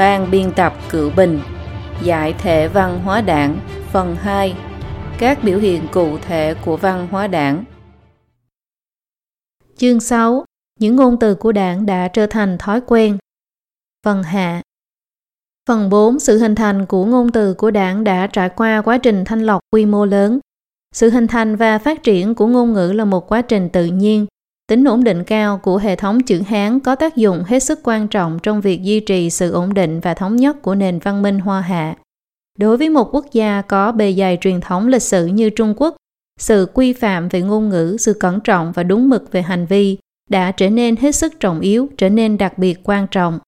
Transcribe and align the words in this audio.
Ban 0.00 0.30
biên 0.30 0.52
tập 0.56 0.74
Cựu 0.90 1.10
Bình, 1.16 1.40
Giải 2.02 2.34
thể 2.38 2.68
văn 2.68 3.00
hóa 3.04 3.20
đảng, 3.20 3.58
Phần 3.92 4.16
2 4.16 4.54
Các 5.18 5.44
biểu 5.44 5.58
hiện 5.58 5.86
cụ 5.92 6.18
thể 6.18 6.54
của 6.64 6.76
văn 6.76 7.08
hóa 7.10 7.26
đảng. 7.26 7.64
Chương 9.76 10.00
6 10.00 10.44
Những 10.78 10.96
ngôn 10.96 11.18
từ 11.18 11.34
của 11.34 11.52
đảng 11.52 11.86
đã 11.86 12.08
trở 12.08 12.26
thành 12.26 12.58
thói 12.58 12.80
quen. 12.86 13.18
Phần 14.04 14.22
hạ. 14.22 14.62
Phần 15.68 15.90
4 15.90 16.18
Sự 16.18 16.38
hình 16.38 16.54
thành 16.54 16.86
của 16.86 17.04
ngôn 17.04 17.32
từ 17.32 17.54
của 17.54 17.70
đảng 17.70 18.04
đã 18.04 18.26
trải 18.26 18.48
qua 18.48 18.82
quá 18.82 18.98
trình 18.98 19.24
thanh 19.24 19.40
lọc 19.40 19.60
quy 19.72 19.86
mô 19.86 20.04
lớn. 20.04 20.38
Sự 20.94 21.10
hình 21.10 21.26
thành 21.26 21.56
và 21.56 21.78
phát 21.78 22.02
triển 22.02 22.34
của 22.34 22.46
ngôn 22.46 22.72
ngữ 22.72 22.92
là 22.92 23.04
một 23.04 23.32
quá 23.32 23.42
trình 23.42 23.68
tự 23.68 23.86
nhiên. 23.86 24.26
Tính 24.70 24.84
ổn 24.84 25.04
định 25.04 25.24
cao 25.24 25.58
của 25.58 25.76
hệ 25.76 25.96
thống 25.96 26.22
chữ 26.22 26.42
Hán 26.46 26.80
có 26.80 26.94
tác 26.94 27.16
dụng 27.16 27.44
hết 27.46 27.60
sức 27.60 27.80
quan 27.82 28.08
trọng 28.08 28.38
trong 28.42 28.60
việc 28.60 28.82
duy 28.82 29.00
trì 29.00 29.30
sự 29.30 29.52
ổn 29.52 29.74
định 29.74 30.00
và 30.00 30.14
thống 30.14 30.36
nhất 30.36 30.62
của 30.62 30.74
nền 30.74 30.98
văn 30.98 31.22
minh 31.22 31.38
Hoa 31.38 31.60
Hạ. 31.60 31.94
Đối 32.58 32.76
với 32.76 32.88
một 32.88 33.14
quốc 33.14 33.26
gia 33.32 33.62
có 33.62 33.92
bề 33.92 34.14
dày 34.18 34.38
truyền 34.40 34.60
thống 34.60 34.88
lịch 34.88 35.02
sử 35.02 35.26
như 35.26 35.50
Trung 35.50 35.74
Quốc, 35.76 35.96
sự 36.40 36.68
quy 36.74 36.92
phạm 36.92 37.28
về 37.28 37.40
ngôn 37.40 37.68
ngữ, 37.68 37.96
sự 38.00 38.14
cẩn 38.14 38.40
trọng 38.40 38.72
và 38.72 38.82
đúng 38.82 39.08
mực 39.08 39.32
về 39.32 39.42
hành 39.42 39.66
vi 39.66 39.98
đã 40.30 40.52
trở 40.52 40.70
nên 40.70 40.96
hết 40.96 41.12
sức 41.14 41.40
trọng 41.40 41.60
yếu, 41.60 41.88
trở 41.98 42.08
nên 42.08 42.38
đặc 42.38 42.58
biệt 42.58 42.80
quan 42.84 43.06
trọng. 43.10 43.38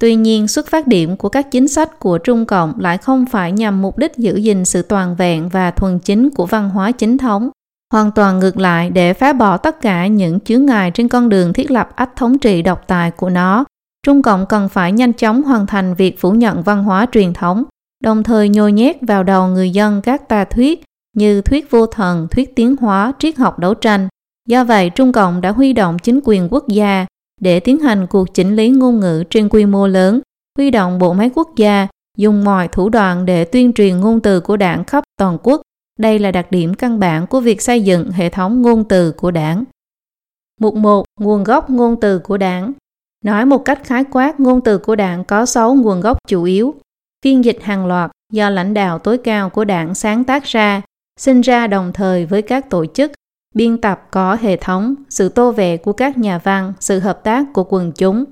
Tuy 0.00 0.14
nhiên, 0.14 0.48
xuất 0.48 0.66
phát 0.66 0.86
điểm 0.86 1.16
của 1.16 1.28
các 1.28 1.50
chính 1.50 1.68
sách 1.68 1.98
của 1.98 2.18
Trung 2.18 2.46
Cộng 2.46 2.80
lại 2.80 2.98
không 2.98 3.26
phải 3.26 3.52
nhằm 3.52 3.82
mục 3.82 3.98
đích 3.98 4.16
giữ 4.16 4.36
gìn 4.36 4.64
sự 4.64 4.82
toàn 4.82 5.16
vẹn 5.16 5.48
và 5.48 5.70
thuần 5.70 5.98
chính 5.98 6.30
của 6.30 6.46
văn 6.46 6.70
hóa 6.70 6.92
chính 6.92 7.18
thống, 7.18 7.50
hoàn 7.96 8.10
toàn 8.10 8.38
ngược 8.38 8.58
lại 8.58 8.90
để 8.90 9.12
phá 9.12 9.32
bỏ 9.32 9.56
tất 9.56 9.80
cả 9.80 10.06
những 10.06 10.40
chướng 10.40 10.66
ngại 10.66 10.90
trên 10.90 11.08
con 11.08 11.28
đường 11.28 11.52
thiết 11.52 11.70
lập 11.70 11.88
ách 11.96 12.16
thống 12.16 12.38
trị 12.38 12.62
độc 12.62 12.86
tài 12.86 13.10
của 13.10 13.30
nó. 13.30 13.64
Trung 14.06 14.22
Cộng 14.22 14.46
cần 14.46 14.68
phải 14.68 14.92
nhanh 14.92 15.12
chóng 15.12 15.42
hoàn 15.42 15.66
thành 15.66 15.94
việc 15.94 16.20
phủ 16.20 16.30
nhận 16.30 16.62
văn 16.62 16.84
hóa 16.84 17.06
truyền 17.12 17.32
thống, 17.32 17.64
đồng 18.04 18.22
thời 18.22 18.48
nhồi 18.48 18.72
nhét 18.72 18.96
vào 19.02 19.22
đầu 19.22 19.48
người 19.48 19.70
dân 19.70 20.02
các 20.02 20.28
tà 20.28 20.44
thuyết 20.44 20.84
như 21.16 21.40
thuyết 21.40 21.70
vô 21.70 21.86
thần, 21.86 22.28
thuyết 22.30 22.56
tiến 22.56 22.76
hóa, 22.80 23.12
triết 23.18 23.36
học 23.36 23.58
đấu 23.58 23.74
tranh. 23.74 24.08
Do 24.48 24.64
vậy, 24.64 24.90
Trung 24.90 25.12
Cộng 25.12 25.40
đã 25.40 25.50
huy 25.52 25.72
động 25.72 25.98
chính 25.98 26.20
quyền 26.24 26.48
quốc 26.50 26.68
gia 26.68 27.06
để 27.40 27.60
tiến 27.60 27.78
hành 27.78 28.06
cuộc 28.06 28.34
chỉnh 28.34 28.56
lý 28.56 28.70
ngôn 28.70 29.00
ngữ 29.00 29.24
trên 29.30 29.48
quy 29.48 29.66
mô 29.66 29.86
lớn, 29.86 30.20
huy 30.58 30.70
động 30.70 30.98
bộ 30.98 31.12
máy 31.12 31.30
quốc 31.34 31.48
gia, 31.56 31.86
dùng 32.18 32.44
mọi 32.44 32.68
thủ 32.68 32.88
đoạn 32.88 33.26
để 33.26 33.44
tuyên 33.44 33.72
truyền 33.72 34.00
ngôn 34.00 34.20
từ 34.20 34.40
của 34.40 34.56
đảng 34.56 34.84
khắp 34.84 35.04
toàn 35.18 35.38
quốc 35.42 35.60
đây 35.98 36.18
là 36.18 36.30
đặc 36.30 36.46
điểm 36.50 36.74
căn 36.74 36.98
bản 36.98 37.26
của 37.26 37.40
việc 37.40 37.62
xây 37.62 37.82
dựng 37.82 38.10
hệ 38.10 38.28
thống 38.28 38.62
ngôn 38.62 38.84
từ 38.88 39.12
của 39.12 39.30
đảng. 39.30 39.64
Mục 40.60 40.74
1. 40.74 41.04
Nguồn 41.20 41.44
gốc 41.44 41.70
ngôn 41.70 42.00
từ 42.00 42.18
của 42.18 42.36
đảng 42.36 42.72
Nói 43.24 43.46
một 43.46 43.64
cách 43.64 43.80
khái 43.84 44.04
quát, 44.04 44.40
ngôn 44.40 44.60
từ 44.60 44.78
của 44.78 44.96
đảng 44.96 45.24
có 45.24 45.46
6 45.46 45.74
nguồn 45.74 46.00
gốc 46.00 46.18
chủ 46.28 46.42
yếu. 46.42 46.74
Phiên 47.24 47.44
dịch 47.44 47.62
hàng 47.62 47.86
loạt 47.86 48.10
do 48.32 48.50
lãnh 48.50 48.74
đạo 48.74 48.98
tối 48.98 49.18
cao 49.18 49.50
của 49.50 49.64
đảng 49.64 49.94
sáng 49.94 50.24
tác 50.24 50.44
ra, 50.44 50.82
sinh 51.20 51.40
ra 51.40 51.66
đồng 51.66 51.92
thời 51.92 52.26
với 52.26 52.42
các 52.42 52.70
tổ 52.70 52.86
chức, 52.86 53.12
biên 53.54 53.80
tập 53.80 54.08
có 54.10 54.36
hệ 54.40 54.56
thống, 54.56 54.94
sự 55.08 55.28
tô 55.28 55.52
vẽ 55.52 55.76
của 55.76 55.92
các 55.92 56.18
nhà 56.18 56.38
văn, 56.38 56.72
sự 56.80 56.98
hợp 56.98 57.20
tác 57.24 57.46
của 57.52 57.64
quần 57.64 57.92
chúng. 57.92 58.24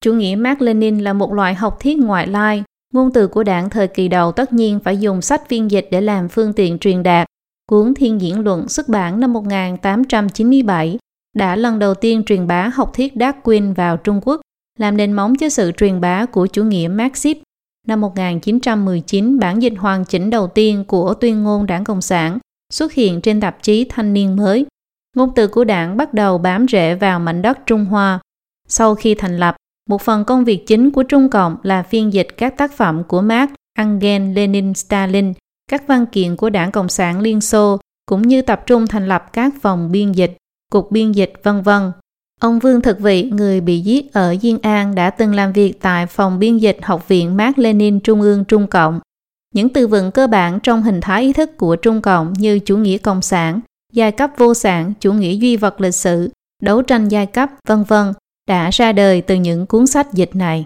Chủ 0.00 0.12
nghĩa 0.12 0.36
Mark 0.36 0.62
Lenin 0.62 0.98
là 0.98 1.12
một 1.12 1.32
loại 1.32 1.54
học 1.54 1.80
thuyết 1.80 1.98
ngoại 1.98 2.26
lai 2.26 2.64
Ngôn 2.94 3.12
từ 3.12 3.28
của 3.28 3.42
đảng 3.42 3.70
thời 3.70 3.88
kỳ 3.88 4.08
đầu 4.08 4.32
tất 4.32 4.52
nhiên 4.52 4.80
phải 4.80 4.98
dùng 4.98 5.22
sách 5.22 5.48
phiên 5.48 5.70
dịch 5.70 5.88
để 5.90 6.00
làm 6.00 6.28
phương 6.28 6.52
tiện 6.52 6.78
truyền 6.78 7.02
đạt. 7.02 7.26
Cuốn 7.70 7.94
Thiên 7.94 8.20
Diễn 8.20 8.40
Luận 8.40 8.68
xuất 8.68 8.88
bản 8.88 9.20
năm 9.20 9.32
1897 9.32 10.98
đã 11.36 11.56
lần 11.56 11.78
đầu 11.78 11.94
tiên 11.94 12.24
truyền 12.24 12.46
bá 12.46 12.68
học 12.68 12.92
thuyết 12.94 13.14
Darwin 13.14 13.74
vào 13.74 13.96
Trung 13.96 14.20
Quốc, 14.24 14.40
làm 14.78 14.96
nền 14.96 15.12
móng 15.12 15.34
cho 15.36 15.48
sự 15.48 15.72
truyền 15.76 16.00
bá 16.00 16.26
của 16.26 16.46
chủ 16.46 16.64
nghĩa 16.64 16.88
Marxist. 16.88 17.38
Năm 17.86 18.00
1919, 18.00 19.38
bản 19.38 19.62
dịch 19.62 19.72
hoàn 19.78 20.04
chỉnh 20.04 20.30
đầu 20.30 20.46
tiên 20.46 20.84
của 20.84 21.14
tuyên 21.14 21.42
ngôn 21.42 21.66
đảng 21.66 21.84
Cộng 21.84 22.02
sản 22.02 22.38
xuất 22.72 22.92
hiện 22.92 23.20
trên 23.20 23.40
tạp 23.40 23.62
chí 23.62 23.84
Thanh 23.88 24.12
niên 24.12 24.36
mới. 24.36 24.66
Ngôn 25.16 25.30
từ 25.34 25.48
của 25.48 25.64
đảng 25.64 25.96
bắt 25.96 26.14
đầu 26.14 26.38
bám 26.38 26.66
rễ 26.68 26.94
vào 26.94 27.20
mảnh 27.20 27.42
đất 27.42 27.58
Trung 27.66 27.84
Hoa. 27.84 28.20
Sau 28.68 28.94
khi 28.94 29.14
thành 29.14 29.38
lập, 29.38 29.56
một 29.90 30.02
phần 30.02 30.24
công 30.24 30.44
việc 30.44 30.66
chính 30.66 30.90
của 30.90 31.02
Trung 31.02 31.28
Cộng 31.30 31.56
là 31.62 31.82
phiên 31.82 32.12
dịch 32.12 32.28
các 32.36 32.56
tác 32.56 32.76
phẩm 32.76 33.02
của 33.08 33.22
Marx, 33.22 33.50
Engels, 33.78 34.36
Lenin, 34.36 34.74
Stalin, 34.74 35.32
các 35.70 35.86
văn 35.86 36.06
kiện 36.06 36.36
của 36.36 36.50
Đảng 36.50 36.72
Cộng 36.72 36.88
sản 36.88 37.20
Liên 37.20 37.40
Xô, 37.40 37.78
cũng 38.06 38.22
như 38.22 38.42
tập 38.42 38.62
trung 38.66 38.86
thành 38.86 39.08
lập 39.08 39.32
các 39.32 39.54
phòng 39.62 39.92
biên 39.92 40.12
dịch, 40.12 40.36
cục 40.72 40.90
biên 40.90 41.12
dịch, 41.12 41.32
vân 41.42 41.62
vân. 41.62 41.92
Ông 42.40 42.58
Vương 42.58 42.80
Thực 42.80 43.00
Vị, 43.00 43.30
người 43.30 43.60
bị 43.60 43.80
giết 43.80 44.12
ở 44.12 44.36
Diên 44.42 44.58
An 44.62 44.94
đã 44.94 45.10
từng 45.10 45.34
làm 45.34 45.52
việc 45.52 45.80
tại 45.80 46.06
phòng 46.06 46.38
biên 46.38 46.58
dịch 46.58 46.78
Học 46.82 47.08
viện 47.08 47.36
Mark 47.36 47.58
Lenin 47.58 48.00
Trung 48.00 48.20
ương 48.20 48.44
Trung 48.44 48.66
Cộng. 48.66 49.00
Những 49.54 49.68
từ 49.68 49.86
vựng 49.86 50.10
cơ 50.10 50.26
bản 50.26 50.58
trong 50.62 50.82
hình 50.82 51.00
thái 51.00 51.22
ý 51.22 51.32
thức 51.32 51.56
của 51.56 51.76
Trung 51.76 52.02
Cộng 52.02 52.32
như 52.32 52.58
chủ 52.58 52.76
nghĩa 52.76 52.98
cộng 52.98 53.22
sản, 53.22 53.60
giai 53.92 54.12
cấp 54.12 54.30
vô 54.36 54.54
sản, 54.54 54.92
chủ 55.00 55.12
nghĩa 55.12 55.32
duy 55.32 55.56
vật 55.56 55.80
lịch 55.80 55.94
sử, 55.94 56.30
đấu 56.62 56.82
tranh 56.82 57.08
giai 57.08 57.26
cấp, 57.26 57.50
vân 57.68 57.84
vân 57.88 58.12
đã 58.48 58.70
ra 58.70 58.92
đời 58.92 59.20
từ 59.20 59.34
những 59.34 59.66
cuốn 59.66 59.86
sách 59.86 60.12
dịch 60.12 60.36
này. 60.36 60.64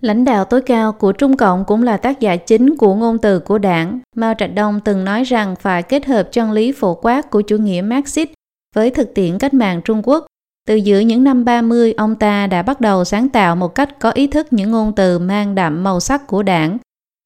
Lãnh 0.00 0.24
đạo 0.24 0.44
tối 0.44 0.62
cao 0.62 0.92
của 0.92 1.12
Trung 1.12 1.36
Cộng 1.36 1.64
cũng 1.64 1.82
là 1.82 1.96
tác 1.96 2.20
giả 2.20 2.36
chính 2.36 2.76
của 2.76 2.94
ngôn 2.94 3.18
từ 3.18 3.38
của 3.38 3.58
đảng. 3.58 4.00
Mao 4.16 4.34
Trạch 4.38 4.54
Đông 4.54 4.80
từng 4.80 5.04
nói 5.04 5.24
rằng 5.24 5.56
phải 5.56 5.82
kết 5.82 6.06
hợp 6.06 6.28
chân 6.32 6.52
lý 6.52 6.72
phổ 6.72 6.94
quát 6.94 7.30
của 7.30 7.40
chủ 7.40 7.56
nghĩa 7.56 7.82
Marxist 7.82 8.30
với 8.74 8.90
thực 8.90 9.14
tiễn 9.14 9.38
cách 9.38 9.54
mạng 9.54 9.80
Trung 9.84 10.02
Quốc. 10.04 10.26
Từ 10.68 10.74
giữa 10.74 10.98
những 10.98 11.24
năm 11.24 11.44
30, 11.44 11.92
ông 11.96 12.14
ta 12.14 12.46
đã 12.46 12.62
bắt 12.62 12.80
đầu 12.80 13.04
sáng 13.04 13.28
tạo 13.28 13.56
một 13.56 13.74
cách 13.74 13.98
có 14.00 14.10
ý 14.10 14.26
thức 14.26 14.46
những 14.50 14.70
ngôn 14.70 14.92
từ 14.96 15.18
mang 15.18 15.54
đậm 15.54 15.84
màu 15.84 16.00
sắc 16.00 16.26
của 16.26 16.42
đảng. 16.42 16.78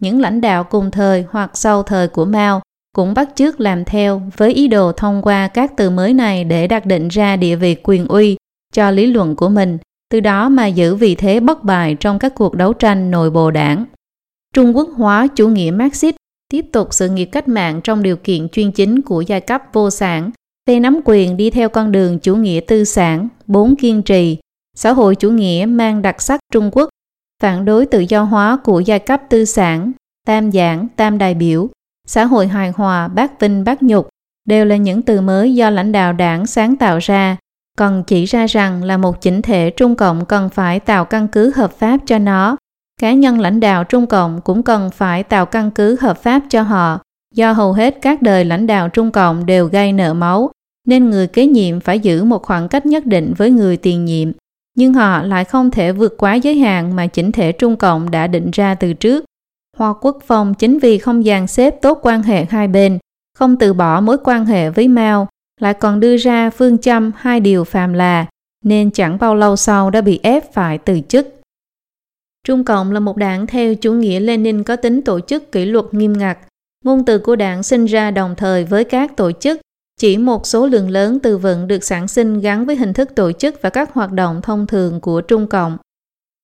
Những 0.03 0.21
lãnh 0.21 0.41
đạo 0.41 0.65
cùng 0.65 0.91
thời 0.91 1.25
hoặc 1.31 1.51
sau 1.55 1.83
thời 1.83 2.09
của 2.09 2.25
Mao 2.25 2.61
cũng 2.97 3.15
bắt 3.15 3.29
chước 3.35 3.61
làm 3.61 3.85
theo 3.85 4.23
với 4.37 4.53
ý 4.53 4.69
đồ 4.69 4.93
thông 4.93 5.23
qua 5.23 5.49
các 5.49 5.73
từ 5.77 5.91
mới 5.91 6.15
này 6.15 6.45
để 6.45 6.67
đặt 6.67 6.87
định 6.87 7.09
ra 7.09 7.37
địa 7.37 7.57
vị 7.57 7.77
quyền 7.83 8.07
uy 8.07 8.37
cho 8.75 8.91
lý 8.91 9.07
luận 9.07 9.37
của 9.37 9.49
mình, 9.49 9.79
từ 10.11 10.21
đó 10.21 10.49
mà 10.49 10.67
giữ 10.67 10.95
vị 10.95 11.15
thế 11.15 11.41
bất 11.41 11.65
bại 11.65 11.97
trong 12.01 12.19
các 12.19 12.35
cuộc 12.35 12.55
đấu 12.55 12.73
tranh 12.73 13.11
nội 13.11 13.31
bộ 13.31 13.51
đảng. 13.51 13.85
Trung 14.55 14.77
Quốc 14.77 14.89
hóa 14.97 15.27
chủ 15.27 15.49
nghĩa 15.49 15.71
Marxist 15.71 16.17
tiếp 16.51 16.67
tục 16.73 16.89
sự 16.91 17.09
nghiệp 17.09 17.25
cách 17.25 17.49
mạng 17.49 17.81
trong 17.85 18.03
điều 18.03 18.17
kiện 18.17 18.49
chuyên 18.49 18.73
chính 18.73 19.03
của 19.03 19.21
giai 19.21 19.41
cấp 19.41 19.63
vô 19.73 19.91
sản, 19.91 20.31
phe 20.69 20.81
nắm 20.81 21.01
quyền 21.05 21.37
đi 21.37 21.51
theo 21.51 21.69
con 21.69 21.93
đường 21.93 22.19
chủ 22.19 22.37
nghĩa 22.37 22.61
tư 22.67 22.85
sản, 22.85 23.29
bốn 23.47 23.77
kiên 23.77 24.03
trì, 24.03 24.39
xã 24.77 24.93
hội 24.93 25.15
chủ 25.15 25.31
nghĩa 25.31 25.67
mang 25.69 26.03
đặc 26.03 26.23
sắc 26.23 26.41
Trung 26.53 26.71
Quốc, 26.73 26.89
phản 27.43 27.65
đối 27.65 27.87
tự 27.87 28.01
do 28.01 28.23
hóa 28.23 28.59
của 28.65 28.81
giai 28.81 28.99
cấp 28.99 29.21
tư 29.31 29.45
sản, 29.45 29.93
tam 30.27 30.53
giảng, 30.53 30.87
tam 30.97 31.19
đại 31.19 31.35
biểu, 31.35 31.69
xã 32.07 32.25
hội 32.25 32.47
hài 32.49 32.71
hòa, 32.71 33.09
bác 33.09 33.41
vinh, 33.41 33.65
bác 33.65 33.83
nhục, 33.83 34.09
đều 34.49 34.65
là 34.65 34.77
những 34.77 35.03
từ 35.03 35.21
mới 35.21 35.55
do 35.55 35.71
lãnh 35.71 35.93
đạo 35.93 36.13
đảng 36.13 36.47
sáng 36.47 36.77
tạo 36.77 36.99
ra 36.99 37.37
còn 37.79 38.05
chỉ 38.05 38.25
ra 38.25 38.47
rằng 38.47 38.85
là 38.85 38.97
một 38.97 39.23
chỉnh 39.23 39.43
thể 39.43 39.71
Trung 39.71 39.97
Cộng 39.97 40.25
cần 40.25 40.49
phải 40.49 40.81
tạo 40.81 41.05
căn 41.05 41.29
cứ 41.29 41.53
hợp 41.57 41.73
pháp 41.73 42.01
cho 42.07 42.19
nó. 42.19 42.57
Cá 43.01 43.13
nhân 43.13 43.41
lãnh 43.41 43.61
đạo 43.61 43.85
Trung 43.85 44.07
Cộng 44.07 44.41
cũng 44.41 44.63
cần 44.63 44.91
phải 44.91 45.23
tạo 45.23 45.47
căn 45.47 45.71
cứ 45.71 45.97
hợp 46.01 46.23
pháp 46.23 46.43
cho 46.51 46.63
họ, 46.63 47.01
do 47.35 47.53
hầu 47.53 47.73
hết 47.73 47.99
các 48.03 48.23
đời 48.23 48.45
lãnh 48.45 48.67
đạo 48.67 48.89
Trung 48.89 49.11
Cộng 49.11 49.47
đều 49.47 49.67
gây 49.67 49.93
nợ 49.93 50.15
máu, 50.15 50.51
nên 50.87 51.11
người 51.11 51.27
kế 51.27 51.47
nhiệm 51.47 51.81
phải 51.81 52.01
giữ 52.01 52.25
một 52.25 52.43
khoảng 52.43 52.69
cách 52.69 52.87
nhất 52.87 53.07
định 53.07 53.35
với 53.37 53.51
người 53.51 53.77
tiền 53.77 54.05
nhiệm. 54.05 54.31
Nhưng 54.77 54.95
họ 54.95 55.23
lại 55.23 55.45
không 55.45 55.71
thể 55.71 55.93
vượt 55.93 56.15
quá 56.19 56.35
giới 56.35 56.59
hạn 56.59 56.97
mà 56.97 57.07
chỉnh 57.07 57.33
thể 57.33 57.53
Trung 57.53 57.77
Cộng 57.77 58.11
đã 58.11 58.27
định 58.27 58.51
ra 58.51 58.75
từ 58.75 58.93
trước. 58.93 59.25
Hoa 59.77 59.95
Quốc 60.01 60.19
Phong 60.27 60.55
chính 60.55 60.79
vì 60.79 60.99
không 60.99 61.23
dàn 61.23 61.47
xếp 61.47 61.83
tốt 61.83 61.99
quan 62.03 62.23
hệ 62.23 62.45
hai 62.45 62.69
bên, 62.69 62.99
không 63.39 63.57
từ 63.57 63.73
bỏ 63.73 64.01
mối 64.01 64.17
quan 64.25 64.47
hệ 64.47 64.71
với 64.71 64.89
Mao, 64.89 65.29
lại 65.61 65.75
còn 65.75 66.01
đưa 66.01 66.17
ra 66.17 66.51
phương 66.51 66.79
châm 66.79 67.13
hai 67.17 67.41
điều 67.41 67.65
phàm 67.65 67.93
là 67.93 68.27
nên 68.65 68.91
chẳng 68.91 69.19
bao 69.19 69.35
lâu 69.35 69.57
sau 69.57 69.91
đã 69.91 70.01
bị 70.01 70.21
ép 70.23 70.53
phải 70.53 70.79
từ 70.79 71.01
chức. 71.09 71.27
Trung 72.47 72.65
Cộng 72.65 72.93
là 72.93 73.01
một 73.01 73.17
đảng 73.17 73.47
theo 73.47 73.75
chủ 73.75 73.93
nghĩa 73.93 74.21
Lenin 74.21 74.63
có 74.63 74.77
tính 74.77 75.03
tổ 75.03 75.21
chức 75.21 75.53
kỷ 75.53 75.65
luật 75.65 75.85
nghiêm 75.91 76.13
ngặt. 76.19 76.39
Ngôn 76.85 77.05
từ 77.05 77.19
của 77.19 77.37
đảng 77.37 77.63
sinh 77.63 77.85
ra 77.85 78.11
đồng 78.11 78.35
thời 78.37 78.65
với 78.65 78.85
các 78.85 79.17
tổ 79.17 79.33
chức. 79.33 79.61
Chỉ 80.01 80.19
một 80.19 80.47
số 80.47 80.67
lượng 80.67 80.91
lớn 80.91 81.19
từ 81.23 81.39
vựng 81.39 81.69
được 81.69 81.85
sản 81.85 82.09
sinh 82.09 82.41
gắn 82.41 82.67
với 82.67 82.77
hình 82.77 82.93
thức 82.93 83.15
tổ 83.15 83.33
chức 83.33 83.63
và 83.63 83.71
các 83.71 83.95
hoạt 83.95 84.13
động 84.13 84.43
thông 84.43 84.67
thường 84.67 85.01
của 85.01 85.21
Trung 85.21 85.47
Cộng. 85.47 85.77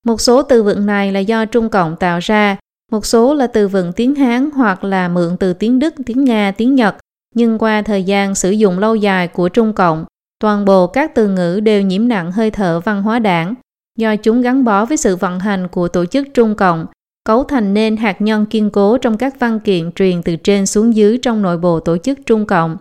Một 0.06 0.20
số 0.20 0.42
từ 0.42 0.62
vựng 0.62 0.86
này 0.86 1.12
là 1.12 1.20
do 1.20 1.44
Trung 1.44 1.68
Cộng 1.68 1.96
tạo 1.96 2.18
ra, 2.22 2.56
một 2.92 3.06
số 3.06 3.34
là 3.34 3.46
từ 3.46 3.68
vựng 3.68 3.92
tiếng 3.92 4.14
Hán 4.14 4.50
hoặc 4.50 4.84
là 4.84 5.08
mượn 5.08 5.36
từ 5.36 5.52
tiếng 5.52 5.78
Đức, 5.78 5.94
tiếng 6.06 6.24
Nga, 6.24 6.52
tiếng 6.56 6.74
Nhật 6.74 6.96
nhưng 7.36 7.58
qua 7.58 7.82
thời 7.82 8.02
gian 8.02 8.34
sử 8.34 8.50
dụng 8.50 8.78
lâu 8.78 8.94
dài 8.94 9.28
của 9.28 9.48
Trung 9.48 9.72
Cộng, 9.72 10.04
toàn 10.40 10.64
bộ 10.64 10.86
các 10.86 11.14
từ 11.14 11.28
ngữ 11.28 11.60
đều 11.60 11.82
nhiễm 11.82 12.08
nặng 12.08 12.32
hơi 12.32 12.50
thở 12.50 12.80
văn 12.80 13.02
hóa 13.02 13.18
đảng, 13.18 13.54
do 13.98 14.16
chúng 14.16 14.42
gắn 14.42 14.64
bó 14.64 14.84
với 14.84 14.96
sự 14.96 15.16
vận 15.16 15.40
hành 15.40 15.68
của 15.68 15.88
tổ 15.88 16.04
chức 16.04 16.26
Trung 16.34 16.54
Cộng, 16.54 16.86
cấu 17.24 17.44
thành 17.44 17.74
nên 17.74 17.96
hạt 17.96 18.20
nhân 18.20 18.46
kiên 18.46 18.70
cố 18.70 18.98
trong 18.98 19.16
các 19.16 19.40
văn 19.40 19.60
kiện 19.60 19.92
truyền 19.92 20.22
từ 20.22 20.36
trên 20.36 20.66
xuống 20.66 20.94
dưới 20.96 21.18
trong 21.18 21.42
nội 21.42 21.58
bộ 21.58 21.80
tổ 21.80 21.96
chức 21.96 22.18
Trung 22.26 22.46
Cộng. 22.46 22.76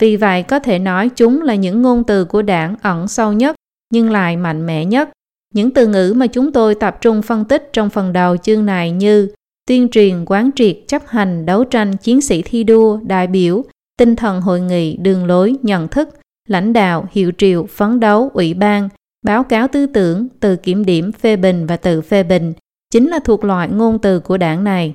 Vì 0.00 0.16
vậy 0.16 0.42
có 0.42 0.58
thể 0.58 0.78
nói 0.78 1.08
chúng 1.16 1.42
là 1.42 1.54
những 1.54 1.82
ngôn 1.82 2.04
từ 2.04 2.24
của 2.24 2.42
đảng 2.42 2.74
ẩn 2.82 3.08
sâu 3.08 3.32
nhất 3.32 3.56
nhưng 3.92 4.10
lại 4.10 4.36
mạnh 4.36 4.66
mẽ 4.66 4.84
nhất. 4.84 5.10
Những 5.54 5.70
từ 5.70 5.86
ngữ 5.86 6.12
mà 6.16 6.26
chúng 6.26 6.52
tôi 6.52 6.74
tập 6.74 6.98
trung 7.00 7.22
phân 7.22 7.44
tích 7.44 7.70
trong 7.72 7.90
phần 7.90 8.12
đầu 8.12 8.36
chương 8.36 8.66
này 8.66 8.90
như 8.90 9.28
tuyên 9.66 9.88
truyền, 9.88 10.24
quán 10.24 10.50
triệt, 10.56 10.76
chấp 10.86 11.02
hành, 11.06 11.46
đấu 11.46 11.64
tranh, 11.64 11.96
chiến 11.96 12.20
sĩ 12.20 12.42
thi 12.42 12.64
đua, 12.64 12.98
đại 13.02 13.26
biểu, 13.26 13.64
tinh 14.00 14.16
thần 14.16 14.40
hội 14.40 14.60
nghị, 14.60 14.96
đường 14.96 15.24
lối, 15.24 15.56
nhận 15.62 15.88
thức, 15.88 16.08
lãnh 16.48 16.72
đạo, 16.72 17.06
hiệu 17.10 17.32
triệu, 17.38 17.66
phấn 17.66 18.00
đấu, 18.00 18.30
ủy 18.34 18.54
ban, 18.54 18.88
báo 19.26 19.44
cáo 19.44 19.68
tư 19.68 19.86
tưởng, 19.86 20.28
từ 20.40 20.56
kiểm 20.56 20.84
điểm, 20.84 21.12
phê 21.12 21.36
bình 21.36 21.66
và 21.66 21.76
tự 21.76 22.00
phê 22.00 22.22
bình, 22.22 22.52
chính 22.92 23.08
là 23.08 23.18
thuộc 23.18 23.44
loại 23.44 23.68
ngôn 23.68 23.98
từ 23.98 24.20
của 24.20 24.36
đảng 24.36 24.64
này. 24.64 24.94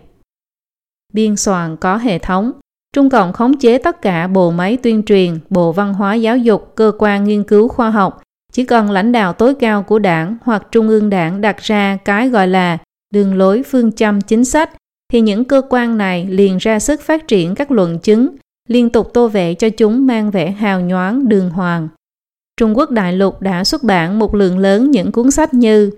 Biên 1.14 1.36
soạn 1.36 1.78
có 1.78 1.98
hệ 1.98 2.20
thống. 2.20 2.52
Trung 2.94 3.10
Cộng 3.10 3.34
khống 3.34 3.58
chế 3.58 3.78
tất 3.78 4.02
cả 4.02 4.28
bộ 4.28 4.52
máy 4.52 4.78
tuyên 4.78 5.04
truyền, 5.04 5.40
bộ 5.50 5.72
văn 5.72 5.94
hóa 5.94 6.14
giáo 6.16 6.38
dục, 6.38 6.76
cơ 6.76 6.92
quan 7.00 7.24
nghiên 7.24 7.44
cứu 7.44 7.68
khoa 7.68 7.90
học. 7.90 8.22
Chỉ 8.52 8.66
cần 8.66 8.92
lãnh 8.92 9.12
đạo 9.12 9.34
tối 9.34 9.56
cao 9.56 9.84
của 9.84 10.00
đảng 10.00 10.38
hoặc 10.42 10.68
trung 10.72 10.88
ương 10.88 11.10
đảng 11.10 11.42
đặt 11.42 11.58
ra 11.58 11.98
cái 12.06 12.30
gọi 12.30 12.48
là 12.48 12.78
đường 13.14 13.38
lối 13.38 13.64
phương 13.64 13.92
châm 13.92 14.22
chính 14.22 14.46
sách, 14.46 14.70
thì 15.14 15.22
những 15.22 15.46
cơ 15.46 15.62
quan 15.70 15.98
này 15.98 16.26
liền 16.26 16.58
ra 16.58 16.80
sức 16.80 17.02
phát 17.02 17.28
triển 17.28 17.56
các 17.56 17.72
luận 17.72 18.00
chứng, 18.00 18.36
liên 18.68 18.90
tục 18.90 19.10
tô 19.14 19.28
vẽ 19.28 19.54
cho 19.54 19.70
chúng 19.70 20.08
mang 20.08 20.32
vẻ 20.32 20.52
hào 20.52 20.82
nhoáng 20.82 21.30
đường 21.30 21.50
hoàng. 21.50 21.88
Trung 22.58 22.78
Quốc 22.78 22.92
đại 22.92 23.14
lục 23.14 23.42
đã 23.42 23.64
xuất 23.64 23.84
bản 23.84 24.20
một 24.20 24.36
lượng 24.36 24.58
lớn 24.58 24.92
những 24.92 25.12
cuốn 25.12 25.32
sách 25.32 25.54
như 25.54 25.92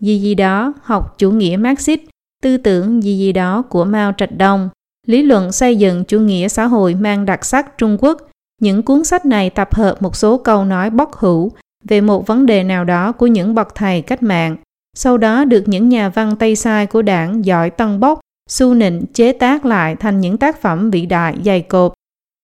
Gì 0.00 0.18
gì 0.18 0.34
đó, 0.34 0.72
học 0.82 1.18
chủ 1.18 1.30
nghĩa 1.30 1.56
Marxist, 1.56 2.00
tư 2.42 2.56
tưởng 2.56 3.02
gì 3.02 3.18
gì 3.18 3.32
đó 3.32 3.62
của 3.62 3.84
Mao 3.84 4.12
Trạch 4.16 4.38
Đông, 4.38 4.68
lý 5.06 5.22
luận 5.22 5.52
xây 5.52 5.76
dựng 5.76 6.04
chủ 6.04 6.20
nghĩa 6.20 6.48
xã 6.48 6.66
hội 6.66 6.94
mang 6.94 7.26
đặc 7.26 7.44
sắc 7.44 7.78
Trung 7.78 7.96
Quốc. 8.00 8.28
Những 8.60 8.82
cuốn 8.82 9.04
sách 9.04 9.26
này 9.26 9.50
tập 9.50 9.74
hợp 9.74 10.02
một 10.02 10.16
số 10.16 10.38
câu 10.38 10.64
nói 10.64 10.90
bóc 10.90 11.16
hữu 11.16 11.52
về 11.84 12.00
một 12.00 12.26
vấn 12.26 12.46
đề 12.46 12.62
nào 12.64 12.84
đó 12.84 13.12
của 13.12 13.26
những 13.26 13.54
bậc 13.54 13.74
thầy 13.74 14.02
cách 14.02 14.22
mạng, 14.22 14.56
sau 14.96 15.18
đó 15.18 15.44
được 15.44 15.64
những 15.66 15.88
nhà 15.88 16.08
văn 16.08 16.36
Tây 16.36 16.56
Sai 16.56 16.86
của 16.86 17.02
đảng 17.02 17.44
giỏi 17.44 17.70
tân 17.70 18.00
bốc, 18.00 18.20
su 18.48 18.74
nịnh 18.74 19.04
chế 19.14 19.32
tác 19.32 19.64
lại 19.64 19.96
thành 19.96 20.20
những 20.20 20.38
tác 20.38 20.62
phẩm 20.62 20.90
vĩ 20.90 21.06
đại 21.06 21.36
dày 21.44 21.60
cộp. 21.60 21.94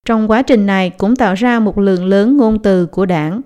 Trong 0.07 0.31
quá 0.31 0.41
trình 0.41 0.65
này 0.65 0.89
cũng 0.89 1.15
tạo 1.15 1.33
ra 1.33 1.59
một 1.59 1.77
lượng 1.77 2.05
lớn 2.05 2.37
ngôn 2.37 2.59
từ 2.59 2.85
của 2.85 3.05
đảng. 3.05 3.41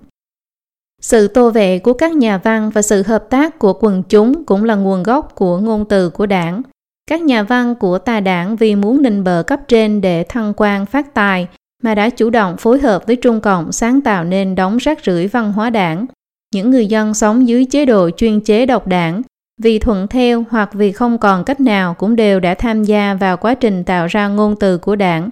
Sự 1.00 1.28
tô 1.28 1.50
vẽ 1.50 1.78
của 1.78 1.92
các 1.92 2.12
nhà 2.12 2.38
văn 2.38 2.70
và 2.70 2.82
sự 2.82 3.02
hợp 3.02 3.24
tác 3.30 3.58
của 3.58 3.72
quần 3.72 4.02
chúng 4.08 4.44
cũng 4.44 4.64
là 4.64 4.74
nguồn 4.74 5.02
gốc 5.02 5.32
của 5.34 5.58
ngôn 5.58 5.84
từ 5.88 6.10
của 6.10 6.26
đảng. 6.26 6.62
Các 7.10 7.22
nhà 7.22 7.42
văn 7.42 7.74
của 7.74 7.98
tà 7.98 8.20
đảng 8.20 8.56
vì 8.56 8.74
muốn 8.74 9.02
nịnh 9.02 9.24
bờ 9.24 9.42
cấp 9.46 9.60
trên 9.68 10.00
để 10.00 10.24
thăng 10.28 10.52
quan 10.56 10.86
phát 10.86 11.14
tài 11.14 11.48
mà 11.82 11.94
đã 11.94 12.10
chủ 12.10 12.30
động 12.30 12.56
phối 12.56 12.78
hợp 12.78 13.06
với 13.06 13.16
Trung 13.16 13.40
Cộng 13.40 13.72
sáng 13.72 14.00
tạo 14.00 14.24
nên 14.24 14.54
đống 14.54 14.76
rác 14.76 15.04
rưởi 15.04 15.26
văn 15.26 15.52
hóa 15.52 15.70
đảng. 15.70 16.06
Những 16.54 16.70
người 16.70 16.86
dân 16.86 17.14
sống 17.14 17.48
dưới 17.48 17.64
chế 17.64 17.86
độ 17.86 18.10
chuyên 18.10 18.40
chế 18.40 18.66
độc 18.66 18.86
đảng, 18.86 19.22
vì 19.62 19.78
thuận 19.78 20.08
theo 20.08 20.44
hoặc 20.50 20.70
vì 20.72 20.92
không 20.92 21.18
còn 21.18 21.44
cách 21.44 21.60
nào 21.60 21.94
cũng 21.94 22.16
đều 22.16 22.40
đã 22.40 22.54
tham 22.54 22.84
gia 22.84 23.14
vào 23.14 23.36
quá 23.36 23.54
trình 23.54 23.84
tạo 23.84 24.06
ra 24.06 24.28
ngôn 24.28 24.56
từ 24.60 24.78
của 24.78 24.96
đảng. 24.96 25.30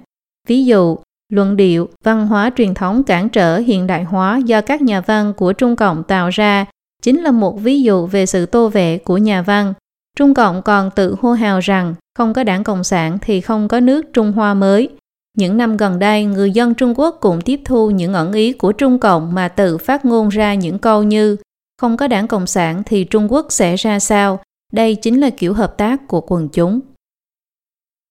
Ví 0.49 0.65
dụ, 0.65 0.97
luận 1.31 1.56
điệu, 1.56 1.88
văn 2.05 2.27
hóa 2.27 2.50
truyền 2.56 2.75
thống 2.75 3.03
cản 3.03 3.29
trở 3.29 3.59
hiện 3.59 3.87
đại 3.87 4.05
hóa 4.05 4.38
do 4.38 4.61
các 4.61 4.82
nhà 4.82 5.00
văn 5.00 5.32
của 5.37 5.53
Trung 5.53 5.77
Cộng 5.77 6.03
tạo 6.03 6.29
ra 6.29 6.65
chính 7.03 7.23
là 7.23 7.31
một 7.31 7.61
ví 7.61 7.82
dụ 7.82 8.06
về 8.06 8.27
sự 8.27 8.47
tô 8.47 8.69
vẽ 8.69 8.99
của 8.99 9.19
nhà 9.19 9.43
văn. 9.43 9.75
Trung 10.19 10.35
Cộng 10.35 10.62
còn 10.62 10.91
tự 10.91 11.17
hô 11.21 11.32
hào 11.32 11.61
rằng 11.61 11.94
không 12.19 12.32
có 12.32 12.44
đảng 12.44 12.65
Cộng 12.65 12.85
sản 12.85 13.19
thì 13.23 13.41
không 13.41 13.69
có 13.69 13.81
nước 13.81 14.06
Trung 14.12 14.32
Hoa 14.32 14.55
mới. 14.55 14.88
Những 15.37 15.56
năm 15.56 15.77
gần 15.77 15.99
đây, 15.99 16.25
người 16.25 16.50
dân 16.50 16.75
Trung 16.75 16.94
Quốc 16.97 17.19
cũng 17.21 17.41
tiếp 17.41 17.61
thu 17.65 17.91
những 17.91 18.12
ẩn 18.12 18.32
ý 18.32 18.53
của 18.53 18.73
Trung 18.73 18.99
Cộng 18.99 19.35
mà 19.35 19.49
tự 19.49 19.79
phát 19.79 20.05
ngôn 20.05 20.29
ra 20.29 20.55
những 20.55 20.79
câu 20.79 21.03
như 21.03 21.37
không 21.81 21.97
có 21.97 22.09
đảng 22.09 22.29
Cộng 22.29 22.47
sản 22.47 22.82
thì 22.87 23.05
Trung 23.05 23.32
Quốc 23.32 23.47
sẽ 23.50 23.77
ra 23.77 23.99
sao? 23.99 24.41
Đây 24.73 24.94
chính 24.94 25.21
là 25.21 25.31
kiểu 25.31 25.55
hợp 25.55 25.77
tác 25.77 26.09
của 26.09 26.21
quần 26.21 26.49
chúng. 26.49 26.81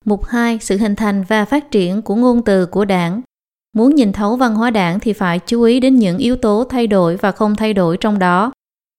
Mục 0.05 0.25
2. 0.25 0.59
Sự 0.61 0.77
hình 0.77 0.95
thành 0.95 1.23
và 1.23 1.45
phát 1.45 1.71
triển 1.71 2.01
của 2.01 2.15
ngôn 2.15 2.41
từ 2.43 2.65
của 2.65 2.85
đảng. 2.85 3.21
Muốn 3.75 3.95
nhìn 3.95 4.13
thấu 4.13 4.35
văn 4.35 4.55
hóa 4.55 4.69
đảng 4.69 4.99
thì 4.99 5.13
phải 5.13 5.39
chú 5.39 5.61
ý 5.61 5.79
đến 5.79 5.95
những 5.95 6.17
yếu 6.17 6.35
tố 6.35 6.63
thay 6.69 6.87
đổi 6.87 7.17
và 7.17 7.31
không 7.31 7.55
thay 7.55 7.73
đổi 7.73 7.97
trong 7.97 8.19
đó. 8.19 8.51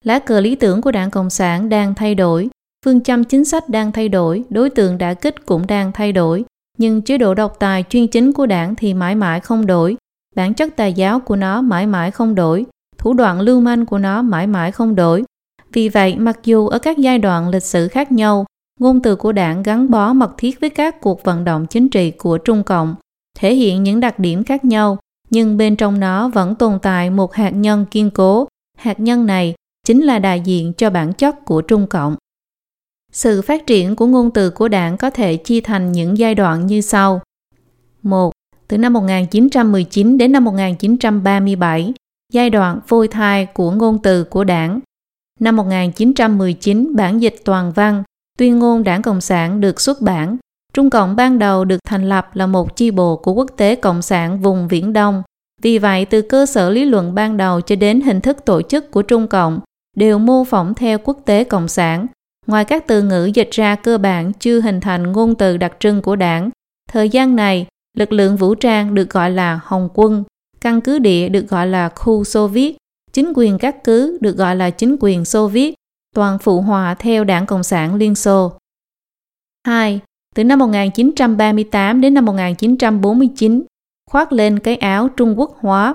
Lá 0.05 0.19
cờ 0.19 0.41
lý 0.41 0.55
tưởng 0.55 0.83
của 0.83 0.91
đảng 0.91 1.11
Cộng 1.11 1.31
sản 1.31 1.69
đang 1.69 1.95
thay 1.95 2.15
đổi, 2.15 2.49
phương 2.85 3.01
châm 3.01 3.25
chính 3.25 3.45
sách 3.45 3.69
đang 3.69 3.93
thay 3.93 4.09
đổi, 4.09 4.45
đối 4.51 4.71
tượng 4.71 4.99
đã 4.99 5.15
kích 5.15 5.47
cũng 5.47 5.67
đang 5.67 5.93
thay 5.93 6.13
đổi, 6.13 6.45
nhưng 6.79 7.03
chế 7.03 7.19
độ 7.19 7.35
độc 7.35 7.57
tài 7.59 7.85
chuyên 7.89 8.09
chính 8.09 8.33
của 8.33 8.47
đảng 8.47 8.75
thì 8.75 8.95
mãi 8.95 9.15
mãi 9.15 9.41
không 9.41 9.67
đổi, 9.67 9.97
bản 10.37 10.55
chất 10.55 10.77
tà 10.77 10.87
giáo 10.87 11.21
của 11.21 11.37
nó 11.37 11.63
mãi 11.63 11.87
mãi 11.87 12.11
không 12.11 12.35
đổi, 12.35 12.67
thủ 12.99 13.15
đoạn 13.15 13.41
lưu 13.41 13.61
manh 13.61 13.87
của 13.87 13.99
nó 13.99 14.23
mãi 14.23 14.47
mãi 14.47 14.73
không 14.73 14.95
đổi. 14.95 15.25
Vì 15.73 15.89
vậy, 15.89 16.17
mặc 16.19 16.39
dù 16.45 16.69
ở 16.69 16.79
các 16.79 16.99
giai 16.99 17.19
đoạn 17.19 17.49
lịch 17.49 17.63
sử 17.63 17.89
khác 17.89 18.13
nhau, 18.13 18.45
ngôn 18.81 19.03
từ 19.03 19.17
của 19.17 19.33
đảng 19.33 19.63
gắn 19.63 19.91
bó 19.91 20.13
mật 20.13 20.35
thiết 20.39 20.61
với 20.61 20.71
các 20.71 21.01
cuộc 21.01 21.25
vận 21.25 21.45
động 21.45 21.67
chính 21.67 21.89
trị 21.89 22.11
của 22.11 22.39
Trung 22.39 22.63
Cộng, 22.63 22.95
thể 23.39 23.55
hiện 23.55 23.83
những 23.83 24.01
đặc 24.01 24.19
điểm 24.19 24.45
khác 24.45 24.65
nhau, 24.65 24.99
nhưng 25.31 25.57
bên 25.57 25.77
trong 25.77 26.01
nó 26.01 26.29
vẫn 26.29 26.55
tồn 26.55 26.79
tại 26.83 27.11
một 27.11 27.35
hạt 27.35 27.51
nhân 27.51 27.87
kiên 27.91 28.11
cố. 28.11 28.49
Hạt 28.79 29.01
nhân 29.01 29.27
này 29.27 29.55
chính 29.87 30.01
là 30.01 30.19
đại 30.19 30.41
diện 30.41 30.73
cho 30.73 30.91
bản 30.91 31.13
chất 31.13 31.45
của 31.45 31.63
Trung 31.63 31.87
Cộng. 31.87 32.17
Sự 33.13 33.43
phát 33.43 33.67
triển 33.67 33.97
của 33.97 34.07
ngôn 34.07 34.31
từ 34.31 34.51
của 34.51 34.69
đảng 34.69 34.97
có 34.97 35.11
thể 35.11 35.37
chia 35.37 35.61
thành 35.61 35.93
những 35.93 36.19
giai 36.19 36.35
đoạn 36.35 36.67
như 36.67 36.81
sau. 36.81 37.21
1. 38.03 38.33
Từ 38.69 38.79
năm 38.79 38.93
1919 38.93 40.19
đến 40.19 40.33
năm 40.33 40.45
1937, 40.45 41.93
giai 42.33 42.51
đoạn 42.51 42.81
phôi 42.87 43.09
thai 43.09 43.47
của 43.47 43.71
ngôn 43.71 43.99
từ 44.03 44.25
của 44.25 44.45
đảng. 44.45 44.81
Năm 45.41 45.57
1919, 45.57 46.97
bản 46.97 47.19
dịch 47.19 47.37
toàn 47.45 47.73
văn, 47.73 48.03
tuyên 48.39 48.59
ngôn 48.59 48.85
đảng 48.85 49.03
Cộng 49.03 49.21
sản 49.21 49.61
được 49.61 49.81
xuất 49.81 50.01
bản. 50.01 50.37
Trung 50.75 50.91
Cộng 50.91 51.17
ban 51.17 51.39
đầu 51.39 51.65
được 51.65 51.79
thành 51.85 52.09
lập 52.09 52.31
là 52.35 52.47
một 52.47 52.77
chi 52.77 52.91
bộ 52.91 53.17
của 53.17 53.33
quốc 53.33 53.51
tế 53.57 53.75
Cộng 53.77 54.03
sản 54.03 54.41
vùng 54.41 54.69
Viễn 54.69 54.93
Đông. 54.93 55.23
Vì 55.63 55.79
vậy, 55.79 56.05
từ 56.05 56.23
cơ 56.23 56.47
sở 56.47 56.71
lý 56.71 56.85
luận 56.85 57.15
ban 57.15 57.37
đầu 57.37 57.61
cho 57.61 57.77
đến 57.77 58.01
hình 58.01 58.21
thức 58.21 58.45
tổ 58.45 58.63
chức 58.63 58.91
của 58.91 59.03
Trung 59.03 59.27
Cộng 59.29 59.61
đều 59.97 60.19
mô 60.19 60.45
phỏng 60.45 60.75
theo 60.75 60.99
quốc 60.99 61.19
tế 61.25 61.45
Cộng 61.45 61.69
sản. 61.69 62.07
Ngoài 62.47 62.65
các 62.65 62.87
từ 62.87 63.03
ngữ 63.03 63.31
dịch 63.35 63.51
ra 63.51 63.75
cơ 63.75 63.99
bản 63.99 64.33
chưa 64.33 64.61
hình 64.61 64.81
thành 64.81 65.13
ngôn 65.13 65.35
từ 65.35 65.57
đặc 65.57 65.73
trưng 65.81 66.03
của 66.03 66.17
đảng, 66.17 66.51
thời 66.93 67.09
gian 67.09 67.37
này, 67.37 67.67
lực 67.97 68.13
lượng 68.13 68.37
vũ 68.37 68.55
trang 68.55 68.95
được 68.95 69.11
gọi 69.11 69.31
là 69.31 69.61
Hồng 69.65 69.89
quân, 69.95 70.25
căn 70.61 70.81
cứ 70.81 70.99
địa 70.99 71.29
được 71.29 71.49
gọi 71.49 71.67
là 71.67 71.89
khu 71.89 72.25
Xô 72.25 72.47
Viết, 72.47 72.77
chính 73.13 73.33
quyền 73.37 73.59
các 73.59 73.85
cứ 73.85 74.19
được 74.21 74.37
gọi 74.37 74.57
là 74.57 74.71
chính 74.71 74.97
quyền 75.01 75.25
Xô 75.25 75.49
Viết, 75.49 75.75
toàn 76.15 76.39
phụ 76.39 76.61
hòa 76.61 76.95
theo 76.95 77.25
Đảng 77.25 77.47
Cộng 77.47 77.63
sản 77.63 77.95
Liên 77.95 78.15
Xô. 78.15 78.53
2. 79.67 80.01
Từ 80.35 80.45
năm 80.45 80.59
1938 80.59 82.01
đến 82.01 82.15
năm 82.15 82.25
1949, 82.25 83.63
khoác 84.11 84.33
lên 84.33 84.59
cái 84.59 84.77
áo 84.77 85.09
Trung 85.17 85.39
Quốc 85.39 85.57
hóa. 85.61 85.95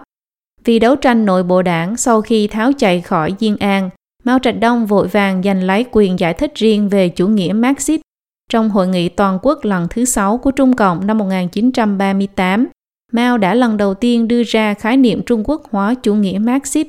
Vì 0.63 0.79
đấu 0.79 0.95
tranh 0.95 1.25
nội 1.25 1.43
bộ 1.43 1.61
đảng 1.61 1.97
sau 1.97 2.21
khi 2.21 2.47
tháo 2.47 2.71
chạy 2.73 3.01
khỏi 3.01 3.35
Diên 3.39 3.57
An, 3.57 3.89
Mao 4.23 4.39
Trạch 4.39 4.59
Đông 4.59 4.85
vội 4.85 5.07
vàng 5.07 5.43
giành 5.43 5.63
lấy 5.63 5.85
quyền 5.91 6.19
giải 6.19 6.33
thích 6.33 6.51
riêng 6.55 6.89
về 6.89 7.09
chủ 7.09 7.27
nghĩa 7.27 7.53
Marxist 7.53 8.01
trong 8.49 8.69
hội 8.69 8.87
nghị 8.87 9.09
toàn 9.09 9.39
quốc 9.41 9.65
lần 9.65 9.87
thứ 9.89 10.05
6 10.05 10.37
của 10.37 10.51
Trung 10.51 10.75
Cộng 10.75 11.07
năm 11.07 11.17
1938. 11.17 12.67
Mao 13.11 13.37
đã 13.37 13.53
lần 13.53 13.77
đầu 13.77 13.93
tiên 13.93 14.27
đưa 14.27 14.43
ra 14.43 14.73
khái 14.73 14.97
niệm 14.97 15.21
Trung 15.25 15.43
Quốc 15.45 15.63
hóa 15.71 15.93
chủ 15.93 16.15
nghĩa 16.15 16.37
Marxist. 16.39 16.87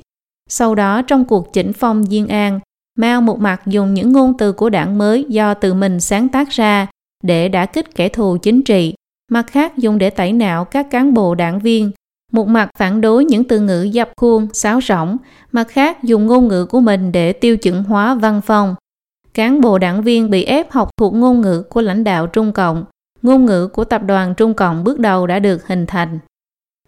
Sau 0.49 0.75
đó 0.75 1.03
trong 1.03 1.25
cuộc 1.25 1.53
chỉnh 1.53 1.73
phong 1.73 2.05
Diên 2.05 2.27
An, 2.27 2.61
Mao 2.97 3.21
một 3.21 3.41
mặt 3.41 3.67
dùng 3.67 3.95
những 3.95 4.13
ngôn 4.13 4.37
từ 4.39 4.53
của 4.53 4.71
đảng 4.71 4.99
mới 4.99 5.27
do 5.29 5.55
tự 5.55 5.75
mình 5.75 6.01
sáng 6.01 6.29
tác 6.29 6.51
ra 6.51 6.87
để 7.25 7.49
đả 7.49 7.67
kích 7.67 7.95
kẻ 7.95 8.09
thù 8.09 8.37
chính 8.43 8.63
trị, 8.63 8.95
mặt 9.31 9.47
khác 9.51 9.79
dùng 9.79 9.99
để 9.99 10.11
tẩy 10.11 10.33
não 10.33 10.65
các 10.65 10.91
cán 10.91 11.15
bộ 11.15 11.35
đảng 11.35 11.59
viên, 11.59 11.91
một 12.33 12.49
mặt 12.49 12.71
phản 12.79 13.01
đối 13.01 13.25
những 13.25 13.45
từ 13.45 13.61
ngữ 13.61 13.83
dập 13.83 14.11
khuôn, 14.17 14.49
sáo 14.53 14.81
rỗng, 14.81 15.17
mặt 15.53 15.69
khác 15.69 16.03
dùng 16.03 16.27
ngôn 16.27 16.49
ngữ 16.49 16.67
của 16.67 16.81
mình 16.81 17.13
để 17.13 17.33
tiêu 17.33 17.57
chuẩn 17.57 17.85
hóa 17.85 18.15
văn 18.15 18.41
phòng. 18.41 18.75
Cán 19.35 19.61
bộ 19.61 19.79
đảng 19.79 20.03
viên 20.03 20.31
bị 20.31 20.45
ép 20.45 20.71
học 20.71 20.91
thuộc 20.97 21.15
ngôn 21.15 21.41
ngữ 21.41 21.63
của 21.63 21.81
lãnh 21.81 22.05
đạo 22.05 22.27
Trung 22.27 22.53
Cộng, 22.53 22.85
ngôn 23.23 23.47
ngữ 23.47 23.69
của 23.69 23.85
tập 23.85 24.03
đoàn 24.07 24.35
Trung 24.37 24.55
Cộng 24.55 24.85
bước 24.85 24.99
đầu 24.99 25.27
đã 25.27 25.39
được 25.39 25.67
hình 25.67 25.87
thành. 25.87 26.19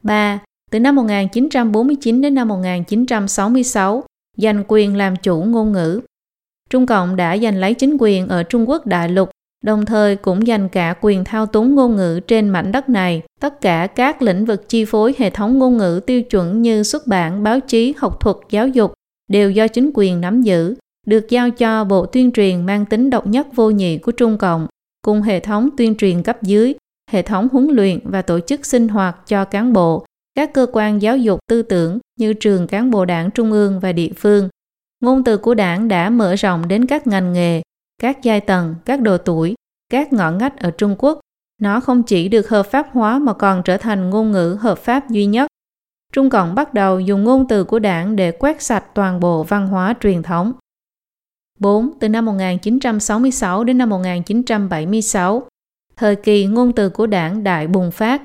3. 0.03 0.39
Từ 0.71 0.81
năm 0.81 0.97
1949 0.97 2.21
đến 2.21 2.35
năm 2.35 2.49
1966, 2.49 4.05
giành 4.39 4.65
quyền 4.69 4.97
làm 4.97 5.17
chủ 5.17 5.43
ngôn 5.43 5.73
ngữ. 5.73 6.01
Trung 6.71 6.87
Cộng 6.87 7.17
đã 7.17 7.39
giành 7.39 7.57
lấy 7.57 7.75
chính 7.75 7.97
quyền 8.01 8.29
ở 8.29 8.43
Trung 8.43 8.69
Quốc 8.69 8.87
đại 8.87 9.09
lục, 9.09 9.31
đồng 9.65 9.87
thời 9.87 10.17
cũng 10.17 10.47
giành 10.47 10.69
cả 10.69 10.95
quyền 11.01 11.25
thao 11.25 11.47
túng 11.47 11.75
ngôn 11.75 11.97
ngữ 11.97 12.21
trên 12.21 12.49
mảnh 12.49 12.73
đất 12.73 12.89
này. 12.89 13.23
Tất 13.41 13.61
cả 13.61 13.87
các 13.87 14.23
lĩnh 14.23 14.45
vực 14.45 14.69
chi 14.69 14.85
phối 14.85 15.15
hệ 15.19 15.31
thống 15.31 15.59
ngôn 15.59 15.77
ngữ 15.77 16.01
tiêu 16.07 16.23
chuẩn 16.23 16.63
như 16.63 16.83
xuất 16.83 17.07
bản, 17.07 17.43
báo 17.43 17.61
chí, 17.61 17.95
học 17.97 18.21
thuật, 18.21 18.37
giáo 18.51 18.69
dục 18.69 18.93
đều 19.29 19.51
do 19.51 19.69
chính 19.69 19.91
quyền 19.95 20.21
nắm 20.21 20.43
giữ, 20.43 20.75
được 21.07 21.29
giao 21.29 21.51
cho 21.51 21.85
Bộ 21.85 22.07
Tuyên 22.07 22.33
truyền 22.33 22.67
mang 22.67 22.87
tính 22.87 23.11
độc 23.11 23.27
nhất 23.27 23.47
vô 23.55 23.71
nhị 23.71 23.99
của 23.99 24.13
Trung 24.13 24.39
Cộng, 24.39 24.67
cùng 25.03 25.23
hệ 25.23 25.41
thống 25.41 25.69
tuyên 25.77 25.97
truyền 25.97 26.23
cấp 26.23 26.43
dưới, 26.43 26.75
hệ 27.11 27.23
thống 27.23 27.49
huấn 27.53 27.67
luyện 27.67 27.99
và 28.05 28.23
tổ 28.23 28.41
chức 28.41 28.67
sinh 28.67 28.89
hoạt 28.89 29.17
cho 29.27 29.45
cán 29.45 29.73
bộ, 29.73 30.05
các 30.39 30.53
cơ 30.53 30.67
quan 30.73 31.03
giáo 31.03 31.17
dục 31.17 31.41
tư 31.49 31.63
tưởng 31.63 31.99
như 32.19 32.33
trường 32.33 32.67
cán 32.67 32.91
bộ 32.91 33.05
đảng 33.05 33.31
trung 33.31 33.53
ương 33.53 33.81
và 33.81 33.93
địa 33.93 34.11
phương. 34.17 34.49
Ngôn 35.01 35.25
từ 35.25 35.37
của 35.37 35.55
đảng 35.55 35.89
đã 35.89 36.11
mở 36.11 36.35
rộng 36.35 36.69
đến 36.69 36.87
các 36.87 37.07
ngành 37.07 37.33
nghề, 37.33 37.63
các 38.03 38.23
giai 38.23 38.41
tầng, 38.41 38.75
các 38.85 39.01
độ 39.01 39.19
tuổi, 39.19 39.55
các 39.93 40.13
ngõ 40.13 40.31
ngách 40.31 40.57
ở 40.57 40.71
Trung 40.71 40.97
Quốc. 40.99 41.21
Nó 41.61 41.81
không 41.81 42.03
chỉ 42.03 42.29
được 42.29 42.49
hợp 42.49 42.63
pháp 42.63 42.89
hóa 42.93 43.19
mà 43.19 43.33
còn 43.33 43.63
trở 43.65 43.77
thành 43.77 44.11
ngôn 44.11 44.33
ngữ 44.33 44.59
hợp 44.61 44.79
pháp 44.79 45.11
duy 45.11 45.27
nhất. 45.27 45.47
Trung 46.13 46.31
Cộng 46.31 46.55
bắt 46.55 46.75
đầu 46.75 47.01
dùng 47.01 47.25
ngôn 47.25 47.49
từ 47.49 47.65
của 47.65 47.79
đảng 47.79 48.17
để 48.17 48.33
quét 48.33 48.63
sạch 48.63 48.85
toàn 48.95 49.21
bộ 49.21 49.43
văn 49.43 49.67
hóa 49.67 49.95
truyền 50.01 50.23
thống. 50.23 50.53
4. 51.59 51.99
Từ 52.01 52.09
năm 52.09 52.25
1966 52.25 53.65
đến 53.65 53.79
năm 53.79 53.91
1976, 53.91 55.43
thời 55.97 56.17
kỳ 56.17 56.47
ngôn 56.47 56.73
từ 56.73 56.89
của 56.89 57.07
đảng 57.07 57.45
đại 57.45 57.67
bùng 57.67 57.91
phát. 57.91 58.23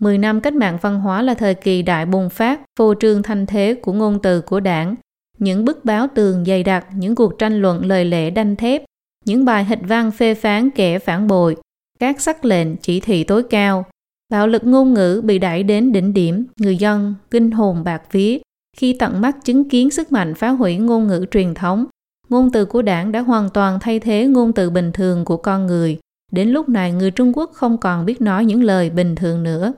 10 0.00 0.18
năm 0.18 0.40
cách 0.40 0.54
mạng 0.54 0.78
văn 0.80 1.00
hóa 1.00 1.22
là 1.22 1.34
thời 1.34 1.54
kỳ 1.54 1.82
đại 1.82 2.06
bùng 2.06 2.30
phát, 2.30 2.60
phô 2.78 2.94
trương 3.00 3.22
thanh 3.22 3.46
thế 3.46 3.74
của 3.82 3.92
ngôn 3.92 4.18
từ 4.22 4.40
của 4.40 4.60
đảng. 4.60 4.94
Những 5.38 5.64
bức 5.64 5.84
báo 5.84 6.06
tường 6.14 6.44
dày 6.44 6.62
đặc, 6.62 6.86
những 6.96 7.14
cuộc 7.14 7.38
tranh 7.38 7.62
luận 7.62 7.86
lời 7.86 8.04
lẽ 8.04 8.30
đanh 8.30 8.56
thép, 8.56 8.84
những 9.24 9.44
bài 9.44 9.64
hịch 9.64 9.78
văn 9.82 10.10
phê 10.10 10.34
phán 10.34 10.70
kẻ 10.70 10.98
phản 10.98 11.26
bội, 11.26 11.56
các 11.98 12.20
sắc 12.20 12.44
lệnh 12.44 12.76
chỉ 12.76 13.00
thị 13.00 13.24
tối 13.24 13.42
cao. 13.42 13.84
Bạo 14.32 14.46
lực 14.46 14.64
ngôn 14.64 14.94
ngữ 14.94 15.20
bị 15.24 15.38
đẩy 15.38 15.62
đến 15.62 15.92
đỉnh 15.92 16.14
điểm, 16.14 16.46
người 16.56 16.76
dân 16.76 17.14
kinh 17.30 17.50
hồn 17.50 17.84
bạc 17.84 18.02
vía 18.12 18.38
khi 18.76 18.96
tận 18.98 19.20
mắt 19.20 19.44
chứng 19.44 19.68
kiến 19.68 19.90
sức 19.90 20.12
mạnh 20.12 20.34
phá 20.34 20.48
hủy 20.48 20.76
ngôn 20.76 21.06
ngữ 21.06 21.26
truyền 21.30 21.54
thống. 21.54 21.86
Ngôn 22.28 22.50
từ 22.52 22.64
của 22.64 22.82
đảng 22.82 23.12
đã 23.12 23.20
hoàn 23.20 23.50
toàn 23.50 23.78
thay 23.80 24.00
thế 24.00 24.26
ngôn 24.26 24.52
từ 24.52 24.70
bình 24.70 24.92
thường 24.92 25.24
của 25.24 25.36
con 25.36 25.66
người. 25.66 25.98
Đến 26.32 26.48
lúc 26.48 26.68
này 26.68 26.92
người 26.92 27.10
Trung 27.10 27.32
Quốc 27.36 27.50
không 27.54 27.78
còn 27.78 28.06
biết 28.06 28.20
nói 28.20 28.44
những 28.44 28.62
lời 28.62 28.90
bình 28.90 29.14
thường 29.14 29.42
nữa. 29.42 29.72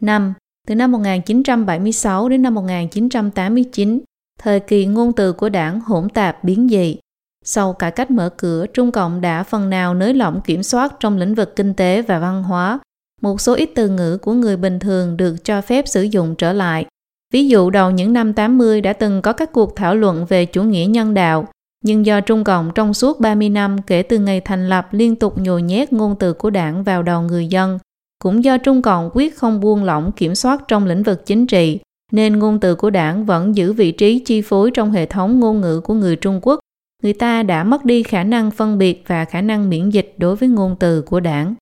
5. 0.00 0.34
Từ 0.68 0.74
năm 0.74 0.92
1976 0.92 2.28
đến 2.28 2.42
năm 2.42 2.54
1989, 2.54 4.00
thời 4.40 4.60
kỳ 4.60 4.86
ngôn 4.86 5.12
từ 5.12 5.32
của 5.32 5.48
đảng 5.48 5.80
hỗn 5.80 6.08
tạp 6.08 6.44
biến 6.44 6.68
dị. 6.68 6.96
Sau 7.44 7.72
cải 7.72 7.90
cách 7.90 8.10
mở 8.10 8.28
cửa, 8.36 8.66
Trung 8.66 8.92
Cộng 8.92 9.20
đã 9.20 9.42
phần 9.42 9.70
nào 9.70 9.94
nới 9.94 10.14
lỏng 10.14 10.40
kiểm 10.44 10.62
soát 10.62 10.94
trong 11.00 11.16
lĩnh 11.16 11.34
vực 11.34 11.56
kinh 11.56 11.74
tế 11.74 12.02
và 12.02 12.18
văn 12.18 12.42
hóa. 12.42 12.78
Một 13.22 13.40
số 13.40 13.54
ít 13.54 13.70
từ 13.74 13.88
ngữ 13.88 14.18
của 14.18 14.32
người 14.32 14.56
bình 14.56 14.78
thường 14.78 15.16
được 15.16 15.44
cho 15.44 15.60
phép 15.60 15.88
sử 15.88 16.02
dụng 16.02 16.34
trở 16.34 16.52
lại. 16.52 16.86
Ví 17.32 17.48
dụ 17.48 17.70
đầu 17.70 17.90
những 17.90 18.12
năm 18.12 18.32
80 18.32 18.80
đã 18.80 18.92
từng 18.92 19.22
có 19.22 19.32
các 19.32 19.52
cuộc 19.52 19.76
thảo 19.76 19.94
luận 19.94 20.26
về 20.28 20.46
chủ 20.46 20.62
nghĩa 20.62 20.86
nhân 20.86 21.14
đạo, 21.14 21.48
nhưng 21.84 22.06
do 22.06 22.20
Trung 22.20 22.44
Cộng 22.44 22.70
trong 22.74 22.94
suốt 22.94 23.20
30 23.20 23.48
năm 23.48 23.82
kể 23.82 24.02
từ 24.02 24.18
ngày 24.18 24.40
thành 24.40 24.68
lập 24.68 24.88
liên 24.90 25.16
tục 25.16 25.38
nhồi 25.38 25.62
nhét 25.62 25.92
ngôn 25.92 26.16
từ 26.18 26.32
của 26.32 26.50
đảng 26.50 26.84
vào 26.84 27.02
đầu 27.02 27.22
người 27.22 27.46
dân, 27.46 27.78
cũng 28.24 28.44
do 28.44 28.58
Trung 28.58 28.82
Cộng 28.82 29.10
quyết 29.14 29.36
không 29.36 29.60
buông 29.60 29.84
lỏng 29.84 30.12
kiểm 30.12 30.34
soát 30.34 30.62
trong 30.68 30.86
lĩnh 30.86 31.02
vực 31.02 31.26
chính 31.26 31.46
trị, 31.46 31.78
nên 32.12 32.38
ngôn 32.38 32.60
từ 32.60 32.74
của 32.74 32.90
đảng 32.90 33.26
vẫn 33.26 33.56
giữ 33.56 33.72
vị 33.72 33.92
trí 33.92 34.18
chi 34.18 34.42
phối 34.42 34.70
trong 34.70 34.92
hệ 34.92 35.06
thống 35.06 35.40
ngôn 35.40 35.60
ngữ 35.60 35.80
của 35.80 35.94
người 35.94 36.16
Trung 36.16 36.40
Quốc. 36.42 36.60
Người 37.02 37.12
ta 37.12 37.42
đã 37.42 37.64
mất 37.64 37.84
đi 37.84 38.02
khả 38.02 38.24
năng 38.24 38.50
phân 38.50 38.78
biệt 38.78 39.04
và 39.06 39.24
khả 39.24 39.40
năng 39.40 39.70
miễn 39.70 39.90
dịch 39.90 40.14
đối 40.18 40.36
với 40.36 40.48
ngôn 40.48 40.76
từ 40.80 41.02
của 41.02 41.20
đảng. 41.20 41.54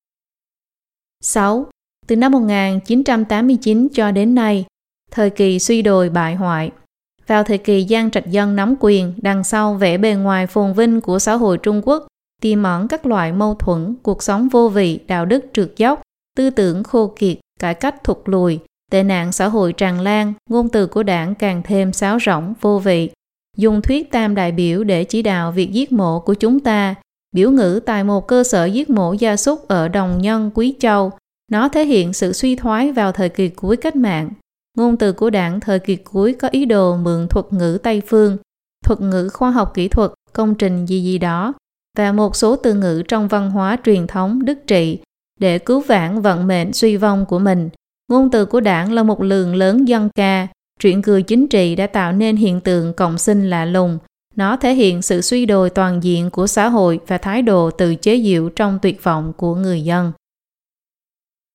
6. 1.21 1.67
Từ 2.07 2.17
năm 2.17 2.33
1989 2.33 3.89
cho 3.93 4.11
đến 4.11 4.35
nay, 4.35 4.65
thời 5.11 5.31
kỳ 5.31 5.59
suy 5.59 5.83
đồi 5.83 6.09
bại 6.09 6.35
hoại, 6.35 6.71
vào 7.27 7.45
thời 7.45 7.59
kỳ 7.59 7.87
Giang 7.91 8.11
Trạch 8.11 8.27
Dân 8.27 8.57
nắm 8.57 8.75
quyền, 8.81 9.15
đằng 9.17 9.45
sau 9.45 9.75
vẻ 9.75 9.99
bề 9.99 10.15
ngoài 10.15 10.47
phồn 10.47 10.73
vinh 10.73 11.01
của 11.01 11.19
xã 11.19 11.35
hội 11.35 11.59
Trung 11.59 11.83
Quốc, 11.85 12.07
tiềm 12.43 12.63
ẩn 12.63 12.89
các 12.89 13.07
loại 13.07 13.33
mâu 13.33 13.55
thuẫn, 13.55 13.95
cuộc 14.03 14.23
sống 14.23 14.49
vô 14.49 14.69
vị, 14.69 15.01
đạo 15.07 15.27
đức 15.27 15.45
trượt 15.53 15.73
dốc, 15.77 16.03
tư 16.37 16.51
tưởng 16.51 16.83
khô 16.83 17.15
kiệt, 17.19 17.39
cải 17.61 17.75
cách 17.75 18.05
thụt 18.05 18.19
lùi, 18.25 18.59
tệ 18.91 19.03
nạn 19.03 19.33
xã 19.33 19.49
hội 19.49 19.73
tràn 19.73 20.01
lan, 20.01 20.33
ngôn 20.51 20.69
từ 20.69 20.87
của 20.87 21.03
đảng 21.03 21.35
càng 21.35 21.63
thêm 21.65 21.93
sáo 21.93 22.19
rỗng, 22.27 22.55
vô 22.61 22.79
vị. 22.79 23.11
Dùng 23.57 23.83
thuyết 23.83 24.11
tam 24.11 24.35
đại 24.35 24.53
biểu 24.53 24.85
để 24.85 25.05
chỉ 25.05 25.23
đạo 25.23 25.53
việc 25.53 25.73
giết 25.73 25.93
mổ 25.93 26.21
của 26.21 26.35
chúng 26.35 26.61
ta, 26.61 26.95
biểu 27.35 27.51
ngữ 27.51 27.81
tại 27.87 28.05
một 28.05 28.29
cơ 28.29 28.45
sở 28.45 28.65
giết 28.65 28.91
mổ 28.91 29.13
gia 29.13 29.37
súc 29.37 29.69
ở 29.69 29.89
Đồng 29.89 30.19
Nhân, 30.19 30.51
Quý 30.55 30.75
Châu. 30.81 31.11
Nó 31.53 31.69
thể 31.69 31.85
hiện 31.85 32.13
sự 32.13 32.33
suy 32.33 32.57
thoái 32.57 32.93
vào 32.93 33.13
thời 33.13 33.29
kỳ 33.29 33.49
cuối 33.49 33.77
cách 33.77 33.97
mạng. 33.97 34.31
Ngôn 34.79 34.97
từ 34.97 35.13
của 35.13 35.31
đảng 35.31 35.61
thời 35.61 35.79
kỳ 35.79 35.97
cuối 35.97 36.33
có 36.33 36.49
ý 36.49 36.65
đồ 36.65 36.97
mượn 36.97 37.29
thuật 37.29 37.47
ngữ 37.53 37.79
Tây 37.83 38.03
Phương, 38.07 38.37
thuật 38.85 39.01
ngữ 39.01 39.29
khoa 39.29 39.51
học 39.51 39.75
kỹ 39.75 39.89
thuật, 39.89 40.11
công 40.33 40.55
trình 40.55 40.87
gì 40.87 41.03
gì 41.03 41.19
đó, 41.19 41.53
và 41.99 42.13
một 42.13 42.37
số 42.37 42.57
từ 42.57 42.75
ngữ 42.75 43.03
trong 43.09 43.29
văn 43.29 43.51
hóa 43.51 43.77
truyền 43.85 44.07
thống 44.07 44.45
đức 44.45 44.59
trị 44.67 44.99
để 45.41 45.59
cứu 45.59 45.81
vãn 45.81 46.23
vận 46.23 46.47
mệnh 46.47 46.73
suy 46.73 46.97
vong 46.97 47.27
của 47.27 47.39
mình. 47.39 47.71
Ngôn 48.09 48.31
từ 48.31 48.45
của 48.45 48.61
đảng 48.61 48.93
là 48.93 49.03
một 49.03 49.23
lượng 49.23 49.55
lớn 49.55 49.89
dân 49.89 50.09
ca, 50.15 50.47
chuyện 50.81 51.03
cười 51.03 51.23
chính 51.23 51.49
trị 51.49 51.77
đã 51.77 51.87
tạo 51.87 52.13
nên 52.13 52.37
hiện 52.37 52.61
tượng 52.61 52.93
cộng 52.93 53.19
sinh 53.19 53.51
lạ 53.51 53.65
lùng. 53.65 53.99
Nó 54.37 54.57
thể 54.57 54.75
hiện 54.75 55.03
sự 55.03 55.21
suy 55.21 55.47
đồi 55.47 55.71
toàn 55.71 56.03
diện 56.03 56.31
của 56.31 56.47
xã 56.47 56.69
hội 56.69 57.01
và 57.07 57.19
thái 57.19 57.43
độ 57.43 57.71
tự 57.71 57.95
chế 57.95 58.21
diệu 58.23 58.49
trong 58.49 58.79
tuyệt 58.83 59.05
vọng 59.05 59.33
của 59.37 59.55
người 59.55 59.83
dân. 59.83 60.13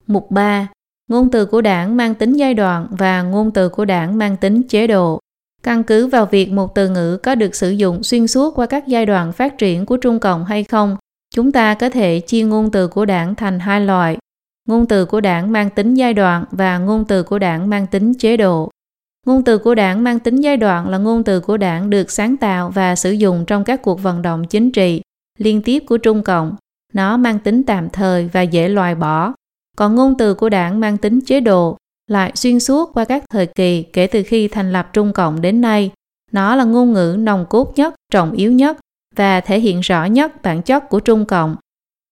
Mục 0.07 0.31
3. 0.31 0.67
Ngôn 1.09 1.31
từ 1.31 1.45
của 1.45 1.61
đảng 1.61 1.97
mang 1.97 2.15
tính 2.15 2.33
giai 2.33 2.53
đoạn 2.53 2.87
và 2.91 3.21
ngôn 3.21 3.51
từ 3.51 3.69
của 3.69 3.85
đảng 3.85 4.17
mang 4.17 4.37
tính 4.37 4.63
chế 4.63 4.87
độ. 4.87 5.19
Căn 5.63 5.83
cứ 5.83 6.07
vào 6.07 6.25
việc 6.25 6.51
một 6.51 6.75
từ 6.75 6.89
ngữ 6.89 7.17
có 7.23 7.35
được 7.35 7.55
sử 7.55 7.69
dụng 7.69 8.03
xuyên 8.03 8.27
suốt 8.27 8.55
qua 8.55 8.65
các 8.65 8.87
giai 8.87 9.05
đoạn 9.05 9.33
phát 9.33 9.57
triển 9.57 9.85
của 9.85 9.97
Trung 9.97 10.19
Cộng 10.19 10.45
hay 10.45 10.63
không, 10.63 10.97
chúng 11.35 11.51
ta 11.51 11.73
có 11.73 11.89
thể 11.89 12.19
chia 12.19 12.43
ngôn 12.43 12.71
từ 12.71 12.87
của 12.87 13.05
đảng 13.05 13.35
thành 13.35 13.59
hai 13.59 13.81
loại. 13.81 14.17
Ngôn 14.67 14.85
từ 14.85 15.05
của 15.05 15.21
đảng 15.21 15.51
mang 15.51 15.69
tính 15.69 15.93
giai 15.93 16.13
đoạn 16.13 16.45
và 16.51 16.77
ngôn 16.77 17.05
từ 17.05 17.23
của 17.23 17.39
đảng 17.39 17.69
mang 17.69 17.87
tính 17.87 18.13
chế 18.13 18.37
độ. 18.37 18.69
Ngôn 19.25 19.43
từ 19.43 19.57
của 19.57 19.75
đảng 19.75 20.03
mang 20.03 20.19
tính 20.19 20.35
giai 20.35 20.57
đoạn 20.57 20.89
là 20.89 20.97
ngôn 20.97 21.23
từ 21.23 21.39
của 21.39 21.57
đảng 21.57 21.89
được 21.89 22.11
sáng 22.11 22.37
tạo 22.37 22.69
và 22.69 22.95
sử 22.95 23.11
dụng 23.11 23.45
trong 23.47 23.63
các 23.63 23.81
cuộc 23.81 24.01
vận 24.03 24.21
động 24.21 24.43
chính 24.47 24.71
trị 24.71 25.01
liên 25.37 25.61
tiếp 25.61 25.83
của 25.87 25.97
Trung 25.97 26.23
Cộng. 26.23 26.55
Nó 26.93 27.17
mang 27.17 27.39
tính 27.39 27.63
tạm 27.63 27.89
thời 27.89 28.27
và 28.27 28.41
dễ 28.41 28.69
loại 28.69 28.95
bỏ. 28.95 29.33
Còn 29.77 29.95
ngôn 29.95 30.17
từ 30.17 30.33
của 30.33 30.49
đảng 30.49 30.79
mang 30.79 30.97
tính 30.97 31.21
chế 31.21 31.39
độ 31.39 31.77
lại 32.07 32.31
xuyên 32.35 32.59
suốt 32.59 32.93
qua 32.93 33.05
các 33.05 33.23
thời 33.29 33.45
kỳ 33.45 33.83
kể 33.83 34.07
từ 34.07 34.23
khi 34.25 34.47
thành 34.47 34.71
lập 34.71 34.89
Trung 34.93 35.13
Cộng 35.13 35.41
đến 35.41 35.61
nay. 35.61 35.91
Nó 36.31 36.55
là 36.55 36.63
ngôn 36.63 36.93
ngữ 36.93 37.15
nòng 37.19 37.45
cốt 37.49 37.73
nhất, 37.75 37.95
trọng 38.11 38.31
yếu 38.31 38.51
nhất 38.51 38.77
và 39.17 39.41
thể 39.41 39.59
hiện 39.59 39.79
rõ 39.79 40.05
nhất 40.05 40.41
bản 40.41 40.61
chất 40.61 40.89
của 40.89 40.99
Trung 40.99 41.25
Cộng. 41.25 41.55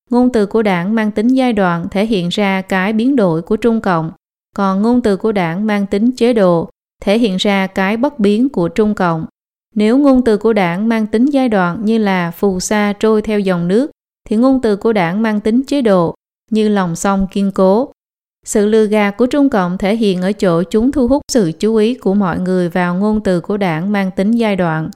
Ngôn 0.10 0.32
từ 0.32 0.46
của 0.46 0.62
đảng 0.62 0.96
mang 0.96 1.12
tính 1.12 1.28
giai 1.28 1.54
đoạn 1.54 1.88
thể 1.92 2.06
hiện 2.06 2.30
ra 2.30 2.62
cái 2.62 2.94
biến 2.94 3.16
đổi 3.16 3.42
của 3.42 3.58
Trung 3.58 3.82
Cộng, 3.82 4.12
còn 4.56 4.82
ngôn 4.82 5.02
từ 5.02 5.18
của 5.18 5.32
đảng 5.32 5.68
mang 5.68 5.86
tính 5.86 6.12
chế 6.12 6.34
độ 6.34 6.70
thể 7.02 7.20
hiện 7.20 7.38
ra 7.38 7.68
cái 7.68 7.98
bất 7.98 8.20
biến 8.20 8.50
của 8.50 8.68
Trung 8.68 8.96
Cộng. 8.96 9.26
Nếu 9.76 9.98
ngôn 9.98 10.24
từ 10.24 10.38
của 10.38 10.54
đảng 10.54 10.90
mang 10.90 11.08
tính 11.08 11.26
giai 11.26 11.50
đoạn 11.50 11.86
như 11.86 11.98
là 11.98 12.32
phù 12.32 12.60
sa 12.60 12.94
trôi 13.00 13.22
theo 13.22 13.40
dòng 13.40 13.68
nước, 13.68 13.92
thì 14.30 14.36
ngôn 14.36 14.62
từ 14.62 14.76
của 14.76 14.94
đảng 14.94 15.22
mang 15.22 15.40
tính 15.40 15.62
chế 15.68 15.82
độ 15.82 16.16
như 16.52 16.70
lòng 16.70 16.96
sông 16.96 17.28
kiên 17.32 17.52
cố. 17.52 17.92
Sự 18.46 18.66
lừa 18.66 18.86
gạt 18.86 19.18
của 19.18 19.26
Trung 19.26 19.50
Cộng 19.50 19.78
thể 19.78 19.96
hiện 19.96 20.22
ở 20.22 20.32
chỗ 20.32 20.64
chúng 20.64 20.92
thu 20.92 21.08
hút 21.08 21.22
sự 21.32 21.52
chú 21.60 21.76
ý 21.76 21.94
của 21.94 22.14
mọi 22.14 22.40
người 22.40 22.70
vào 22.70 22.96
ngôn 22.96 23.24
từ 23.24 23.42
của 23.42 23.58
đảng 23.58 23.92
mang 23.92 24.12
tính 24.12 24.32
giai 24.32 24.56
đoạn. 24.56 24.90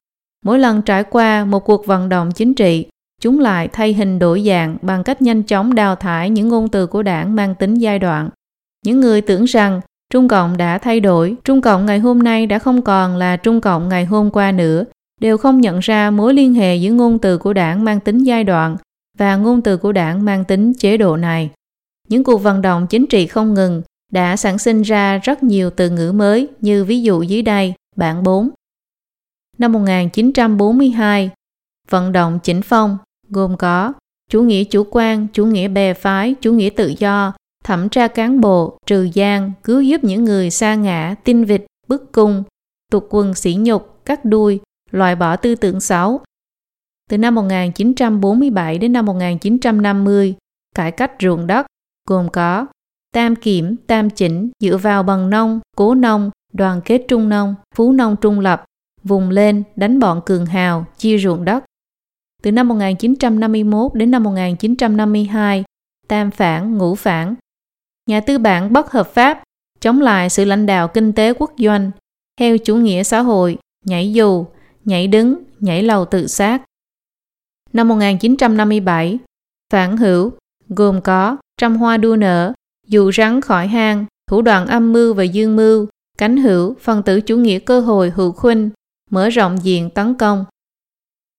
Mỗi 0.45 0.59
lần 0.59 0.81
trải 0.81 1.03
qua 1.03 1.45
một 1.45 1.59
cuộc 1.59 1.85
vận 1.85 2.09
động 2.09 2.31
chính 2.31 2.53
trị, 2.53 2.85
chúng 3.21 3.39
lại 3.39 3.67
thay 3.67 3.93
hình 3.93 4.19
đổi 4.19 4.43
dạng 4.47 4.77
bằng 4.81 5.03
cách 5.03 5.21
nhanh 5.21 5.43
chóng 5.43 5.75
đào 5.75 5.95
thải 5.95 6.29
những 6.29 6.47
ngôn 6.47 6.69
từ 6.69 6.87
của 6.87 7.03
đảng 7.03 7.35
mang 7.35 7.55
tính 7.55 7.75
giai 7.75 7.99
đoạn. 7.99 8.29
Những 8.85 8.99
người 8.99 9.21
tưởng 9.21 9.43
rằng 9.43 9.81
Trung 10.13 10.27
Cộng 10.27 10.57
đã 10.57 10.77
thay 10.77 10.99
đổi, 10.99 11.35
Trung 11.43 11.61
Cộng 11.61 11.85
ngày 11.85 11.99
hôm 11.99 12.23
nay 12.23 12.45
đã 12.45 12.59
không 12.59 12.81
còn 12.81 13.15
là 13.15 13.37
Trung 13.37 13.61
Cộng 13.61 13.89
ngày 13.89 14.05
hôm 14.05 14.31
qua 14.31 14.51
nữa, 14.51 14.83
đều 15.21 15.37
không 15.37 15.61
nhận 15.61 15.79
ra 15.79 16.11
mối 16.11 16.33
liên 16.33 16.53
hệ 16.53 16.75
giữa 16.75 16.91
ngôn 16.91 17.19
từ 17.19 17.37
của 17.37 17.53
đảng 17.53 17.83
mang 17.83 17.99
tính 17.99 18.17
giai 18.23 18.43
đoạn 18.43 18.77
và 19.17 19.35
ngôn 19.35 19.61
từ 19.61 19.77
của 19.77 19.91
đảng 19.91 20.25
mang 20.25 20.45
tính 20.45 20.73
chế 20.73 20.97
độ 20.97 21.17
này. 21.17 21.49
Những 22.09 22.23
cuộc 22.23 22.37
vận 22.37 22.61
động 22.61 22.87
chính 22.87 23.05
trị 23.05 23.27
không 23.27 23.53
ngừng 23.53 23.81
đã 24.11 24.35
sản 24.35 24.57
sinh 24.57 24.81
ra 24.81 25.17
rất 25.17 25.43
nhiều 25.43 25.69
từ 25.69 25.89
ngữ 25.89 26.11
mới 26.11 26.47
như 26.61 26.85
ví 26.85 27.01
dụ 27.01 27.21
dưới 27.21 27.41
đây, 27.41 27.73
bản 27.95 28.23
4. 28.23 28.49
Năm 29.59 29.71
1942, 29.71 31.29
vận 31.89 32.11
động 32.11 32.39
chỉnh 32.43 32.61
phong 32.61 32.97
gồm 33.29 33.57
có 33.57 33.93
chủ 34.29 34.43
nghĩa 34.43 34.63
chủ 34.63 34.83
quan, 34.91 35.27
chủ 35.33 35.45
nghĩa 35.45 35.67
bè 35.67 35.93
phái, 35.93 36.35
chủ 36.41 36.53
nghĩa 36.53 36.69
tự 36.69 36.93
do, 36.97 37.33
thẩm 37.63 37.89
tra 37.89 38.07
cán 38.07 38.41
bộ, 38.41 38.77
trừ 38.85 39.09
gian, 39.13 39.51
cứu 39.63 39.81
giúp 39.81 40.03
những 40.03 40.23
người 40.23 40.49
xa 40.49 40.75
ngã, 40.75 41.15
tinh 41.23 41.45
vịt, 41.45 41.65
bức 41.87 42.11
cung, 42.11 42.43
tục 42.91 43.07
quần 43.09 43.33
sỉ 43.33 43.55
nhục, 43.59 44.05
cắt 44.05 44.25
đuôi, 44.25 44.59
loại 44.91 45.15
bỏ 45.15 45.35
tư 45.35 45.55
tưởng 45.55 45.79
xấu. 45.79 46.21
Từ 47.09 47.17
năm 47.17 47.35
1947 47.35 48.77
đến 48.77 48.93
năm 48.93 49.05
1950, 49.05 50.35
cải 50.75 50.91
cách 50.91 51.11
ruộng 51.21 51.47
đất 51.47 51.65
gồm 52.09 52.29
có 52.29 52.67
tam 53.13 53.35
kiểm, 53.35 53.75
tam 53.87 54.09
chỉnh, 54.09 54.49
dựa 54.59 54.77
vào 54.77 55.03
bằng 55.03 55.29
nông, 55.29 55.59
cố 55.77 55.95
nông, 55.95 56.29
đoàn 56.53 56.81
kết 56.85 57.05
trung 57.07 57.29
nông, 57.29 57.55
phú 57.75 57.91
nông 57.91 58.15
trung 58.21 58.39
lập, 58.39 58.65
vùng 59.09 59.29
lên, 59.29 59.63
đánh 59.75 59.99
bọn 59.99 60.21
cường 60.25 60.45
hào, 60.45 60.85
chia 60.97 61.17
ruộng 61.17 61.45
đất. 61.45 61.63
Từ 62.43 62.51
năm 62.51 62.67
1951 62.67 63.93
đến 63.93 64.11
năm 64.11 64.23
1952, 64.23 65.63
tam 66.07 66.31
phản, 66.31 66.77
ngũ 66.77 66.95
phản, 66.95 67.35
nhà 68.09 68.21
tư 68.21 68.37
bản 68.37 68.73
bất 68.73 68.91
hợp 68.91 69.13
pháp, 69.13 69.43
chống 69.79 70.01
lại 70.01 70.29
sự 70.29 70.45
lãnh 70.45 70.65
đạo 70.65 70.87
kinh 70.87 71.13
tế 71.13 71.33
quốc 71.33 71.53
doanh, 71.57 71.91
theo 72.39 72.57
chủ 72.57 72.75
nghĩa 72.75 73.03
xã 73.03 73.19
hội, 73.19 73.57
nhảy 73.85 74.13
dù, 74.13 74.45
nhảy 74.85 75.07
đứng, 75.07 75.43
nhảy 75.59 75.83
lầu 75.83 76.05
tự 76.05 76.27
sát. 76.27 76.61
Năm 77.73 77.87
1957, 77.87 79.17
phản 79.71 79.97
hữu 79.97 80.31
gồm 80.69 81.01
có 81.01 81.37
trăm 81.57 81.75
hoa 81.75 81.97
đua 81.97 82.15
nở, 82.15 82.53
dù 82.87 83.11
rắn 83.11 83.41
khỏi 83.41 83.67
hang, 83.67 84.05
thủ 84.27 84.41
đoạn 84.41 84.67
âm 84.67 84.93
mưu 84.93 85.13
và 85.13 85.23
dương 85.23 85.55
mưu, 85.55 85.87
cánh 86.17 86.37
hữu, 86.37 86.75
phần 86.81 87.03
tử 87.03 87.21
chủ 87.21 87.37
nghĩa 87.37 87.59
cơ 87.59 87.79
hội 87.79 88.09
hữu 88.09 88.31
khuynh, 88.31 88.69
mở 89.09 89.29
rộng 89.29 89.57
diện 89.63 89.89
tấn 89.89 90.15
công. 90.15 90.45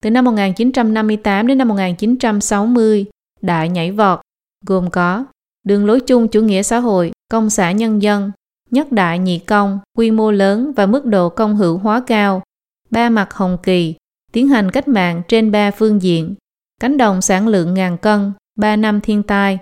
Từ 0.03 0.11
năm 0.11 0.25
1958 0.25 1.47
đến 1.47 1.59
năm 1.59 1.69
1960, 1.69 3.07
đại 3.41 3.69
nhảy 3.69 3.93
vọt, 3.93 4.21
gồm 4.67 4.91
có 4.91 5.25
đường 5.65 5.87
lối 5.87 6.01
chung 6.01 6.29
chủ 6.29 6.43
nghĩa 6.43 6.63
xã 6.63 6.79
hội, 6.79 7.13
công 7.31 7.51
xã 7.51 7.73
nhân 7.73 8.03
dân, 8.03 8.31
nhất 8.71 8.93
đại 8.93 9.19
nhị 9.19 9.39
công, 9.39 9.79
quy 9.99 10.11
mô 10.11 10.31
lớn 10.31 10.73
và 10.77 10.87
mức 10.87 11.07
độ 11.07 11.29
công 11.29 11.57
hữu 11.57 11.79
hóa 11.79 12.03
cao, 12.07 12.43
ba 12.91 13.11
mặt 13.11 13.35
hồng 13.35 13.59
kỳ, 13.63 13.95
tiến 14.33 14.49
hành 14.49 14.71
cách 14.71 14.89
mạng 14.89 15.23
trên 15.29 15.51
ba 15.51 15.71
phương 15.71 16.03
diện, 16.03 16.35
cánh 16.81 16.97
đồng 16.97 17.23
sản 17.23 17.49
lượng 17.49 17.75
ngàn 17.75 17.99
cân, 17.99 18.33
ba 18.59 18.77
năm 18.77 19.01
thiên 19.01 19.23
tai. 19.23 19.59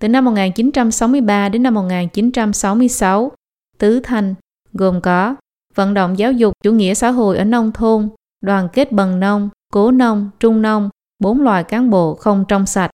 Từ 0.00 0.08
năm 0.08 0.24
1963 0.24 1.48
đến 1.48 1.62
năm 1.62 1.74
1966, 1.74 3.32
Tứ 3.78 4.00
Thanh 4.00 4.34
gồm 4.72 5.00
có 5.00 5.36
vận 5.78 5.94
động 5.94 6.18
giáo 6.18 6.32
dục 6.32 6.54
chủ 6.64 6.72
nghĩa 6.72 6.94
xã 6.94 7.10
hội 7.10 7.38
ở 7.38 7.44
nông 7.44 7.72
thôn, 7.72 8.08
đoàn 8.40 8.68
kết 8.72 8.92
bần 8.92 9.20
nông, 9.20 9.48
cố 9.72 9.90
nông, 9.90 10.30
trung 10.40 10.62
nông, 10.62 10.90
bốn 11.18 11.40
loại 11.40 11.64
cán 11.64 11.90
bộ 11.90 12.14
không 12.14 12.44
trong 12.48 12.66
sạch. 12.66 12.90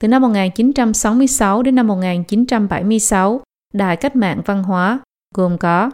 Từ 0.00 0.08
năm 0.08 0.22
1966 0.22 1.62
đến 1.62 1.74
năm 1.74 1.86
1976, 1.86 3.40
Đại 3.74 3.96
cách 3.96 4.16
mạng 4.16 4.42
văn 4.44 4.62
hóa 4.62 5.00
gồm 5.34 5.58
có 5.58 5.90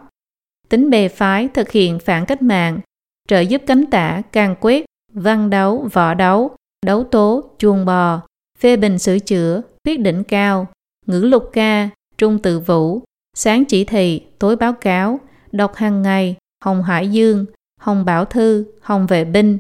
tính 0.69 0.91
bề 0.91 1.09
phái 1.09 1.49
thực 1.49 1.71
hiện 1.71 1.99
phản 1.99 2.27
cách 2.27 2.43
mạng, 2.43 2.81
trợ 3.29 3.41
giúp 3.41 3.63
cánh 3.67 3.87
tả, 3.87 4.23
càng 4.33 4.55
quyết 4.61 4.85
văn 5.13 5.51
đấu, 5.51 5.89
võ 5.93 6.15
đấu, 6.15 6.51
đấu 6.87 7.05
tố, 7.05 7.45
chuồng 7.59 7.85
bò, 7.85 8.21
phê 8.59 8.77
bình 8.77 8.99
sửa 8.99 9.19
chữa, 9.19 9.63
quyết 9.85 10.01
định 10.01 10.23
cao, 10.25 10.67
ngữ 11.07 11.21
lục 11.21 11.51
ca, 11.53 11.89
trung 12.19 12.39
tự 12.39 12.61
vũ, 12.61 13.03
sáng 13.37 13.65
chỉ 13.65 13.85
thị, 13.85 14.23
tối 14.39 14.57
báo 14.57 14.73
cáo, 14.73 15.21
đọc 15.53 15.75
hàng 15.75 16.03
ngày, 16.03 16.37
hồng 16.65 16.83
hải 16.83 17.11
dương, 17.11 17.47
hồng 17.81 18.05
bảo 18.05 18.25
thư, 18.25 18.65
hồng 18.81 19.07
vệ 19.07 19.25
binh, 19.25 19.59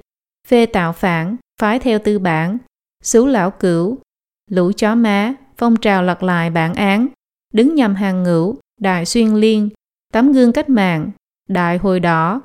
phê 0.49 0.66
tạo 0.66 0.92
phản, 0.92 1.37
phái 1.61 1.78
theo 1.78 1.99
tư 1.99 2.18
bản, 2.18 2.59
xú 3.02 3.26
lão 3.26 3.50
cửu, 3.50 3.99
lũ 4.50 4.73
chó 4.76 4.95
má, 4.95 5.35
phong 5.57 5.76
trào 5.76 6.02
lật 6.02 6.23
lại 6.23 6.50
bản 6.50 6.75
án, 6.75 7.09
đứng 7.54 7.75
nhằm 7.75 7.95
hàng 7.95 8.23
ngũ, 8.23 8.54
đại 8.80 9.07
xuyên 9.07 9.35
liên, 9.35 9.68
tấm 10.12 10.33
gương 10.33 10.52
cách 10.52 10.68
mạng, 10.68 11.11
đại 11.49 11.78
hồi 11.78 12.00
đỏ, 12.00 12.40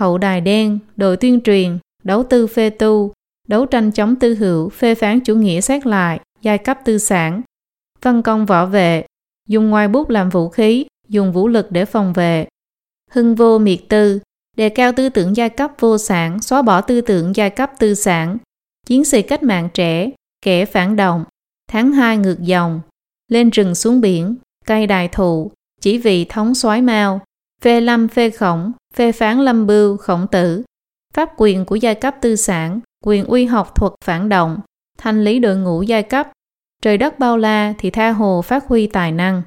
hậu 0.00 0.18
đài 0.18 0.40
đen, 0.40 0.78
đội 0.96 1.16
tuyên 1.16 1.40
truyền, 1.40 1.78
đấu 2.04 2.24
tư 2.30 2.46
phê 2.46 2.70
tu, 2.70 3.12
đấu 3.48 3.66
tranh 3.66 3.92
chống 3.92 4.16
tư 4.16 4.34
hữu, 4.34 4.68
phê 4.68 4.94
phán 4.94 5.20
chủ 5.20 5.34
nghĩa 5.34 5.60
xét 5.60 5.86
lại, 5.86 6.20
giai 6.42 6.58
cấp 6.58 6.78
tư 6.84 6.98
sản, 6.98 7.42
phân 8.00 8.22
công 8.22 8.46
võ 8.46 8.66
vệ, 8.66 9.04
dùng 9.48 9.70
ngoài 9.70 9.88
bút 9.88 10.10
làm 10.10 10.30
vũ 10.30 10.48
khí, 10.48 10.86
dùng 11.08 11.32
vũ 11.32 11.48
lực 11.48 11.70
để 11.70 11.84
phòng 11.84 12.12
vệ. 12.12 12.46
Hưng 13.12 13.34
vô 13.34 13.58
miệt 13.58 13.78
tư, 13.88 14.20
đề 14.56 14.68
cao 14.68 14.92
tư 14.92 15.08
tưởng 15.08 15.36
giai 15.36 15.50
cấp 15.50 15.70
vô 15.78 15.98
sản, 15.98 16.42
xóa 16.42 16.62
bỏ 16.62 16.80
tư 16.80 17.00
tưởng 17.00 17.36
giai 17.36 17.50
cấp 17.50 17.70
tư 17.78 17.94
sản, 17.94 18.38
chiến 18.86 19.04
sĩ 19.04 19.22
cách 19.22 19.42
mạng 19.42 19.68
trẻ, 19.74 20.10
kẻ 20.44 20.64
phản 20.64 20.96
động, 20.96 21.24
tháng 21.70 21.92
2 21.92 22.16
ngược 22.16 22.40
dòng, 22.40 22.80
lên 23.28 23.50
rừng 23.50 23.74
xuống 23.74 24.00
biển, 24.00 24.36
cây 24.66 24.86
đại 24.86 25.08
thụ, 25.08 25.52
chỉ 25.80 25.98
vì 25.98 26.24
thống 26.24 26.54
soái 26.54 26.82
mao, 26.82 27.20
phê 27.62 27.80
lâm 27.80 28.08
phê 28.08 28.30
khổng, 28.30 28.72
phê 28.94 29.12
phán 29.12 29.40
lâm 29.40 29.66
bưu, 29.66 29.96
khổng 29.96 30.26
tử, 30.30 30.62
pháp 31.14 31.30
quyền 31.36 31.64
của 31.64 31.76
giai 31.76 31.94
cấp 31.94 32.14
tư 32.20 32.36
sản, 32.36 32.80
quyền 33.04 33.24
uy 33.24 33.44
học 33.44 33.74
thuật 33.74 33.92
phản 34.04 34.28
động, 34.28 34.58
thanh 34.98 35.24
lý 35.24 35.38
đội 35.38 35.56
ngũ 35.56 35.82
giai 35.82 36.02
cấp, 36.02 36.28
trời 36.82 36.98
đất 36.98 37.18
bao 37.18 37.38
la 37.38 37.74
thì 37.78 37.90
tha 37.90 38.10
hồ 38.10 38.42
phát 38.42 38.66
huy 38.66 38.86
tài 38.86 39.12
năng. 39.12 39.42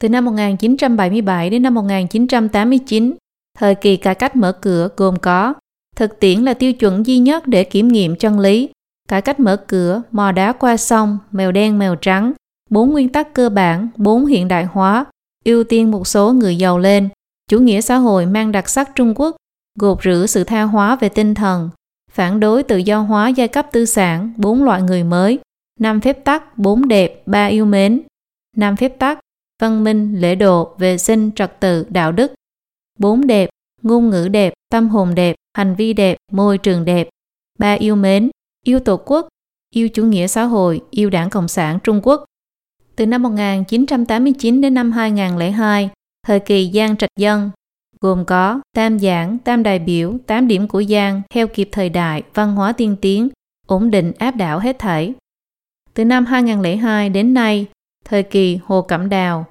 Từ 0.00 0.08
năm 0.08 0.24
1977 0.24 1.50
đến 1.50 1.62
năm 1.62 1.74
1989, 1.74 3.14
thời 3.58 3.74
kỳ 3.74 3.96
cải 3.96 4.14
cách 4.14 4.36
mở 4.36 4.52
cửa 4.52 4.88
gồm 4.96 5.18
có 5.18 5.54
thực 5.96 6.20
tiễn 6.20 6.42
là 6.42 6.54
tiêu 6.54 6.72
chuẩn 6.72 7.06
duy 7.06 7.18
nhất 7.18 7.46
để 7.46 7.64
kiểm 7.64 7.88
nghiệm 7.88 8.16
chân 8.16 8.40
lý, 8.40 8.68
cải 9.08 9.22
cách 9.22 9.40
mở 9.40 9.56
cửa, 9.56 10.02
mò 10.10 10.32
đá 10.32 10.52
qua 10.52 10.76
sông, 10.76 11.18
mèo 11.30 11.52
đen 11.52 11.78
mèo 11.78 11.94
trắng, 11.94 12.32
bốn 12.70 12.90
nguyên 12.90 13.08
tắc 13.08 13.34
cơ 13.34 13.48
bản, 13.48 13.88
bốn 13.96 14.26
hiện 14.26 14.48
đại 14.48 14.64
hóa, 14.64 15.04
ưu 15.44 15.64
tiên 15.64 15.90
một 15.90 16.06
số 16.06 16.32
người 16.32 16.56
giàu 16.56 16.78
lên, 16.78 17.08
chủ 17.50 17.58
nghĩa 17.58 17.80
xã 17.80 17.96
hội 17.96 18.26
mang 18.26 18.52
đặc 18.52 18.68
sắc 18.68 18.90
Trung 18.94 19.14
Quốc, 19.16 19.36
gột 19.78 19.98
rửa 20.04 20.26
sự 20.28 20.44
tha 20.44 20.62
hóa 20.62 20.96
về 20.96 21.08
tinh 21.08 21.34
thần, 21.34 21.70
phản 22.12 22.40
đối 22.40 22.62
tự 22.62 22.76
do 22.76 23.00
hóa 23.00 23.28
giai 23.28 23.48
cấp 23.48 23.66
tư 23.72 23.84
sản, 23.84 24.32
bốn 24.36 24.64
loại 24.64 24.82
người 24.82 25.04
mới, 25.04 25.38
năm 25.80 26.00
phép 26.00 26.24
tắc, 26.24 26.58
bốn 26.58 26.88
đẹp, 26.88 27.22
ba 27.26 27.46
yêu 27.46 27.64
mến, 27.64 28.00
năm 28.56 28.76
phép 28.76 28.98
tắc, 28.98 29.19
văn 29.60 29.84
minh, 29.84 30.20
lễ 30.20 30.34
độ, 30.34 30.74
vệ 30.78 30.98
sinh, 30.98 31.30
trật 31.36 31.60
tự, 31.60 31.86
đạo 31.88 32.12
đức, 32.12 32.32
bốn 32.98 33.26
đẹp, 33.26 33.48
ngôn 33.82 34.10
ngữ 34.10 34.28
đẹp, 34.28 34.52
tâm 34.70 34.88
hồn 34.88 35.14
đẹp, 35.14 35.36
hành 35.56 35.74
vi 35.74 35.92
đẹp, 35.92 36.16
môi 36.32 36.58
trường 36.58 36.84
đẹp, 36.84 37.08
ba 37.58 37.72
yêu 37.72 37.96
mến, 37.96 38.30
yêu 38.64 38.80
tổ 38.80 38.96
quốc, 38.96 39.28
yêu 39.74 39.88
chủ 39.88 40.04
nghĩa 40.04 40.26
xã 40.26 40.44
hội, 40.44 40.80
yêu 40.90 41.10
đảng 41.10 41.30
Cộng 41.30 41.48
sản 41.48 41.78
Trung 41.84 42.00
Quốc. 42.02 42.24
Từ 42.96 43.06
năm 43.06 43.22
1989 43.22 44.60
đến 44.60 44.74
năm 44.74 44.92
2002, 44.92 45.90
thời 46.26 46.40
kỳ 46.40 46.70
Giang 46.74 46.96
Trạch 46.96 47.10
Dân, 47.18 47.50
gồm 48.00 48.24
có 48.24 48.60
tam 48.76 48.98
giảng, 48.98 49.38
tam 49.38 49.62
đại 49.62 49.78
biểu, 49.78 50.18
tám 50.26 50.48
điểm 50.48 50.68
của 50.68 50.82
Giang 50.82 51.22
theo 51.30 51.48
kịp 51.48 51.68
thời 51.72 51.88
đại, 51.88 52.22
văn 52.34 52.54
hóa 52.54 52.72
tiên 52.72 52.96
tiến, 53.00 53.28
ổn 53.66 53.90
định 53.90 54.12
áp 54.18 54.30
đảo 54.30 54.58
hết 54.58 54.78
thảy. 54.78 55.14
Từ 55.94 56.04
năm 56.04 56.26
2002 56.26 57.10
đến 57.10 57.34
nay, 57.34 57.66
thời 58.04 58.22
kỳ 58.22 58.58
Hồ 58.64 58.82
Cẩm 58.82 59.08
Đào, 59.08 59.46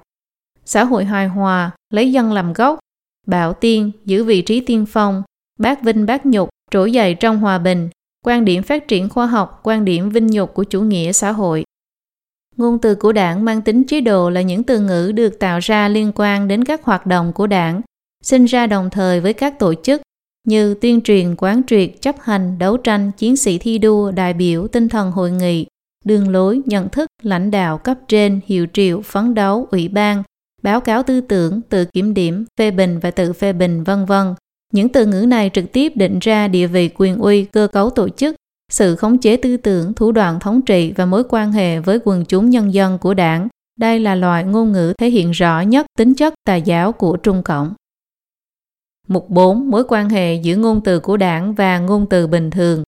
xã 0.64 0.84
hội 0.84 1.04
hài 1.04 1.28
hòa, 1.28 1.70
lấy 1.92 2.12
dân 2.12 2.32
làm 2.32 2.52
gốc, 2.52 2.78
bảo 3.26 3.52
tiên, 3.52 3.92
giữ 4.04 4.24
vị 4.24 4.42
trí 4.42 4.60
tiên 4.60 4.86
phong, 4.88 5.22
bác 5.58 5.82
vinh 5.82 6.06
bác 6.06 6.26
nhục, 6.26 6.48
trỗi 6.70 6.92
dậy 6.92 7.14
trong 7.14 7.38
hòa 7.38 7.58
bình, 7.58 7.88
quan 8.24 8.44
điểm 8.44 8.62
phát 8.62 8.88
triển 8.88 9.08
khoa 9.08 9.26
học, 9.26 9.60
quan 9.62 9.84
điểm 9.84 10.10
vinh 10.10 10.26
nhục 10.26 10.54
của 10.54 10.64
chủ 10.64 10.80
nghĩa 10.80 11.12
xã 11.12 11.32
hội. 11.32 11.64
Ngôn 12.56 12.78
từ 12.78 12.94
của 12.94 13.12
đảng 13.12 13.44
mang 13.44 13.62
tính 13.62 13.84
chế 13.84 14.00
độ 14.00 14.30
là 14.30 14.40
những 14.40 14.62
từ 14.62 14.80
ngữ 14.80 15.12
được 15.12 15.38
tạo 15.38 15.58
ra 15.58 15.88
liên 15.88 16.12
quan 16.14 16.48
đến 16.48 16.64
các 16.64 16.84
hoạt 16.84 17.06
động 17.06 17.32
của 17.32 17.46
đảng, 17.46 17.80
sinh 18.22 18.44
ra 18.44 18.66
đồng 18.66 18.90
thời 18.90 19.20
với 19.20 19.32
các 19.32 19.58
tổ 19.58 19.74
chức 19.74 20.02
như 20.44 20.74
tuyên 20.74 21.00
truyền, 21.00 21.36
quán 21.36 21.62
triệt, 21.66 21.90
chấp 22.00 22.16
hành, 22.20 22.58
đấu 22.58 22.76
tranh, 22.76 23.10
chiến 23.16 23.36
sĩ 23.36 23.58
thi 23.58 23.78
đua, 23.78 24.10
đại 24.10 24.32
biểu, 24.32 24.66
tinh 24.66 24.88
thần 24.88 25.10
hội 25.10 25.30
nghị, 25.30 25.66
đường 26.04 26.28
lối, 26.28 26.62
nhận 26.66 26.88
thức, 26.88 27.06
lãnh 27.22 27.50
đạo 27.50 27.78
cấp 27.78 27.98
trên, 28.08 28.40
hiệu 28.46 28.66
triệu, 28.72 29.02
phấn 29.02 29.34
đấu, 29.34 29.66
ủy 29.70 29.88
ban, 29.88 30.22
báo 30.62 30.80
cáo 30.80 31.02
tư 31.02 31.20
tưởng, 31.20 31.60
tự 31.68 31.84
kiểm 31.84 32.14
điểm, 32.14 32.44
phê 32.58 32.70
bình 32.70 32.98
và 32.98 33.10
tự 33.10 33.32
phê 33.32 33.52
bình, 33.52 33.84
vân 33.84 34.04
vân. 34.04 34.34
Những 34.72 34.88
từ 34.88 35.06
ngữ 35.06 35.26
này 35.28 35.50
trực 35.54 35.72
tiếp 35.72 35.92
định 35.96 36.18
ra 36.18 36.48
địa 36.48 36.66
vị 36.66 36.90
quyền 36.96 37.16
uy, 37.16 37.44
cơ 37.44 37.66
cấu 37.72 37.90
tổ 37.90 38.08
chức, 38.08 38.36
sự 38.72 38.96
khống 38.96 39.18
chế 39.18 39.36
tư 39.36 39.56
tưởng, 39.56 39.94
thủ 39.94 40.12
đoạn 40.12 40.40
thống 40.40 40.62
trị 40.62 40.92
và 40.96 41.06
mối 41.06 41.24
quan 41.28 41.52
hệ 41.52 41.80
với 41.80 41.98
quần 42.04 42.24
chúng 42.24 42.50
nhân 42.50 42.74
dân 42.74 42.98
của 42.98 43.14
đảng. 43.14 43.48
Đây 43.78 44.00
là 44.00 44.14
loại 44.14 44.44
ngôn 44.44 44.72
ngữ 44.72 44.92
thể 44.98 45.10
hiện 45.10 45.30
rõ 45.30 45.60
nhất 45.60 45.86
tính 45.98 46.14
chất 46.14 46.34
tà 46.44 46.56
giáo 46.56 46.92
của 46.92 47.16
Trung 47.16 47.42
Cộng. 47.42 47.74
Mục 49.08 49.30
4. 49.30 49.70
Mối 49.70 49.84
quan 49.88 50.08
hệ 50.08 50.34
giữa 50.34 50.56
ngôn 50.56 50.80
từ 50.84 51.00
của 51.00 51.16
đảng 51.16 51.54
và 51.54 51.78
ngôn 51.78 52.06
từ 52.10 52.26
bình 52.26 52.50
thường. 52.50 52.82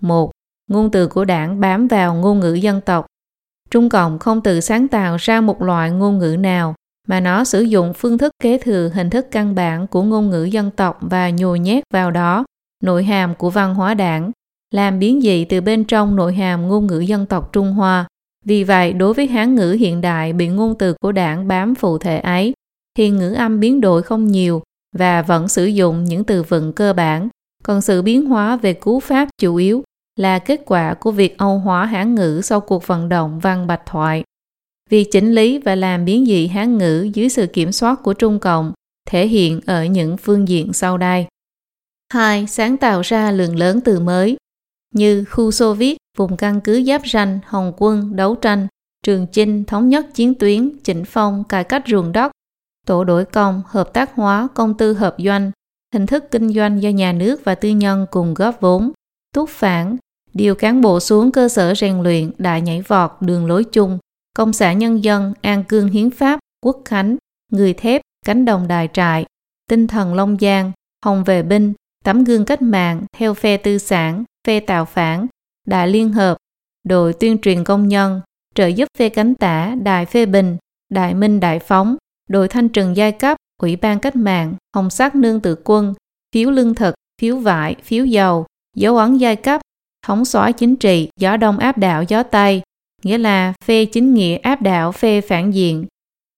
1. 0.00 0.30
Ngôn 0.70 0.90
từ 0.90 1.06
của 1.06 1.24
đảng 1.24 1.60
bám 1.60 1.88
vào 1.88 2.14
ngôn 2.14 2.40
ngữ 2.40 2.54
dân 2.54 2.80
tộc. 2.80 3.06
Trung 3.70 3.88
Cộng 3.88 4.18
không 4.18 4.40
tự 4.40 4.60
sáng 4.60 4.88
tạo 4.88 5.16
ra 5.16 5.40
một 5.40 5.62
loại 5.62 5.90
ngôn 5.90 6.18
ngữ 6.18 6.36
nào, 6.40 6.74
mà 7.08 7.20
nó 7.20 7.44
sử 7.44 7.60
dụng 7.60 7.92
phương 7.94 8.18
thức 8.18 8.32
kế 8.42 8.58
thừa 8.58 8.90
hình 8.94 9.10
thức 9.10 9.26
căn 9.30 9.54
bản 9.54 9.86
của 9.86 10.02
ngôn 10.02 10.30
ngữ 10.30 10.44
dân 10.44 10.70
tộc 10.70 10.98
và 11.00 11.30
nhồi 11.30 11.58
nhét 11.58 11.84
vào 11.92 12.10
đó 12.10 12.44
nội 12.82 13.04
hàm 13.04 13.34
của 13.34 13.50
văn 13.50 13.74
hóa 13.74 13.94
đảng, 13.94 14.30
làm 14.74 14.98
biến 14.98 15.20
dị 15.20 15.44
từ 15.44 15.60
bên 15.60 15.84
trong 15.84 16.16
nội 16.16 16.34
hàm 16.34 16.68
ngôn 16.68 16.86
ngữ 16.86 17.00
dân 17.00 17.26
tộc 17.26 17.52
Trung 17.52 17.72
Hoa. 17.72 18.06
Vì 18.44 18.64
vậy, 18.64 18.92
đối 18.92 19.14
với 19.14 19.26
Hán 19.26 19.54
ngữ 19.54 19.72
hiện 19.72 20.00
đại 20.00 20.32
bị 20.32 20.48
ngôn 20.48 20.78
từ 20.78 20.94
của 21.02 21.12
đảng 21.12 21.48
bám 21.48 21.74
phụ 21.74 21.98
thể 21.98 22.18
ấy, 22.18 22.52
thì 22.98 23.10
ngữ 23.10 23.32
âm 23.32 23.60
biến 23.60 23.80
đổi 23.80 24.02
không 24.02 24.26
nhiều 24.26 24.62
và 24.96 25.22
vẫn 25.22 25.48
sử 25.48 25.66
dụng 25.66 26.04
những 26.04 26.24
từ 26.24 26.42
vựng 26.42 26.72
cơ 26.72 26.92
bản, 26.92 27.28
còn 27.62 27.80
sự 27.80 28.02
biến 28.02 28.26
hóa 28.26 28.56
về 28.56 28.72
cú 28.72 29.00
pháp 29.00 29.28
chủ 29.40 29.56
yếu 29.56 29.82
là 30.20 30.38
kết 30.38 30.60
quả 30.66 30.94
của 30.94 31.10
việc 31.10 31.38
Âu 31.38 31.58
hóa 31.58 31.86
Hán 31.86 32.14
ngữ 32.14 32.40
sau 32.44 32.60
cuộc 32.60 32.86
vận 32.86 33.08
động 33.08 33.38
văn 33.38 33.66
bạch 33.66 33.82
thoại. 33.86 34.24
Việc 34.90 35.08
chỉnh 35.12 35.32
lý 35.32 35.58
và 35.58 35.74
làm 35.74 36.04
biến 36.04 36.26
dị 36.26 36.46
Hán 36.46 36.78
ngữ 36.78 37.10
dưới 37.14 37.28
sự 37.28 37.46
kiểm 37.46 37.72
soát 37.72 38.02
của 38.02 38.12
Trung 38.12 38.38
Cộng 38.38 38.72
thể 39.08 39.26
hiện 39.26 39.60
ở 39.66 39.84
những 39.84 40.16
phương 40.16 40.48
diện 40.48 40.72
sau 40.72 40.98
đây. 40.98 41.26
2. 42.12 42.46
Sáng 42.46 42.76
tạo 42.76 43.00
ra 43.00 43.30
lượng 43.30 43.56
lớn 43.56 43.80
từ 43.84 44.00
mới 44.00 44.36
như 44.94 45.24
khu 45.24 45.50
Xô 45.50 45.74
Viết, 45.74 45.96
vùng 46.16 46.36
căn 46.36 46.60
cứ 46.60 46.82
giáp 46.84 47.02
ranh, 47.12 47.38
Hồng 47.44 47.72
quân, 47.76 48.16
đấu 48.16 48.34
tranh, 48.34 48.66
trường 49.02 49.26
chinh, 49.32 49.64
thống 49.64 49.88
nhất 49.88 50.06
chiến 50.14 50.34
tuyến, 50.34 50.78
chỉnh 50.84 51.04
phong, 51.04 51.44
cải 51.44 51.64
cách 51.64 51.82
ruộng 51.86 52.12
đất, 52.12 52.32
tổ 52.86 53.04
đổi 53.04 53.24
công, 53.24 53.62
hợp 53.66 53.92
tác 53.92 54.14
hóa, 54.14 54.48
công 54.54 54.74
tư 54.74 54.92
hợp 54.92 55.16
doanh, 55.18 55.50
hình 55.94 56.06
thức 56.06 56.24
kinh 56.30 56.48
doanh 56.48 56.82
do 56.82 56.88
nhà 56.88 57.12
nước 57.12 57.44
và 57.44 57.54
tư 57.54 57.68
nhân 57.68 58.06
cùng 58.10 58.34
góp 58.34 58.60
vốn, 58.60 58.92
túc 59.34 59.48
phản, 59.48 59.96
điều 60.34 60.54
cán 60.54 60.80
bộ 60.80 61.00
xuống 61.00 61.32
cơ 61.32 61.48
sở 61.48 61.74
rèn 61.74 62.02
luyện, 62.02 62.30
đại 62.38 62.60
nhảy 62.60 62.82
vọt, 62.82 63.10
đường 63.20 63.46
lối 63.46 63.64
chung, 63.64 63.98
công 64.36 64.52
xã 64.52 64.72
nhân 64.72 65.04
dân, 65.04 65.34
an 65.42 65.64
cương 65.64 65.88
hiến 65.88 66.10
pháp, 66.10 66.40
quốc 66.64 66.82
khánh, 66.84 67.16
người 67.52 67.74
thép, 67.74 68.02
cánh 68.26 68.44
đồng 68.44 68.68
đài 68.68 68.88
trại, 68.92 69.26
tinh 69.68 69.86
thần 69.86 70.14
Long 70.14 70.36
Giang, 70.40 70.72
hồng 71.04 71.24
về 71.24 71.42
binh, 71.42 71.72
tấm 72.04 72.24
gương 72.24 72.44
cách 72.44 72.62
mạng 72.62 73.02
theo 73.12 73.34
phe 73.34 73.56
tư 73.56 73.78
sản, 73.78 74.24
phe 74.46 74.60
tào 74.60 74.84
phản, 74.84 75.26
đại 75.66 75.88
liên 75.88 76.12
hợp, 76.12 76.36
đội 76.84 77.12
tuyên 77.12 77.38
truyền 77.38 77.64
công 77.64 77.88
nhân, 77.88 78.20
trợ 78.54 78.66
giúp 78.66 78.88
phe 78.98 79.08
cánh 79.08 79.34
tả, 79.34 79.74
đài 79.82 80.06
phê 80.06 80.26
bình, 80.26 80.56
đại 80.88 81.14
minh 81.14 81.40
đại 81.40 81.58
phóng, 81.58 81.96
đội 82.28 82.48
thanh 82.48 82.68
trừng 82.68 82.96
giai 82.96 83.12
cấp, 83.12 83.36
ủy 83.62 83.76
ban 83.76 84.00
cách 84.00 84.16
mạng, 84.16 84.54
hồng 84.76 84.90
sắc 84.90 85.14
nương 85.14 85.40
tự 85.40 85.56
quân, 85.64 85.94
phiếu 86.34 86.50
lương 86.50 86.74
thực, 86.74 86.94
phiếu 87.20 87.36
vải, 87.36 87.76
phiếu 87.84 88.04
dầu, 88.04 88.46
dấu 88.76 88.96
ấn 88.96 89.16
giai 89.16 89.36
cấp, 89.36 89.60
thống 90.06 90.24
soái 90.24 90.52
chính 90.52 90.76
trị, 90.76 91.08
gió 91.16 91.36
đông 91.36 91.58
áp 91.58 91.78
đảo 91.78 92.02
gió 92.02 92.22
tây, 92.22 92.62
nghĩa 93.02 93.18
là 93.18 93.52
phe 93.64 93.84
chính 93.84 94.14
nghĩa 94.14 94.36
áp 94.36 94.62
đảo 94.62 94.92
phe 94.92 95.20
phản 95.20 95.54
diện, 95.54 95.86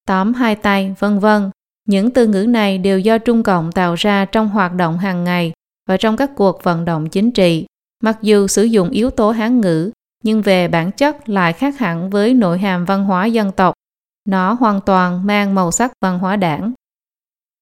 tóm 0.07 0.35
hai 0.35 0.57
tay, 0.57 0.94
vân 0.98 1.18
vân. 1.18 1.51
Những 1.88 2.11
từ 2.11 2.27
ngữ 2.27 2.46
này 2.46 2.79
đều 2.79 2.98
do 2.98 3.18
Trung 3.18 3.42
Cộng 3.42 3.72
tạo 3.72 3.94
ra 3.94 4.25
trong 4.25 4.48
hoạt 4.48 4.75
động 4.75 4.98
hàng 4.98 5.25
ngày 5.25 5.53
và 5.88 5.96
trong 5.96 6.16
các 6.16 6.31
cuộc 6.37 6.62
vận 6.62 6.85
động 6.85 7.09
chính 7.09 7.31
trị. 7.31 7.66
Mặc 8.03 8.18
dù 8.22 8.46
sử 8.46 8.62
dụng 8.62 8.90
yếu 8.90 9.11
tố 9.11 9.31
Hán 9.31 9.61
ngữ, 9.61 9.90
nhưng 10.25 10.42
về 10.42 10.68
bản 10.68 10.92
chất 10.92 11.29
lại 11.29 11.53
khác 11.53 11.79
hẳn 11.79 12.11
với 12.11 12.35
nội 12.35 12.59
hàm 12.59 12.85
văn 12.85 13.05
hóa 13.05 13.27
dân 13.27 13.53
tộc. 13.53 13.75
Nó 14.29 14.53
hoàn 14.53 14.81
toàn 14.81 15.27
mang 15.27 15.55
màu 15.55 15.70
sắc 15.70 15.92
văn 16.01 16.18
hóa 16.18 16.37
đảng. 16.37 16.72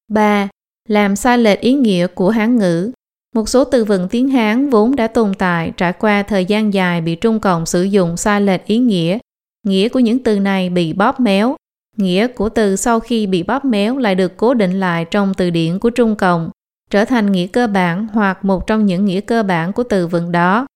3. 0.08 0.48
Làm 0.88 1.16
sai 1.16 1.38
lệch 1.38 1.60
ý 1.60 1.72
nghĩa 1.72 2.06
của 2.06 2.30
Hán 2.30 2.56
ngữ 2.56 2.92
một 3.34 3.48
số 3.48 3.64
từ 3.64 3.84
vựng 3.84 4.08
tiếng 4.10 4.28
Hán 4.28 4.70
vốn 4.70 4.96
đã 4.96 5.06
tồn 5.06 5.34
tại 5.34 5.72
trải 5.76 5.92
qua 5.92 6.22
thời 6.22 6.44
gian 6.44 6.74
dài 6.74 7.00
bị 7.00 7.14
Trung 7.14 7.40
Cộng 7.40 7.66
sử 7.66 7.82
dụng 7.82 8.16
sai 8.16 8.40
lệch 8.40 8.66
ý 8.66 8.78
nghĩa. 8.78 9.18
Nghĩa 9.66 9.88
của 9.88 10.00
những 10.00 10.18
từ 10.18 10.40
này 10.40 10.70
bị 10.70 10.92
bóp 10.92 11.20
méo. 11.20 11.56
Nghĩa 11.96 12.26
của 12.28 12.48
từ 12.48 12.76
sau 12.76 13.00
khi 13.00 13.26
bị 13.26 13.42
bóp 13.42 13.64
méo 13.64 13.98
lại 13.98 14.14
được 14.14 14.36
cố 14.36 14.54
định 14.54 14.80
lại 14.80 15.06
trong 15.10 15.34
từ 15.34 15.50
điển 15.50 15.78
của 15.78 15.90
Trung 15.90 16.16
Cộng, 16.16 16.50
trở 16.90 17.04
thành 17.04 17.32
nghĩa 17.32 17.46
cơ 17.46 17.66
bản 17.66 18.06
hoặc 18.12 18.44
một 18.44 18.66
trong 18.66 18.86
những 18.86 19.04
nghĩa 19.04 19.20
cơ 19.20 19.42
bản 19.42 19.72
của 19.72 19.82
từ 19.82 20.06
vựng 20.06 20.32
đó. 20.32 20.66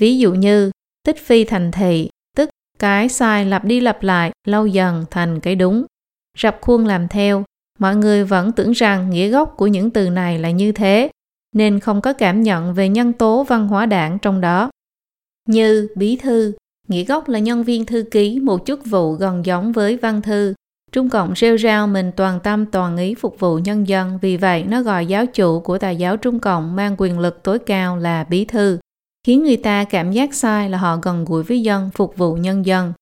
Ví 0.00 0.18
dụ 0.18 0.34
như 0.34 0.70
tích 1.06 1.16
phi 1.26 1.44
thành 1.44 1.70
thị, 1.72 2.08
tức 2.36 2.50
cái 2.78 3.08
sai 3.08 3.46
lặp 3.46 3.64
đi 3.64 3.80
lặp 3.80 4.02
lại 4.02 4.30
lâu 4.46 4.66
dần 4.66 5.04
thành 5.10 5.40
cái 5.40 5.54
đúng. 5.54 5.84
Rập 6.38 6.58
khuôn 6.60 6.86
làm 6.86 7.08
theo, 7.08 7.44
mọi 7.78 7.96
người 7.96 8.24
vẫn 8.24 8.52
tưởng 8.52 8.72
rằng 8.72 9.10
nghĩa 9.10 9.28
gốc 9.28 9.54
của 9.56 9.66
những 9.66 9.90
từ 9.90 10.10
này 10.10 10.38
là 10.38 10.50
như 10.50 10.72
thế, 10.72 11.10
nên 11.52 11.80
không 11.80 12.00
có 12.00 12.12
cảm 12.12 12.42
nhận 12.42 12.74
về 12.74 12.88
nhân 12.88 13.12
tố 13.12 13.44
văn 13.44 13.68
hóa 13.68 13.86
đảng 13.86 14.18
trong 14.18 14.40
đó. 14.40 14.70
Như 15.48 15.88
bí 15.96 16.16
thư, 16.16 16.52
nghĩa 16.88 17.04
gốc 17.04 17.28
là 17.28 17.38
nhân 17.38 17.64
viên 17.64 17.86
thư 17.86 18.04
ký 18.10 18.40
một 18.40 18.66
chức 18.66 18.86
vụ 18.86 19.12
gần 19.12 19.46
giống 19.46 19.72
với 19.72 19.96
văn 19.96 20.22
thư. 20.22 20.54
Trung 20.92 21.10
Cộng 21.10 21.34
rêu 21.36 21.58
rao 21.58 21.86
mình 21.86 22.12
toàn 22.16 22.40
tâm 22.40 22.66
toàn 22.66 22.96
ý 22.96 23.14
phục 23.14 23.38
vụ 23.38 23.58
nhân 23.58 23.88
dân, 23.88 24.18
vì 24.22 24.36
vậy 24.36 24.64
nó 24.68 24.82
gọi 24.82 25.06
giáo 25.06 25.26
chủ 25.26 25.60
của 25.60 25.78
tà 25.78 25.90
giáo 25.90 26.16
Trung 26.16 26.38
Cộng 26.38 26.76
mang 26.76 26.94
quyền 26.98 27.18
lực 27.18 27.42
tối 27.42 27.58
cao 27.58 27.96
là 27.96 28.24
bí 28.24 28.44
thư, 28.44 28.78
khiến 29.26 29.44
người 29.44 29.56
ta 29.56 29.84
cảm 29.84 30.12
giác 30.12 30.34
sai 30.34 30.70
là 30.70 30.78
họ 30.78 30.96
gần 31.02 31.24
gũi 31.24 31.42
với 31.42 31.62
dân, 31.62 31.90
phục 31.94 32.16
vụ 32.16 32.34
nhân 32.34 32.66
dân. 32.66 32.92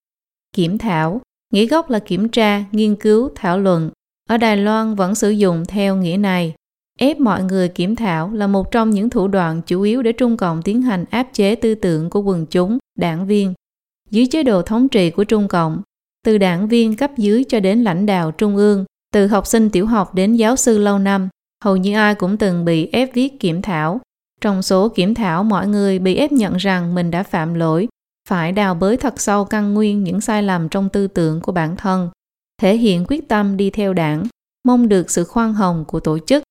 Kiểm 0.55 0.79
thảo, 0.79 1.21
nghĩa 1.53 1.67
gốc 1.67 1.91
là 1.91 1.99
kiểm 1.99 2.29
tra, 2.29 2.65
nghiên 2.73 2.97
cứu, 2.97 3.31
thảo 3.35 3.59
luận. 3.59 3.91
Ở 4.29 4.37
Đài 4.37 4.57
Loan 4.57 4.95
vẫn 4.95 5.15
sử 5.15 5.31
dụng 5.31 5.65
theo 5.69 5.97
nghĩa 5.97 6.17
này. 6.17 6.55
Ép 7.01 7.21
mọi 7.21 7.45
người 7.45 7.69
kiểm 7.69 7.97
thảo 7.97 8.31
là 8.33 8.47
một 8.47 8.71
trong 8.71 8.91
những 8.91 9.11
thủ 9.11 9.29
đoạn 9.29 9.63
chủ 9.67 9.83
yếu 9.83 10.03
để 10.03 10.13
Trung 10.13 10.37
Cộng 10.37 10.63
tiến 10.63 10.83
hành 10.83 11.05
áp 11.11 11.27
chế 11.33 11.55
tư 11.55 11.75
tưởng 11.75 12.11
của 12.11 12.21
quần 12.21 12.47
chúng, 12.47 12.79
đảng 12.99 13.27
viên. 13.27 13.55
Dưới 14.11 14.27
chế 14.27 14.43
độ 14.43 14.63
thống 14.63 14.89
trị 14.89 15.11
của 15.11 15.25
Trung 15.25 15.49
Cộng, 15.49 15.83
từ 16.25 16.39
đảng 16.39 16.69
viên 16.69 16.97
cấp 16.97 17.11
dưới 17.17 17.45
cho 17.45 17.61
đến 17.61 17.85
lãnh 17.85 18.07
đạo 18.07 18.31
trung 18.31 18.57
ương, 18.57 18.85
từ 19.13 19.27
học 19.27 19.47
sinh 19.47 19.71
tiểu 19.71 19.87
học 19.87 20.15
đến 20.15 20.35
giáo 20.35 20.57
sư 20.57 20.79
lâu 20.79 20.99
năm, 20.99 21.29
hầu 21.65 21.77
như 21.77 21.95
ai 21.95 22.15
cũng 22.15 22.37
từng 22.37 22.65
bị 22.65 22.89
ép 22.93 23.15
viết 23.15 23.41
kiểm 23.41 23.63
thảo. 23.63 24.01
Trong 24.41 24.63
số 24.63 24.89
kiểm 24.89 25.15
thảo, 25.15 25.45
mọi 25.45 25.69
người 25.69 25.99
bị 25.99 26.17
ép 26.17 26.33
nhận 26.33 26.57
rằng 26.57 26.95
mình 26.95 27.11
đã 27.11 27.23
phạm 27.23 27.55
lỗi, 27.55 27.89
phải 28.29 28.53
đào 28.53 28.75
bới 28.75 28.97
thật 28.97 29.21
sâu 29.21 29.45
căn 29.45 29.75
nguyên 29.75 30.05
những 30.05 30.21
sai 30.21 30.43
lầm 30.43 30.69
trong 30.69 30.89
tư 30.89 31.07
tưởng 31.07 31.41
của 31.41 31.53
bản 31.53 31.77
thân, 31.77 32.11
thể 32.63 32.77
hiện 32.77 33.05
quyết 33.09 33.29
tâm 33.29 33.57
đi 33.57 33.71
theo 33.71 33.95
đảng, 33.95 34.25
mong 34.65 34.89
được 34.89 35.11
sự 35.11 35.25
khoan 35.25 35.55
hồng 35.55 35.85
của 35.89 36.01
tổ 36.01 36.19
chức 36.19 36.43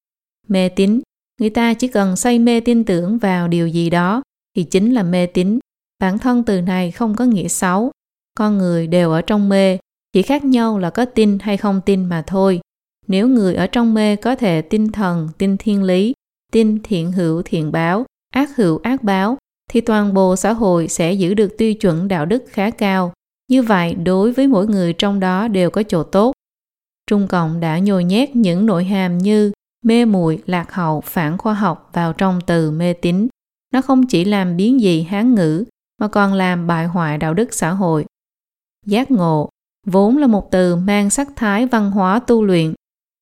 Mê 0.48 0.70
tín, 0.70 1.02
người 1.40 1.50
ta 1.50 1.74
chỉ 1.74 1.88
cần 1.88 2.16
say 2.16 2.40
mê 2.40 2.60
tin 2.60 2.84
tưởng 2.84 3.18
vào 3.18 3.48
điều 3.48 3.68
gì 3.68 3.90
đó 3.90 4.22
thì 4.56 4.64
chính 4.64 4.94
là 4.94 5.04
mê 5.04 5.26
tín. 5.26 5.60
Bản 6.00 6.20
thân 6.20 6.44
từ 6.44 6.62
này 6.62 6.92
không 6.92 7.16
có 7.16 7.26
nghĩa 7.26 7.48
xấu. 7.48 7.92
Con 8.36 8.58
người 8.58 8.88
đều 8.88 9.12
ở 9.12 9.22
trong 9.22 9.50
mê, 9.50 9.78
chỉ 10.14 10.22
khác 10.22 10.46
nhau 10.46 10.80
là 10.80 10.90
có 10.90 11.06
tin 11.06 11.38
hay 11.42 11.58
không 11.58 11.82
tin 11.86 12.06
mà 12.06 12.24
thôi. 12.28 12.60
Nếu 13.08 13.28
người 13.28 13.56
ở 13.56 13.68
trong 13.68 13.94
mê 13.94 14.16
có 14.16 14.36
thể 14.36 14.62
tin 14.62 14.92
thần, 14.92 15.30
tin 15.38 15.58
thiên 15.58 15.84
lý, 15.84 16.14
tin 16.52 16.84
thiện 16.84 17.12
hữu 17.12 17.42
thiện 17.42 17.72
báo, 17.72 18.06
ác 18.34 18.56
hữu 18.56 18.80
ác 18.84 19.04
báo, 19.04 19.38
thì 19.70 19.82
toàn 19.82 20.14
bộ 20.14 20.36
xã 20.36 20.54
hội 20.54 20.88
sẽ 20.88 21.14
giữ 21.14 21.34
được 21.34 21.58
tiêu 21.58 21.74
chuẩn 21.74 22.08
đạo 22.08 22.26
đức 22.26 22.44
khá 22.50 22.70
cao. 22.70 23.14
Như 23.50 23.62
vậy, 23.62 23.94
đối 23.94 24.32
với 24.32 24.48
mỗi 24.48 24.68
người 24.68 24.94
trong 24.94 25.20
đó 25.20 25.48
đều 25.48 25.70
có 25.70 25.84
chỗ 25.84 26.04
tốt. 26.04 26.34
Trung 27.08 27.28
Cộng 27.28 27.60
đã 27.60 27.80
nhồi 27.80 28.04
nhét 28.04 28.36
những 28.36 28.66
nội 28.66 28.84
hàm 28.84 29.18
như 29.18 29.52
mê 29.88 30.06
muội, 30.06 30.44
lạc 30.46 30.74
hậu, 30.74 31.02
phản 31.02 31.38
khoa 31.38 31.54
học 31.54 31.90
vào 31.94 32.14
trong 32.14 32.40
từ 32.46 32.72
mê 32.72 32.94
tín. 32.94 33.28
Nó 33.74 33.82
không 33.82 34.08
chỉ 34.08 34.26
làm 34.26 34.58
biến 34.58 34.80
dị 34.80 35.02
hán 35.02 35.36
ngữ, 35.36 35.66
mà 36.02 36.08
còn 36.08 36.34
làm 36.34 36.68
bại 36.68 36.88
hoại 36.88 37.18
đạo 37.18 37.34
đức 37.34 37.54
xã 37.54 37.72
hội. 37.72 38.06
Giác 38.86 39.12
ngộ 39.12 39.50
vốn 39.86 40.18
là 40.18 40.28
một 40.28 40.52
từ 40.52 40.76
mang 40.76 41.10
sắc 41.10 41.28
thái 41.36 41.66
văn 41.66 41.92
hóa 41.92 42.20
tu 42.20 42.44
luyện. 42.44 42.74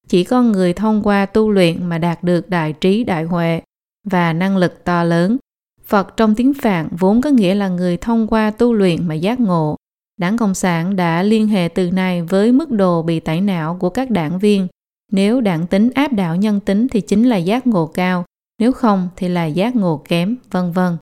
Chỉ 0.07 0.23
có 0.23 0.41
người 0.41 0.73
thông 0.73 1.03
qua 1.03 1.25
tu 1.25 1.51
luyện 1.51 1.85
mà 1.85 1.97
đạt 1.97 2.23
được 2.23 2.49
đại 2.49 2.73
trí 2.73 3.03
đại 3.03 3.23
huệ 3.23 3.61
và 4.03 4.33
năng 4.33 4.57
lực 4.57 4.83
to 4.83 5.03
lớn. 5.03 5.37
Phật 5.85 6.17
trong 6.17 6.35
tiếng 6.35 6.53
phạn 6.53 6.87
vốn 6.99 7.21
có 7.21 7.29
nghĩa 7.29 7.55
là 7.55 7.67
người 7.67 7.97
thông 7.97 8.27
qua 8.27 8.51
tu 8.51 8.73
luyện 8.73 9.07
mà 9.07 9.15
giác 9.15 9.39
ngộ. 9.39 9.75
Đảng 10.17 10.37
cộng 10.37 10.55
sản 10.55 10.95
đã 10.95 11.23
liên 11.23 11.47
hệ 11.47 11.69
từ 11.75 11.91
này 11.91 12.21
với 12.21 12.51
mức 12.51 12.71
độ 12.71 13.01
bị 13.01 13.19
tẩy 13.19 13.41
não 13.41 13.77
của 13.79 13.89
các 13.89 14.11
đảng 14.11 14.39
viên 14.39 14.67
nếu 15.11 15.41
đảng 15.41 15.67
tính 15.67 15.89
áp 15.95 16.13
đảo 16.13 16.35
nhân 16.35 16.59
tính 16.59 16.87
thì 16.87 17.01
chính 17.01 17.29
là 17.29 17.37
giác 17.37 17.67
ngộ 17.67 17.85
cao, 17.85 18.25
nếu 18.59 18.71
không 18.71 19.09
thì 19.15 19.29
là 19.29 19.45
giác 19.45 19.75
ngộ 19.75 20.01
kém, 20.07 20.35
vân 20.51 20.71
vân. 20.71 20.97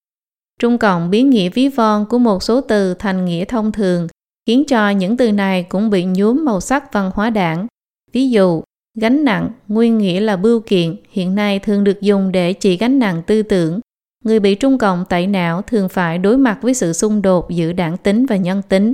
Trung 0.59 0.77
Cộng 0.77 1.09
biến 1.09 1.29
nghĩa 1.29 1.49
ví 1.49 1.67
von 1.67 2.05
của 2.09 2.19
một 2.19 2.43
số 2.43 2.61
từ 2.61 2.93
thành 2.93 3.25
nghĩa 3.25 3.45
thông 3.45 3.71
thường, 3.71 4.07
khiến 4.47 4.63
cho 4.67 4.89
những 4.89 5.17
từ 5.17 5.31
này 5.31 5.63
cũng 5.63 5.89
bị 5.89 6.03
nhuốm 6.03 6.45
màu 6.45 6.61
sắc 6.61 6.93
văn 6.93 7.11
hóa 7.13 7.29
đảng. 7.29 7.67
Ví 8.11 8.29
dụ, 8.29 8.63
gánh 8.99 9.23
nặng, 9.23 9.49
nguyên 9.67 9.97
nghĩa 9.97 10.19
là 10.19 10.35
bưu 10.35 10.59
kiện, 10.59 10.95
hiện 11.09 11.35
nay 11.35 11.59
thường 11.59 11.83
được 11.83 12.01
dùng 12.01 12.31
để 12.31 12.53
chỉ 12.53 12.77
gánh 12.77 12.99
nặng 12.99 13.21
tư 13.27 13.43
tưởng. 13.43 13.79
Người 14.23 14.39
bị 14.39 14.55
Trung 14.55 14.77
Cộng 14.77 15.05
tẩy 15.09 15.27
não 15.27 15.61
thường 15.61 15.89
phải 15.89 16.17
đối 16.17 16.37
mặt 16.37 16.59
với 16.61 16.73
sự 16.73 16.93
xung 16.93 17.21
đột 17.21 17.49
giữa 17.49 17.73
đảng 17.73 17.97
tính 17.97 18.25
và 18.25 18.35
nhân 18.35 18.61
tính. 18.69 18.93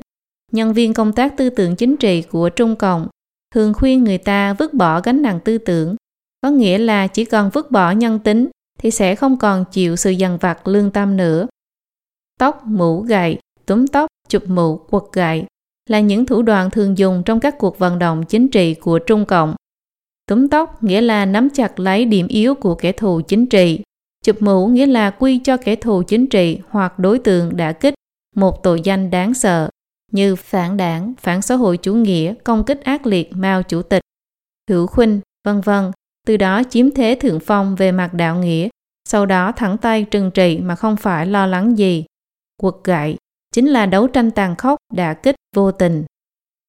Nhân 0.51 0.73
viên 0.73 0.93
công 0.93 1.13
tác 1.13 1.37
tư 1.37 1.49
tưởng 1.49 1.75
chính 1.75 1.97
trị 1.97 2.21
của 2.21 2.49
Trung 2.49 2.75
Cộng 2.75 3.07
thường 3.55 3.73
khuyên 3.73 4.03
người 4.03 4.17
ta 4.17 4.53
vứt 4.53 4.73
bỏ 4.73 5.01
gánh 5.01 5.21
nặng 5.21 5.39
tư 5.45 5.57
tưởng, 5.57 5.95
có 6.41 6.49
nghĩa 6.49 6.77
là 6.77 7.07
chỉ 7.07 7.25
cần 7.25 7.49
vứt 7.53 7.71
bỏ 7.71 7.91
nhân 7.91 8.19
tính 8.19 8.49
thì 8.79 8.91
sẽ 8.91 9.15
không 9.15 9.37
còn 9.37 9.65
chịu 9.71 9.95
sự 9.95 10.11
dằn 10.11 10.37
vặt 10.37 10.67
lương 10.67 10.91
tâm 10.91 11.17
nữa. 11.17 11.47
Tóc, 12.39 12.61
mũ, 12.65 13.01
gậy, 13.01 13.39
túm 13.65 13.87
tóc, 13.87 14.07
chụp 14.29 14.43
mũ, 14.47 14.77
quật 14.77 15.03
gậy 15.13 15.45
là 15.89 15.99
những 15.99 16.25
thủ 16.25 16.41
đoạn 16.41 16.69
thường 16.69 16.97
dùng 16.97 17.23
trong 17.25 17.39
các 17.39 17.55
cuộc 17.57 17.79
vận 17.79 17.99
động 17.99 18.23
chính 18.25 18.47
trị 18.47 18.73
của 18.73 18.99
Trung 18.99 19.25
Cộng. 19.25 19.55
Túm 20.27 20.47
tóc 20.47 20.83
nghĩa 20.83 21.01
là 21.01 21.25
nắm 21.25 21.49
chặt 21.53 21.79
lấy 21.79 22.05
điểm 22.05 22.27
yếu 22.27 22.55
của 22.55 22.75
kẻ 22.75 22.91
thù 22.91 23.21
chính 23.27 23.45
trị. 23.45 23.79
Chụp 24.25 24.41
mũ 24.41 24.67
nghĩa 24.67 24.85
là 24.85 25.09
quy 25.09 25.39
cho 25.43 25.57
kẻ 25.57 25.75
thù 25.75 26.03
chính 26.03 26.27
trị 26.27 26.59
hoặc 26.69 26.99
đối 26.99 27.19
tượng 27.19 27.57
đã 27.57 27.71
kích 27.71 27.93
một 28.35 28.63
tội 28.63 28.81
danh 28.83 29.09
đáng 29.09 29.33
sợ 29.33 29.69
như 30.11 30.35
phản 30.35 30.77
đảng, 30.77 31.13
phản 31.19 31.41
xã 31.41 31.55
hội 31.55 31.77
chủ 31.77 31.93
nghĩa, 31.93 32.33
công 32.43 32.63
kích 32.63 32.83
ác 32.83 33.05
liệt 33.05 33.29
Mao 33.33 33.63
Chủ 33.63 33.81
tịch, 33.81 34.01
hữu 34.69 34.87
khuynh, 34.87 35.19
vân 35.45 35.61
vân, 35.61 35.91
từ 36.27 36.37
đó 36.37 36.61
chiếm 36.69 36.91
thế 36.91 37.17
thượng 37.19 37.39
phong 37.39 37.75
về 37.75 37.91
mặt 37.91 38.13
đạo 38.13 38.39
nghĩa, 38.39 38.69
sau 39.09 39.25
đó 39.25 39.51
thẳng 39.51 39.77
tay 39.77 40.03
trừng 40.03 40.31
trị 40.31 40.59
mà 40.59 40.75
không 40.75 40.95
phải 40.97 41.25
lo 41.25 41.45
lắng 41.45 41.77
gì. 41.77 42.05
Quật 42.61 42.75
gậy 42.83 43.15
chính 43.55 43.67
là 43.67 43.85
đấu 43.85 44.07
tranh 44.07 44.31
tàn 44.31 44.55
khốc, 44.55 44.77
đả 44.93 45.13
kích 45.13 45.35
vô 45.55 45.71
tình. 45.71 46.05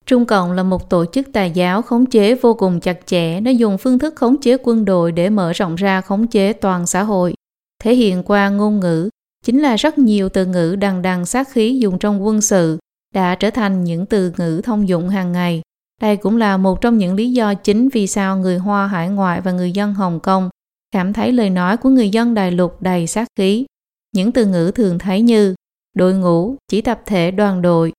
Trung 0.07 0.27
Cộng 0.27 0.53
là 0.53 0.63
một 0.63 0.91
tổ 0.91 1.05
chức 1.13 1.33
tà 1.33 1.45
giáo 1.45 1.83
khống 1.83 2.07
chế 2.07 2.35
vô 2.35 2.55
cùng 2.55 2.81
chặt 2.81 3.07
chẽ, 3.07 3.41
nó 3.41 3.51
dùng 3.51 3.79
phương 3.79 3.99
thức 3.99 4.17
khống 4.17 4.41
chế 4.41 4.57
quân 4.63 4.85
đội 4.85 5.13
để 5.13 5.31
mở 5.31 5.53
rộng 5.53 5.75
ra 5.75 6.01
khống 6.01 6.27
chế 6.27 6.53
toàn 6.53 6.87
xã 6.87 7.03
hội. 7.03 7.35
Thể 7.83 7.95
hiện 7.95 8.23
qua 8.23 8.49
ngôn 8.49 8.81
ngữ, 8.81 9.09
chính 9.45 9.63
là 9.63 9.77
rất 9.77 9.99
nhiều 9.99 10.29
từ 10.29 10.47
ngữ 10.47 10.77
đằng 10.77 11.03
đằng 11.03 11.27
sát 11.27 11.49
khí 11.51 11.79
dùng 11.79 11.99
trong 11.99 12.25
quân 12.25 12.41
sự, 12.41 12.79
đã 13.15 13.35
trở 13.35 13.51
thành 13.51 13.85
những 13.85 14.07
từ 14.07 14.33
ngữ 14.37 14.61
thông 14.65 14.89
dụng 14.89 15.09
hàng 15.09 15.33
ngày. 15.33 15.63
Đây 16.01 16.17
cũng 16.17 16.37
là 16.37 16.57
một 16.57 16.81
trong 16.81 16.99
những 16.99 17.15
lý 17.15 17.33
do 17.33 17.55
chính 17.55 17.89
vì 17.89 18.07
sao 18.07 18.39
người 18.39 18.59
Hoa 18.59 18.87
hải 18.87 19.09
ngoại 19.09 19.41
và 19.41 19.53
người 19.53 19.73
dân 19.73 19.95
Hồng 19.95 20.21
Kông 20.21 20.51
cảm 20.91 21.13
thấy 21.13 21.33
lời 21.33 21.51
nói 21.51 21.77
của 21.77 21.89
người 21.89 22.11
dân 22.11 22.35
Đại 22.35 22.51
Lục 22.51 22.83
đầy 22.83 23.07
sát 23.07 23.29
khí. 23.39 23.67
Những 24.13 24.33
từ 24.33 24.47
ngữ 24.47 24.73
thường 24.75 24.99
thấy 24.99 25.23
như 25.23 25.55
đội 25.95 26.15
ngũ 26.15 26.57
chỉ 26.69 26.81
tập 26.81 27.03
thể 27.07 27.31
đoàn 27.31 27.63
đội, 27.63 27.93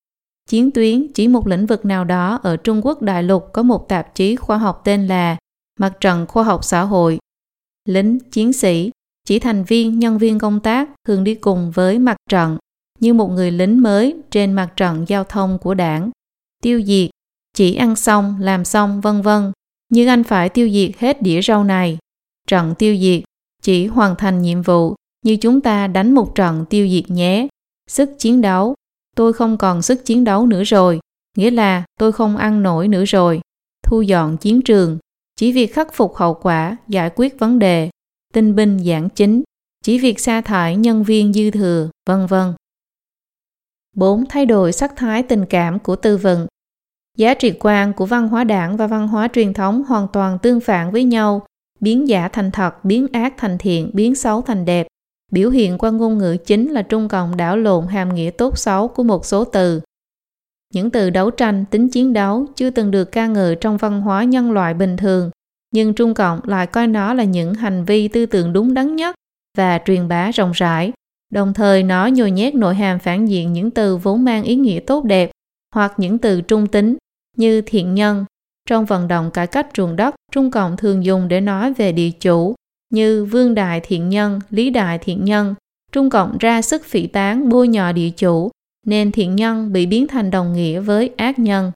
chiến 0.50 0.72
tuyến 0.72 1.08
chỉ 1.14 1.28
một 1.28 1.48
lĩnh 1.48 1.66
vực 1.66 1.86
nào 1.86 2.06
đó 2.06 2.40
ở 2.44 2.58
Trung 2.58 2.82
Quốc 2.86 3.02
Đại 3.02 3.24
Lục 3.24 3.50
có 3.54 3.64
một 3.64 3.88
tạp 3.88 4.16
chí 4.16 4.36
khoa 4.36 4.58
học 4.58 4.82
tên 4.84 5.08
là 5.08 5.38
Mặt 5.80 5.94
trận 6.00 6.26
khoa 6.28 6.44
học 6.44 6.64
xã 6.64 6.82
hội. 6.82 7.20
Lính, 7.86 8.20
chiến 8.20 8.54
sĩ, 8.54 8.92
chỉ 9.26 9.40
thành 9.40 9.64
viên, 9.64 10.00
nhân 10.00 10.18
viên 10.18 10.40
công 10.40 10.60
tác 10.60 10.90
thường 11.08 11.24
đi 11.24 11.36
cùng 11.36 11.72
với 11.72 12.00
mặt 12.00 12.18
trận 12.30 12.58
như 13.02 13.14
một 13.14 13.28
người 13.28 13.52
lính 13.52 13.82
mới 13.82 14.16
trên 14.32 14.54
mặt 14.54 14.74
trận 14.76 15.06
giao 15.08 15.24
thông 15.24 15.58
của 15.58 15.74
đảng. 15.74 16.12
Tiêu 16.64 16.82
diệt, 16.82 17.10
chỉ 17.56 17.76
ăn 17.76 17.96
xong, 17.96 18.38
làm 18.40 18.66
xong, 18.66 19.02
vân 19.02 19.22
vân. 19.22 19.52
Nhưng 19.90 20.08
anh 20.08 20.24
phải 20.24 20.50
tiêu 20.50 20.70
diệt 20.70 20.92
hết 20.98 21.22
đĩa 21.22 21.42
rau 21.42 21.64
này. 21.64 21.98
Trận 22.48 22.76
tiêu 22.76 22.98
diệt, 22.98 23.24
chỉ 23.62 23.88
hoàn 23.88 24.16
thành 24.16 24.42
nhiệm 24.42 24.62
vụ 24.62 24.96
như 25.26 25.36
chúng 25.36 25.62
ta 25.62 25.88
đánh 25.88 26.16
một 26.16 26.36
trận 26.36 26.66
tiêu 26.70 26.88
diệt 26.90 27.12
nhé. 27.12 27.48
Sức 27.90 28.10
chiến 28.20 28.42
đấu, 28.42 28.76
tôi 29.16 29.34
không 29.34 29.58
còn 29.58 29.82
sức 29.82 30.06
chiến 30.06 30.24
đấu 30.24 30.48
nữa 30.48 30.64
rồi, 30.64 31.00
nghĩa 31.38 31.52
là 31.52 31.84
tôi 32.00 32.12
không 32.12 32.38
ăn 32.38 32.64
nổi 32.64 32.88
nữa 32.88 33.04
rồi. 33.06 33.42
Thu 33.84 34.02
dọn 34.02 34.38
chiến 34.38 34.62
trường, 34.62 34.98
chỉ 35.36 35.52
việc 35.52 35.74
khắc 35.74 35.94
phục 35.94 36.16
hậu 36.16 36.34
quả, 36.34 36.78
giải 36.88 37.10
quyết 37.16 37.40
vấn 37.40 37.60
đề, 37.60 37.90
tinh 38.34 38.56
binh 38.56 38.80
giảng 38.80 39.10
chính, 39.10 39.44
chỉ 39.84 40.00
việc 40.00 40.20
sa 40.20 40.42
thải 40.42 40.76
nhân 40.76 41.04
viên 41.04 41.34
dư 41.34 41.52
thừa, 41.52 41.90
vân 42.10 42.26
vân. 42.26 42.54
4. 43.96 44.26
Thay 44.30 44.46
đổi 44.46 44.72
sắc 44.72 44.96
thái 44.96 45.24
tình 45.24 45.46
cảm 45.46 45.80
của 45.80 45.96
tư 45.96 46.18
vận 46.18 46.48
Giá 47.18 47.34
trị 47.34 47.54
quan 47.60 47.94
của 47.94 48.06
văn 48.06 48.28
hóa 48.28 48.44
đảng 48.44 48.78
và 48.78 48.88
văn 48.88 49.08
hóa 49.08 49.28
truyền 49.34 49.54
thống 49.54 49.84
hoàn 49.84 50.08
toàn 50.14 50.40
tương 50.40 50.60
phản 50.60 50.92
với 50.92 51.04
nhau, 51.04 51.46
biến 51.80 52.08
giả 52.08 52.28
thành 52.28 52.52
thật, 52.52 52.86
biến 52.86 53.08
ác 53.14 53.34
thành 53.38 53.58
thiện, 53.58 53.90
biến 53.94 54.16
xấu 54.16 54.42
thành 54.42 54.66
đẹp. 54.66 54.88
Biểu 55.32 55.50
hiện 55.50 55.78
qua 55.78 55.90
ngôn 55.90 56.18
ngữ 56.18 56.38
chính 56.46 56.72
là 56.72 56.82
Trung 56.82 57.08
Cộng 57.08 57.38
đảo 57.38 57.58
lộn 57.58 57.88
hàm 57.88 58.16
nghĩa 58.16 58.32
tốt 58.32 58.58
xấu 58.58 58.88
của 58.88 59.04
một 59.04 59.26
số 59.26 59.44
từ. 59.44 59.82
Những 60.74 60.92
từ 60.92 61.10
đấu 61.10 61.32
tranh, 61.32 61.66
tính 61.72 61.90
chiến 61.90 62.14
đấu 62.14 62.46
chưa 62.56 62.70
từng 62.70 62.92
được 62.92 63.12
ca 63.12 63.28
ngợi 63.28 63.56
trong 63.56 63.78
văn 63.78 64.02
hóa 64.02 64.24
nhân 64.24 64.52
loại 64.52 64.74
bình 64.74 64.98
thường, 64.98 65.32
nhưng 65.74 65.94
Trung 65.94 66.14
Cộng 66.14 66.40
lại 66.44 66.68
coi 66.68 66.88
nó 66.88 67.14
là 67.14 67.24
những 67.24 67.54
hành 67.54 67.86
vi 67.86 68.08
tư 68.08 68.26
tưởng 68.26 68.54
đúng 68.54 68.74
đắn 68.74 68.96
nhất 68.96 69.16
và 69.58 69.80
truyền 69.86 70.08
bá 70.08 70.32
rộng 70.32 70.52
rãi. 70.52 70.92
Đồng 71.32 71.54
thời 71.54 71.84
nó 71.84 72.08
nhồi 72.08 72.32
nhét 72.32 72.56
nội 72.56 72.76
hàm 72.76 73.00
phản 73.00 73.26
diện 73.26 73.54
những 73.54 73.72
từ 73.72 73.98
vốn 73.98 74.24
mang 74.24 74.44
ý 74.44 74.56
nghĩa 74.56 74.80
tốt 74.88 75.04
đẹp 75.04 75.32
hoặc 75.76 75.94
những 75.98 76.18
từ 76.18 76.42
trung 76.42 76.68
tính 76.68 76.98
như 77.38 77.62
thiện 77.62 77.96
nhân. 77.96 78.26
Trong 78.70 78.86
vận 78.86 79.08
động 79.08 79.32
cải 79.32 79.48
cách 79.48 79.68
ruộng 79.78 79.96
đất, 79.96 80.16
Trung 80.32 80.52
Cộng 80.52 80.78
thường 80.78 81.06
dùng 81.06 81.28
để 81.28 81.42
nói 81.42 81.74
về 81.74 81.92
địa 81.92 82.12
chủ 82.20 82.56
như 82.94 83.26
Vương 83.26 83.56
Đại 83.56 83.80
Thiện 83.84 84.10
Nhân, 84.10 84.40
Lý 84.50 84.70
Đại 84.70 84.98
Thiện 84.98 85.26
Nhân. 85.26 85.56
Trung 85.92 86.10
Cộng 86.10 86.38
ra 86.38 86.62
sức 86.62 86.86
phỉ 86.86 87.08
bán 87.08 87.50
bôi 87.50 87.68
nhọ 87.68 87.92
địa 87.92 88.10
chủ, 88.10 88.50
nên 88.86 89.12
thiện 89.12 89.36
nhân 89.36 89.74
bị 89.74 89.86
biến 89.86 90.08
thành 90.08 90.32
đồng 90.32 90.54
nghĩa 90.54 90.80
với 90.80 91.12
ác 91.18 91.40
nhân. 91.40 91.72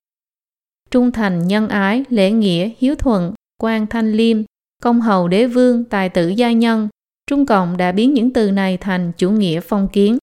Trung 0.92 1.12
thành, 1.12 1.48
nhân 1.48 1.68
ái, 1.70 2.04
lễ 2.10 2.32
nghĩa, 2.32 2.70
hiếu 2.78 2.96
thuận, 2.96 3.34
quan 3.62 3.88
thanh 3.88 4.12
liêm, 4.12 4.38
công 4.82 5.02
hầu 5.02 5.28
đế 5.28 5.48
vương, 5.48 5.84
tài 5.84 6.10
tử 6.10 6.28
gia 6.28 6.52
nhân, 6.52 6.88
Trung 7.30 7.46
Cộng 7.46 7.78
đã 7.78 7.92
biến 7.92 8.14
những 8.14 8.34
từ 8.34 8.52
này 8.52 8.78
thành 8.78 9.12
chủ 9.18 9.32
nghĩa 9.32 9.60
phong 9.60 9.88
kiến. 9.88 10.18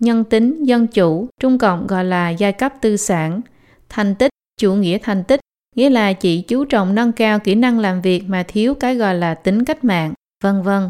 Nhân 0.00 0.24
tính, 0.24 0.64
dân 0.64 0.86
chủ, 0.86 1.28
Trung 1.40 1.58
Cộng 1.58 1.86
gọi 1.86 2.04
là 2.04 2.30
giai 2.30 2.52
cấp 2.52 2.72
tư 2.80 2.96
sản. 2.96 3.40
Thành 3.88 4.14
tích, 4.14 4.30
chủ 4.60 4.74
nghĩa 4.74 4.98
thành 5.02 5.24
tích, 5.24 5.40
nghĩa 5.76 5.90
là 5.90 6.12
chỉ 6.12 6.42
chú 6.42 6.64
trọng 6.64 6.94
nâng 6.94 7.12
cao 7.12 7.38
kỹ 7.38 7.54
năng 7.54 7.78
làm 7.78 8.00
việc 8.00 8.24
mà 8.26 8.44
thiếu 8.48 8.74
cái 8.74 8.96
gọi 8.96 9.14
là 9.14 9.34
tính 9.34 9.64
cách 9.64 9.84
mạng, 9.84 10.14
vân 10.44 10.62
vân. 10.62 10.88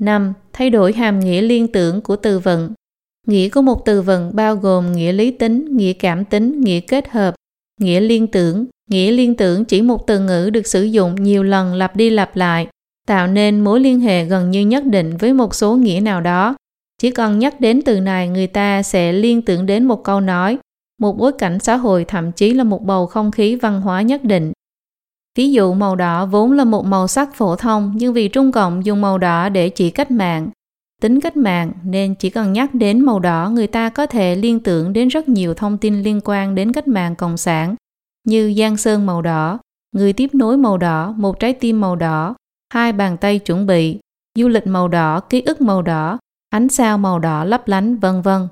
5. 0.00 0.32
Thay 0.52 0.70
đổi 0.70 0.92
hàm 0.92 1.20
nghĩa 1.20 1.42
liên 1.42 1.68
tưởng 1.68 2.00
của 2.00 2.16
từ 2.16 2.38
vựng. 2.38 2.72
Nghĩa 3.26 3.48
của 3.48 3.62
một 3.62 3.84
từ 3.84 4.02
vựng 4.02 4.30
bao 4.36 4.56
gồm 4.56 4.92
nghĩa 4.92 5.12
lý 5.12 5.30
tính, 5.30 5.76
nghĩa 5.76 5.92
cảm 5.92 6.24
tính, 6.24 6.60
nghĩa 6.60 6.80
kết 6.80 7.08
hợp, 7.08 7.34
nghĩa 7.80 8.00
liên 8.00 8.26
tưởng. 8.26 8.66
Nghĩa 8.90 9.10
liên 9.10 9.36
tưởng 9.36 9.64
chỉ 9.64 9.82
một 9.82 10.06
từ 10.06 10.20
ngữ 10.20 10.50
được 10.50 10.66
sử 10.66 10.82
dụng 10.82 11.14
nhiều 11.14 11.42
lần 11.42 11.74
lặp 11.74 11.96
đi 11.96 12.10
lặp 12.10 12.36
lại 12.36 12.68
tạo 13.12 13.26
nên 13.26 13.60
mối 13.60 13.80
liên 13.80 14.00
hệ 14.00 14.24
gần 14.24 14.50
như 14.50 14.60
nhất 14.60 14.84
định 14.86 15.16
với 15.16 15.32
một 15.32 15.54
số 15.54 15.76
nghĩa 15.76 16.00
nào 16.02 16.20
đó. 16.20 16.54
Chỉ 16.98 17.10
cần 17.10 17.38
nhắc 17.38 17.60
đến 17.60 17.80
từ 17.84 18.00
này 18.00 18.28
người 18.28 18.46
ta 18.46 18.82
sẽ 18.82 19.12
liên 19.12 19.42
tưởng 19.42 19.66
đến 19.66 19.84
một 19.84 20.04
câu 20.04 20.20
nói, 20.20 20.58
một 21.00 21.18
bối 21.18 21.32
cảnh 21.32 21.58
xã 21.58 21.76
hội 21.76 22.04
thậm 22.04 22.32
chí 22.32 22.54
là 22.54 22.64
một 22.64 22.82
bầu 22.82 23.06
không 23.06 23.30
khí 23.30 23.56
văn 23.56 23.80
hóa 23.80 24.02
nhất 24.02 24.24
định. 24.24 24.52
Ví 25.38 25.52
dụ 25.52 25.74
màu 25.74 25.96
đỏ 25.96 26.26
vốn 26.26 26.52
là 26.52 26.64
một 26.64 26.84
màu 26.84 27.08
sắc 27.08 27.34
phổ 27.34 27.56
thông 27.56 27.92
nhưng 27.96 28.12
vì 28.12 28.28
Trung 28.28 28.52
Cộng 28.52 28.84
dùng 28.84 29.00
màu 29.00 29.18
đỏ 29.18 29.48
để 29.48 29.68
chỉ 29.68 29.90
cách 29.90 30.10
mạng, 30.10 30.50
tính 31.02 31.20
cách 31.20 31.36
mạng 31.36 31.72
nên 31.84 32.14
chỉ 32.14 32.30
cần 32.30 32.52
nhắc 32.52 32.74
đến 32.74 33.00
màu 33.00 33.20
đỏ 33.20 33.50
người 33.50 33.66
ta 33.66 33.88
có 33.88 34.06
thể 34.06 34.36
liên 34.36 34.60
tưởng 34.60 34.92
đến 34.92 35.08
rất 35.08 35.28
nhiều 35.28 35.54
thông 35.54 35.78
tin 35.78 36.02
liên 36.02 36.20
quan 36.24 36.54
đến 36.54 36.72
cách 36.72 36.88
mạng 36.88 37.16
cộng 37.16 37.36
sản 37.36 37.74
như 38.24 38.54
giang 38.58 38.76
sơn 38.76 39.06
màu 39.06 39.22
đỏ, 39.22 39.58
người 39.94 40.12
tiếp 40.12 40.34
nối 40.34 40.56
màu 40.56 40.78
đỏ, 40.78 41.14
một 41.16 41.40
trái 41.40 41.52
tim 41.52 41.80
màu 41.80 41.96
đỏ, 41.96 42.34
hai 42.72 42.92
bàn 42.92 43.16
tay 43.16 43.38
chuẩn 43.38 43.66
bị, 43.66 43.98
du 44.38 44.48
lịch 44.48 44.66
màu 44.66 44.88
đỏ, 44.88 45.20
ký 45.20 45.40
ức 45.40 45.60
màu 45.60 45.82
đỏ, 45.82 46.18
ánh 46.48 46.68
sao 46.68 46.98
màu 46.98 47.18
đỏ 47.18 47.44
lấp 47.44 47.68
lánh, 47.68 47.96
vân 47.96 48.22
vân. 48.22 48.48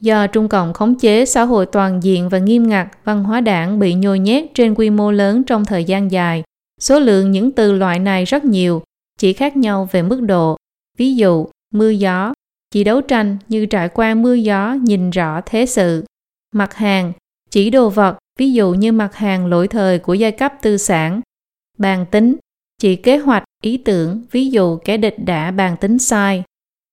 Do 0.00 0.26
Trung 0.26 0.48
Cộng 0.48 0.72
khống 0.72 0.98
chế 0.98 1.26
xã 1.26 1.42
hội 1.42 1.66
toàn 1.66 2.02
diện 2.02 2.28
và 2.28 2.38
nghiêm 2.38 2.68
ngặt, 2.68 2.88
văn 3.04 3.24
hóa 3.24 3.40
đảng 3.40 3.78
bị 3.78 3.94
nhồi 3.94 4.18
nhét 4.18 4.44
trên 4.54 4.74
quy 4.74 4.90
mô 4.90 5.10
lớn 5.10 5.42
trong 5.44 5.64
thời 5.64 5.84
gian 5.84 6.10
dài. 6.10 6.42
Số 6.80 7.00
lượng 7.00 7.30
những 7.30 7.52
từ 7.52 7.72
loại 7.72 7.98
này 7.98 8.24
rất 8.24 8.44
nhiều, 8.44 8.82
chỉ 9.18 9.32
khác 9.32 9.56
nhau 9.56 9.88
về 9.92 10.02
mức 10.02 10.20
độ. 10.20 10.56
Ví 10.98 11.14
dụ, 11.14 11.46
mưa 11.74 11.90
gió, 11.90 12.32
chỉ 12.70 12.84
đấu 12.84 13.00
tranh 13.00 13.36
như 13.48 13.66
trải 13.66 13.88
qua 13.88 14.14
mưa 14.14 14.34
gió 14.34 14.76
nhìn 14.82 15.10
rõ 15.10 15.40
thế 15.46 15.66
sự. 15.66 16.04
Mặt 16.54 16.74
hàng, 16.74 17.12
chỉ 17.50 17.70
đồ 17.70 17.90
vật, 17.90 18.18
ví 18.38 18.52
dụ 18.52 18.72
như 18.74 18.92
mặt 18.92 19.14
hàng 19.14 19.46
lỗi 19.46 19.68
thời 19.68 19.98
của 19.98 20.14
giai 20.14 20.32
cấp 20.32 20.52
tư 20.62 20.76
sản. 20.76 21.20
Bàn 21.78 22.06
tính, 22.10 22.36
chỉ 22.82 22.96
kế 22.96 23.18
hoạch, 23.18 23.44
ý 23.62 23.76
tưởng, 23.76 24.22
ví 24.30 24.50
dụ 24.50 24.76
kẻ 24.76 24.96
địch 24.96 25.16
đã 25.24 25.50
bàn 25.50 25.76
tính 25.80 25.98
sai. 25.98 26.42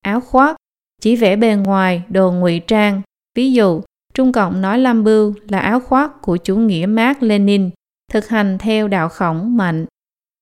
Áo 0.06 0.22
khoác, 0.22 0.56
chỉ 1.02 1.16
vẽ 1.16 1.36
bề 1.36 1.56
ngoài, 1.56 2.04
đồ 2.10 2.32
ngụy 2.32 2.60
trang. 2.60 3.02
Ví 3.36 3.54
dụ, 3.54 3.82
Trung 4.14 4.32
Cộng 4.32 4.62
nói 4.62 4.80
Lam 4.80 5.04
Bưu 5.04 5.34
là 5.48 5.60
áo 5.60 5.80
khoác 5.80 6.22
của 6.22 6.38
chủ 6.38 6.56
nghĩa 6.56 6.86
Mark 6.86 7.24
Lenin, 7.24 7.70
thực 8.12 8.28
hành 8.28 8.58
theo 8.58 8.88
đạo 8.88 9.10
khổng 9.10 9.58
mạnh. 9.58 9.86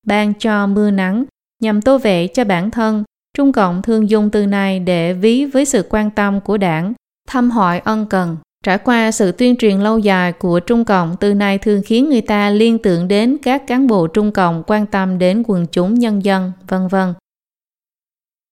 Ban 0.07 0.33
cho 0.33 0.67
mưa 0.67 0.91
nắng, 0.91 1.25
nhằm 1.63 1.81
tô 1.81 1.97
vẽ 1.97 2.27
cho 2.27 2.43
bản 2.43 2.71
thân, 2.71 3.03
Trung 3.38 3.51
Cộng 3.51 3.81
thường 3.81 4.10
dùng 4.10 4.29
từ 4.29 4.45
này 4.45 4.79
để 4.79 5.13
ví 5.13 5.45
với 5.45 5.65
sự 5.65 5.86
quan 5.89 6.12
tâm 6.12 6.41
của 6.41 6.57
đảng, 6.57 6.93
thăm 7.27 7.51
hỏi 7.51 7.79
ân 7.79 8.05
cần. 8.10 8.38
Trải 8.67 8.77
qua 8.77 9.12
sự 9.12 9.32
tuyên 9.32 9.56
truyền 9.56 9.80
lâu 9.80 9.99
dài 9.99 10.34
của 10.34 10.60
Trung 10.60 10.86
Cộng, 10.86 11.15
từ 11.19 11.34
này 11.34 11.58
thường 11.58 11.82
khiến 11.86 12.10
người 12.10 12.21
ta 12.21 12.49
liên 12.49 12.77
tưởng 12.77 13.08
đến 13.08 13.38
các 13.43 13.67
cán 13.67 13.88
bộ 13.88 14.08
Trung 14.08 14.32
Cộng 14.32 14.63
quan 14.67 14.86
tâm 14.86 15.17
đến 15.17 15.43
quần 15.47 15.65
chúng 15.71 15.93
nhân 15.93 16.25
dân, 16.25 16.51
vân 16.67 16.88
vân. 16.88 17.13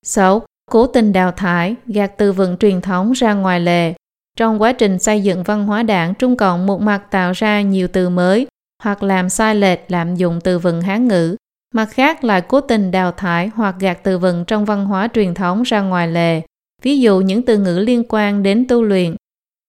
6. 0.06 0.42
Cố 0.72 0.88
tình 0.88 1.14
đào 1.14 1.32
thải, 1.32 1.76
gạt 1.86 2.12
từ 2.18 2.32
vựng 2.32 2.58
truyền 2.58 2.82
thống 2.82 3.12
ra 3.12 3.34
ngoài 3.34 3.60
lề. 3.60 3.94
Trong 4.38 4.62
quá 4.62 4.74
trình 4.74 5.00
xây 5.00 5.22
dựng 5.22 5.44
văn 5.44 5.66
hóa 5.66 5.84
đảng, 5.84 6.14
Trung 6.14 6.38
Cộng 6.38 6.66
một 6.66 6.82
mặt 6.82 7.02
tạo 7.12 7.32
ra 7.32 7.62
nhiều 7.62 7.88
từ 7.88 8.10
mới, 8.10 8.48
hoặc 8.84 9.04
làm 9.04 9.30
sai 9.30 9.56
lệch 9.56 9.80
lạm 9.88 10.16
dụng 10.16 10.40
từ 10.44 10.60
vựng 10.60 10.82
Hán 10.82 11.08
ngữ, 11.08 11.36
mặt 11.74 11.90
khác 11.92 12.24
lại 12.24 12.42
cố 12.42 12.62
tình 12.62 12.92
đào 12.92 13.12
thải 13.12 13.52
hoặc 13.56 13.76
gạt 13.80 14.00
từ 14.04 14.18
vựng 14.18 14.46
trong 14.48 14.66
văn 14.66 14.86
hóa 14.86 15.08
truyền 15.14 15.34
thống 15.34 15.64
ra 15.64 15.82
ngoài 15.82 16.08
lề. 16.08 16.42
Ví 16.82 17.00
dụ 17.00 17.20
những 17.20 17.42
từ 17.46 17.58
ngữ 17.58 17.80
liên 17.80 18.04
quan 18.10 18.44
đến 18.44 18.66
tu 18.68 18.84
luyện, 18.84 19.16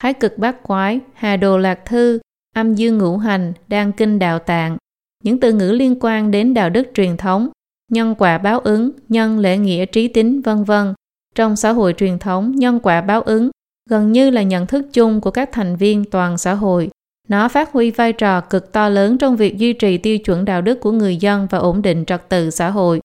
thái 0.02 0.14
cực 0.14 0.38
bát 0.38 0.62
quái, 0.62 1.00
hà 1.14 1.36
đồ 1.36 1.58
lạc 1.58 1.84
thư, 1.84 2.18
âm 2.54 2.74
dương 2.74 2.98
ngũ 2.98 3.16
hành, 3.16 3.52
đan 3.68 3.92
kinh 3.92 4.18
đạo 4.18 4.38
tạng, 4.38 4.76
những 5.24 5.40
từ 5.40 5.52
ngữ 5.52 5.72
liên 5.72 5.96
quan 6.00 6.30
đến 6.30 6.54
đạo 6.54 6.70
đức 6.70 6.88
truyền 6.94 7.16
thống, 7.16 7.48
nhân 7.92 8.14
quả 8.18 8.38
báo 8.38 8.60
ứng, 8.60 8.90
nhân 9.08 9.38
lễ 9.38 9.58
nghĩa 9.58 9.86
trí 9.86 10.08
tính, 10.08 10.40
vân 10.40 10.64
vân. 10.64 10.94
Trong 11.34 11.56
xã 11.56 11.72
hội 11.72 11.94
truyền 11.96 12.18
thống, 12.18 12.52
nhân 12.56 12.80
quả 12.82 13.00
báo 13.00 13.22
ứng 13.22 13.50
gần 13.90 14.12
như 14.12 14.30
là 14.30 14.42
nhận 14.42 14.66
thức 14.66 14.86
chung 14.92 15.20
của 15.20 15.30
các 15.30 15.48
thành 15.52 15.76
viên 15.76 16.04
toàn 16.04 16.38
xã 16.38 16.54
hội. 16.54 16.90
Nó 17.28 17.48
phát 17.48 17.72
huy 17.72 17.90
vai 17.90 18.12
trò 18.12 18.40
cực 18.40 18.72
to 18.72 18.88
lớn 18.88 19.18
trong 19.18 19.36
việc 19.36 19.58
duy 19.58 19.72
trì 19.72 19.98
tiêu 19.98 20.18
chuẩn 20.18 20.44
đạo 20.44 20.62
đức 20.62 20.80
của 20.80 20.92
người 20.92 21.16
dân 21.16 21.46
và 21.50 21.58
ổn 21.58 21.82
định 21.82 22.04
trật 22.04 22.28
tự 22.28 22.50
xã 22.50 22.70
hội. 22.70 23.00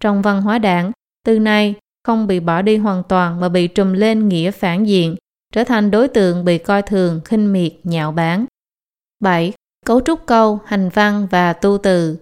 Trong 0.00 0.22
văn 0.22 0.42
hóa 0.42 0.58
đảng, 0.58 0.92
từ 1.24 1.38
này 1.38 1.74
không 2.04 2.26
bị 2.26 2.40
bỏ 2.40 2.62
đi 2.62 2.76
hoàn 2.76 3.02
toàn 3.08 3.40
mà 3.40 3.48
bị 3.48 3.66
trùm 3.66 3.92
lên 3.92 4.28
nghĩa 4.28 4.50
phản 4.50 4.86
diện, 4.86 5.16
trở 5.52 5.64
thành 5.64 5.90
đối 5.90 6.08
tượng 6.08 6.44
bị 6.44 6.58
coi 6.58 6.82
thường, 6.82 7.20
khinh 7.24 7.52
miệt, 7.52 7.72
nhạo 7.84 8.12
báng. 8.12 8.46
7. 9.20 9.52
Cấu 9.86 10.00
trúc 10.00 10.26
câu, 10.26 10.60
hành 10.64 10.88
văn 10.88 11.26
và 11.30 11.52
tu 11.52 11.78
từ 11.78 12.16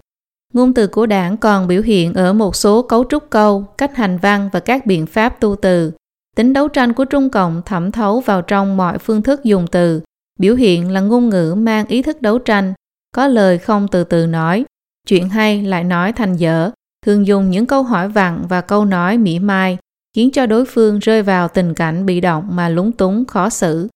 Ngôn 0.55 0.73
từ 0.73 0.87
của 0.87 1.05
đảng 1.05 1.37
còn 1.37 1.67
biểu 1.67 1.81
hiện 1.81 2.13
ở 2.13 2.33
một 2.33 2.55
số 2.55 2.81
cấu 2.81 3.03
trúc 3.09 3.29
câu, 3.29 3.65
cách 3.77 3.95
hành 3.95 4.17
văn 4.17 4.49
và 4.53 4.59
các 4.59 4.85
biện 4.85 5.05
pháp 5.05 5.39
tu 5.39 5.55
từ. 5.55 5.91
Tính 6.35 6.53
đấu 6.53 6.67
tranh 6.67 6.93
của 6.93 7.05
Trung 7.05 7.29
Cộng 7.29 7.61
thẩm 7.61 7.91
thấu 7.91 8.19
vào 8.19 8.41
trong 8.41 8.77
mọi 8.77 8.97
phương 8.97 9.21
thức 9.21 9.43
dùng 9.43 9.67
từ, 9.71 10.01
biểu 10.39 10.55
hiện 10.55 10.91
là 10.91 10.99
ngôn 10.99 11.29
ngữ 11.29 11.55
mang 11.57 11.87
ý 11.87 12.01
thức 12.01 12.21
đấu 12.21 12.39
tranh, 12.39 12.73
có 13.15 13.27
lời 13.27 13.57
không 13.57 13.87
từ 13.87 14.03
từ 14.03 14.27
nói, 14.27 14.65
chuyện 15.07 15.29
hay 15.29 15.63
lại 15.63 15.83
nói 15.83 16.13
thành 16.13 16.35
dở, 16.35 16.71
thường 17.05 17.27
dùng 17.27 17.49
những 17.49 17.65
câu 17.65 17.83
hỏi 17.83 18.09
vặn 18.09 18.45
và 18.49 18.61
câu 18.61 18.85
nói 18.85 19.17
mỉa 19.17 19.39
mai, 19.39 19.77
khiến 20.15 20.31
cho 20.31 20.45
đối 20.45 20.65
phương 20.65 20.99
rơi 20.99 21.21
vào 21.21 21.47
tình 21.47 21.73
cảnh 21.73 22.05
bị 22.05 22.21
động 22.21 22.47
mà 22.51 22.69
lúng 22.69 22.91
túng, 22.91 23.25
khó 23.25 23.49
xử. 23.49 23.87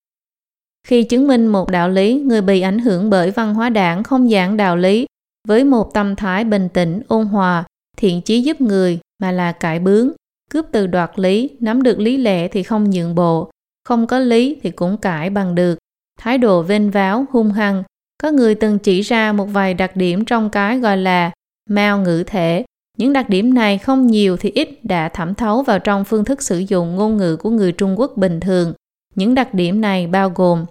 Khi 0.88 1.04
chứng 1.04 1.28
minh 1.28 1.48
một 1.48 1.72
đạo 1.72 1.90
lý, 1.90 2.22
người 2.22 2.42
bị 2.42 2.62
ảnh 2.62 2.80
hưởng 2.80 3.10
bởi 3.10 3.32
văn 3.32 3.54
hóa 3.54 3.70
đảng 3.70 4.04
không 4.04 4.30
giảng 4.30 4.58
đạo 4.58 4.78
lý 4.78 5.06
với 5.48 5.64
một 5.64 5.94
tâm 5.94 6.16
thái 6.16 6.44
bình 6.44 6.70
tĩnh, 6.70 7.02
ôn 7.08 7.26
hòa, 7.26 7.64
thiện 7.98 8.22
chí 8.22 8.42
giúp 8.42 8.62
người 8.62 9.00
mà 9.22 9.32
là 9.32 9.52
cải 9.52 9.80
bướng, 9.80 10.12
cướp 10.52 10.66
từ 10.72 10.88
đoạt 10.88 11.12
lý, 11.16 11.50
nắm 11.60 11.84
được 11.84 12.00
lý 12.00 12.18
lẽ 12.18 12.48
thì 12.48 12.64
không 12.64 12.90
nhượng 12.90 13.16
bộ, 13.16 13.52
không 13.84 14.08
có 14.08 14.20
lý 14.20 14.58
thì 14.64 14.72
cũng 14.72 14.98
cãi 14.98 15.30
bằng 15.30 15.56
được. 15.56 15.78
Thái 16.20 16.38
độ 16.38 16.62
vênh 16.62 16.92
váo, 16.92 17.26
hung 17.32 17.52
hăng, 17.52 17.84
có 18.24 18.32
người 18.32 18.56
từng 18.56 18.80
chỉ 18.80 19.02
ra 19.02 19.34
một 19.34 19.46
vài 19.46 19.74
đặc 19.74 19.96
điểm 19.96 20.26
trong 20.26 20.50
cái 20.50 20.80
gọi 20.80 20.98
là 20.98 21.32
mao 21.70 22.02
ngữ 22.02 22.24
thể. 22.28 22.66
Những 23.00 23.14
đặc 23.14 23.30
điểm 23.30 23.54
này 23.54 23.78
không 23.78 24.08
nhiều 24.08 24.38
thì 24.38 24.52
ít 24.56 24.86
đã 24.86 25.10
thẩm 25.10 25.36
thấu 25.36 25.64
vào 25.64 25.80
trong 25.80 26.06
phương 26.06 26.26
thức 26.26 26.42
sử 26.42 26.60
dụng 26.60 26.96
ngôn 26.96 27.18
ngữ 27.18 27.36
của 27.36 27.50
người 27.50 27.72
Trung 27.72 28.00
Quốc 28.00 28.18
bình 28.18 28.40
thường. 28.40 28.74
Những 29.16 29.36
đặc 29.36 29.54
điểm 29.54 29.82
này 29.82 30.08
bao 30.08 30.30
gồm 30.36 30.66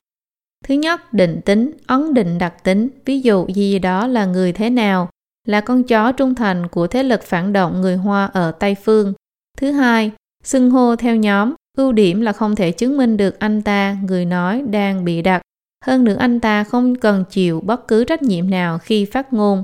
Thứ 0.64 0.74
nhất, 0.74 1.12
định 1.12 1.40
tính, 1.44 1.70
ấn 1.86 2.14
định 2.14 2.38
đặc 2.38 2.64
tính, 2.64 2.88
ví 3.04 3.20
dụ 3.20 3.46
gì 3.48 3.78
đó 3.78 4.06
là 4.06 4.24
người 4.24 4.52
thế 4.52 4.70
nào, 4.70 5.08
là 5.46 5.60
con 5.60 5.82
chó 5.82 6.12
trung 6.12 6.34
thành 6.34 6.68
của 6.68 6.86
thế 6.86 7.02
lực 7.02 7.22
phản 7.22 7.52
động 7.52 7.80
người 7.80 7.96
Hoa 7.96 8.26
ở 8.26 8.52
Tây 8.52 8.74
Phương. 8.84 9.14
Thứ 9.58 9.70
hai, 9.72 10.10
xưng 10.44 10.70
hô 10.70 10.96
theo 10.96 11.16
nhóm, 11.16 11.54
ưu 11.76 11.92
điểm 11.92 12.20
là 12.20 12.32
không 12.32 12.56
thể 12.56 12.72
chứng 12.72 12.96
minh 12.96 13.16
được 13.16 13.38
anh 13.38 13.62
ta, 13.62 13.96
người 14.06 14.24
nói, 14.24 14.62
đang 14.70 15.04
bị 15.04 15.22
đặt. 15.22 15.42
Hơn 15.84 16.04
nữa 16.04 16.16
anh 16.18 16.40
ta 16.40 16.64
không 16.64 16.94
cần 16.94 17.24
chịu 17.30 17.60
bất 17.60 17.88
cứ 17.88 18.04
trách 18.04 18.22
nhiệm 18.22 18.50
nào 18.50 18.78
khi 18.78 19.04
phát 19.04 19.32
ngôn. 19.32 19.62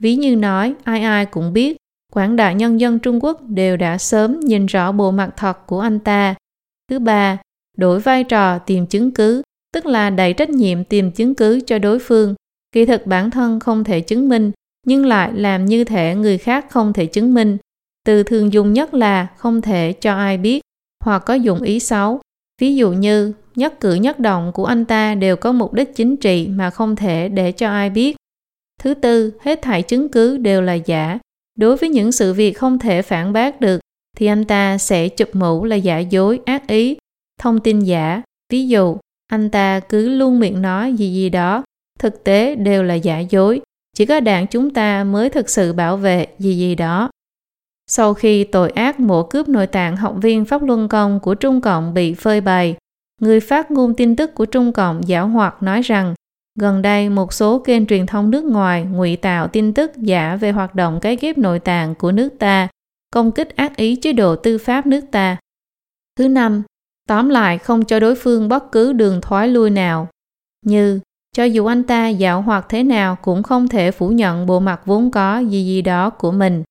Ví 0.00 0.16
như 0.16 0.36
nói, 0.36 0.74
ai 0.84 1.02
ai 1.02 1.26
cũng 1.26 1.52
biết, 1.52 1.76
quảng 2.14 2.36
đại 2.36 2.54
nhân 2.54 2.80
dân 2.80 2.98
Trung 2.98 3.24
Quốc 3.24 3.40
đều 3.48 3.76
đã 3.76 3.98
sớm 3.98 4.40
nhìn 4.40 4.66
rõ 4.66 4.92
bộ 4.92 5.10
mặt 5.10 5.30
thật 5.36 5.66
của 5.66 5.80
anh 5.80 5.98
ta. 5.98 6.34
Thứ 6.90 6.98
ba, 6.98 7.38
đổi 7.76 8.00
vai 8.00 8.24
trò 8.24 8.58
tìm 8.58 8.86
chứng 8.86 9.10
cứ, 9.10 9.42
tức 9.74 9.86
là 9.86 10.10
đẩy 10.10 10.32
trách 10.32 10.50
nhiệm 10.50 10.84
tìm 10.84 11.12
chứng 11.12 11.34
cứ 11.34 11.60
cho 11.66 11.78
đối 11.78 11.98
phương. 11.98 12.34
Kỳ 12.72 12.86
thực 12.86 13.06
bản 13.06 13.30
thân 13.30 13.60
không 13.60 13.84
thể 13.84 14.00
chứng 14.00 14.28
minh, 14.28 14.50
nhưng 14.86 15.06
lại 15.06 15.32
làm 15.34 15.64
như 15.64 15.84
thể 15.84 16.14
người 16.14 16.38
khác 16.38 16.66
không 16.70 16.92
thể 16.92 17.06
chứng 17.06 17.34
minh. 17.34 17.58
Từ 18.06 18.22
thường 18.22 18.52
dùng 18.52 18.72
nhất 18.72 18.94
là 18.94 19.26
không 19.36 19.62
thể 19.62 19.92
cho 19.92 20.14
ai 20.14 20.38
biết, 20.38 20.60
hoặc 21.04 21.22
có 21.26 21.34
dụng 21.34 21.62
ý 21.62 21.80
xấu. 21.80 22.20
Ví 22.60 22.76
dụ 22.76 22.92
như, 22.92 23.32
nhất 23.54 23.80
cử 23.80 23.94
nhất 23.94 24.20
động 24.20 24.52
của 24.54 24.64
anh 24.64 24.84
ta 24.84 25.14
đều 25.14 25.36
có 25.36 25.52
mục 25.52 25.72
đích 25.72 25.96
chính 25.96 26.16
trị 26.16 26.48
mà 26.48 26.70
không 26.70 26.96
thể 26.96 27.28
để 27.28 27.52
cho 27.52 27.68
ai 27.68 27.90
biết. 27.90 28.16
Thứ 28.80 28.94
tư, 28.94 29.32
hết 29.40 29.62
thảy 29.62 29.82
chứng 29.82 30.08
cứ 30.08 30.38
đều 30.38 30.62
là 30.62 30.74
giả. 30.74 31.18
Đối 31.58 31.76
với 31.76 31.88
những 31.88 32.12
sự 32.12 32.32
việc 32.32 32.52
không 32.52 32.78
thể 32.78 33.02
phản 33.02 33.32
bác 33.32 33.60
được, 33.60 33.80
thì 34.16 34.26
anh 34.26 34.44
ta 34.44 34.78
sẽ 34.78 35.08
chụp 35.08 35.28
mũ 35.32 35.64
là 35.64 35.76
giả 35.76 35.98
dối, 35.98 36.40
ác 36.44 36.66
ý, 36.66 36.96
thông 37.40 37.60
tin 37.60 37.80
giả. 37.80 38.22
Ví 38.52 38.68
dụ, 38.68 38.96
anh 39.26 39.50
ta 39.50 39.80
cứ 39.80 40.08
luôn 40.08 40.40
miệng 40.40 40.62
nói 40.62 40.92
gì 40.92 41.12
gì 41.12 41.28
đó, 41.28 41.64
thực 41.98 42.24
tế 42.24 42.54
đều 42.54 42.82
là 42.82 42.94
giả 42.94 43.18
dối, 43.18 43.60
chỉ 43.96 44.06
có 44.06 44.20
đảng 44.20 44.46
chúng 44.46 44.70
ta 44.70 45.04
mới 45.04 45.30
thực 45.30 45.50
sự 45.50 45.72
bảo 45.72 45.96
vệ 45.96 46.26
gì 46.38 46.56
gì 46.56 46.74
đó. 46.74 47.10
Sau 47.86 48.14
khi 48.14 48.44
tội 48.44 48.70
ác 48.70 49.00
mổ 49.00 49.22
cướp 49.22 49.48
nội 49.48 49.66
tạng 49.66 49.96
học 49.96 50.16
viên 50.22 50.44
Pháp 50.44 50.62
Luân 50.62 50.88
Công 50.88 51.20
của 51.20 51.34
Trung 51.34 51.60
Cộng 51.60 51.94
bị 51.94 52.14
phơi 52.14 52.40
bày, 52.40 52.76
người 53.20 53.40
phát 53.40 53.70
ngôn 53.70 53.94
tin 53.94 54.16
tức 54.16 54.34
của 54.34 54.46
Trung 54.46 54.72
Cộng 54.72 55.02
giảo 55.08 55.28
hoạt 55.28 55.62
nói 55.62 55.82
rằng 55.82 56.14
gần 56.60 56.82
đây 56.82 57.08
một 57.08 57.32
số 57.32 57.58
kênh 57.58 57.86
truyền 57.86 58.06
thông 58.06 58.30
nước 58.30 58.44
ngoài 58.44 58.84
ngụy 58.84 59.16
tạo 59.16 59.48
tin 59.48 59.74
tức 59.74 59.92
giả 59.96 60.36
về 60.36 60.50
hoạt 60.50 60.74
động 60.74 60.98
cái 61.02 61.16
ghép 61.16 61.38
nội 61.38 61.58
tạng 61.58 61.94
của 61.94 62.12
nước 62.12 62.28
ta, 62.38 62.68
công 63.10 63.32
kích 63.32 63.56
ác 63.56 63.76
ý 63.76 63.96
chế 63.96 64.12
độ 64.12 64.36
tư 64.36 64.58
pháp 64.58 64.86
nước 64.86 65.04
ta. 65.10 65.36
Thứ 66.16 66.28
năm, 66.28 66.62
Tóm 67.08 67.28
lại 67.28 67.58
không 67.58 67.84
cho 67.84 68.00
đối 68.00 68.14
phương 68.14 68.48
bất 68.48 68.72
cứ 68.72 68.92
đường 68.92 69.20
thoái 69.20 69.48
lui 69.48 69.70
nào. 69.70 70.08
Như, 70.66 71.00
cho 71.36 71.44
dù 71.44 71.66
anh 71.66 71.82
ta 71.82 72.08
dạo 72.08 72.42
hoặc 72.42 72.66
thế 72.68 72.82
nào 72.82 73.16
cũng 73.22 73.42
không 73.42 73.68
thể 73.68 73.90
phủ 73.90 74.08
nhận 74.08 74.46
bộ 74.46 74.60
mặt 74.60 74.80
vốn 74.84 75.10
có 75.10 75.38
gì 75.38 75.64
gì 75.64 75.82
đó 75.82 76.10
của 76.10 76.32
mình. 76.32 76.62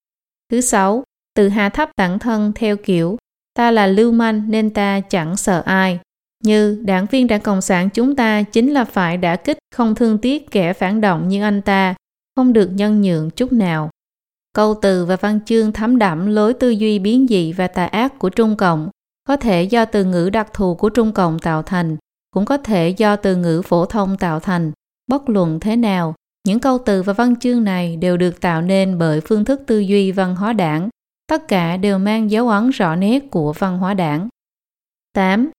Thứ 0.50 0.60
sáu, 0.60 1.02
tự 1.34 1.48
hạ 1.48 1.68
thấp 1.68 1.90
bản 1.96 2.18
thân 2.18 2.52
theo 2.54 2.76
kiểu 2.76 3.16
ta 3.54 3.70
là 3.70 3.86
lưu 3.86 4.12
manh 4.12 4.50
nên 4.50 4.70
ta 4.70 5.00
chẳng 5.00 5.36
sợ 5.36 5.62
ai. 5.66 6.00
Như 6.42 6.82
đảng 6.84 7.06
viên 7.06 7.26
đảng 7.26 7.40
Cộng 7.40 7.60
sản 7.60 7.88
chúng 7.90 8.16
ta 8.16 8.42
chính 8.42 8.72
là 8.72 8.84
phải 8.84 9.16
đã 9.16 9.36
kích 9.36 9.58
không 9.74 9.94
thương 9.94 10.18
tiếc 10.18 10.50
kẻ 10.50 10.72
phản 10.72 11.00
động 11.00 11.28
như 11.28 11.42
anh 11.42 11.62
ta, 11.62 11.94
không 12.36 12.52
được 12.52 12.70
nhân 12.74 13.02
nhượng 13.02 13.30
chút 13.30 13.52
nào. 13.52 13.90
Câu 14.54 14.74
từ 14.82 15.04
và 15.04 15.16
văn 15.16 15.40
chương 15.44 15.72
thấm 15.72 15.98
đậm 15.98 16.26
lối 16.26 16.54
tư 16.54 16.70
duy 16.70 16.98
biến 16.98 17.26
dị 17.28 17.52
và 17.52 17.68
tà 17.68 17.84
ác 17.84 18.18
của 18.18 18.28
Trung 18.28 18.56
Cộng 18.56 18.88
có 19.28 19.36
thể 19.36 19.62
do 19.62 19.84
từ 19.84 20.04
ngữ 20.04 20.30
đặc 20.30 20.52
thù 20.52 20.74
của 20.74 20.88
Trung 20.88 21.12
Cộng 21.12 21.38
tạo 21.38 21.62
thành, 21.62 21.96
cũng 22.30 22.44
có 22.44 22.56
thể 22.56 22.88
do 22.88 23.16
từ 23.16 23.36
ngữ 23.36 23.62
phổ 23.62 23.86
thông 23.86 24.16
tạo 24.16 24.40
thành. 24.40 24.72
Bất 25.06 25.28
luận 25.28 25.60
thế 25.60 25.76
nào, 25.76 26.14
những 26.46 26.60
câu 26.60 26.78
từ 26.78 27.02
và 27.02 27.12
văn 27.12 27.36
chương 27.36 27.64
này 27.64 27.96
đều 27.96 28.16
được 28.16 28.40
tạo 28.40 28.62
nên 28.62 28.98
bởi 28.98 29.20
phương 29.20 29.44
thức 29.44 29.62
tư 29.66 29.78
duy 29.78 30.12
văn 30.12 30.36
hóa 30.36 30.52
đảng. 30.52 30.88
Tất 31.26 31.48
cả 31.48 31.76
đều 31.76 31.98
mang 31.98 32.30
dấu 32.30 32.48
ấn 32.48 32.70
rõ 32.70 32.96
nét 32.96 33.30
của 33.30 33.52
văn 33.52 33.78
hóa 33.78 33.94
đảng. 33.94 34.28
8. 35.14 35.50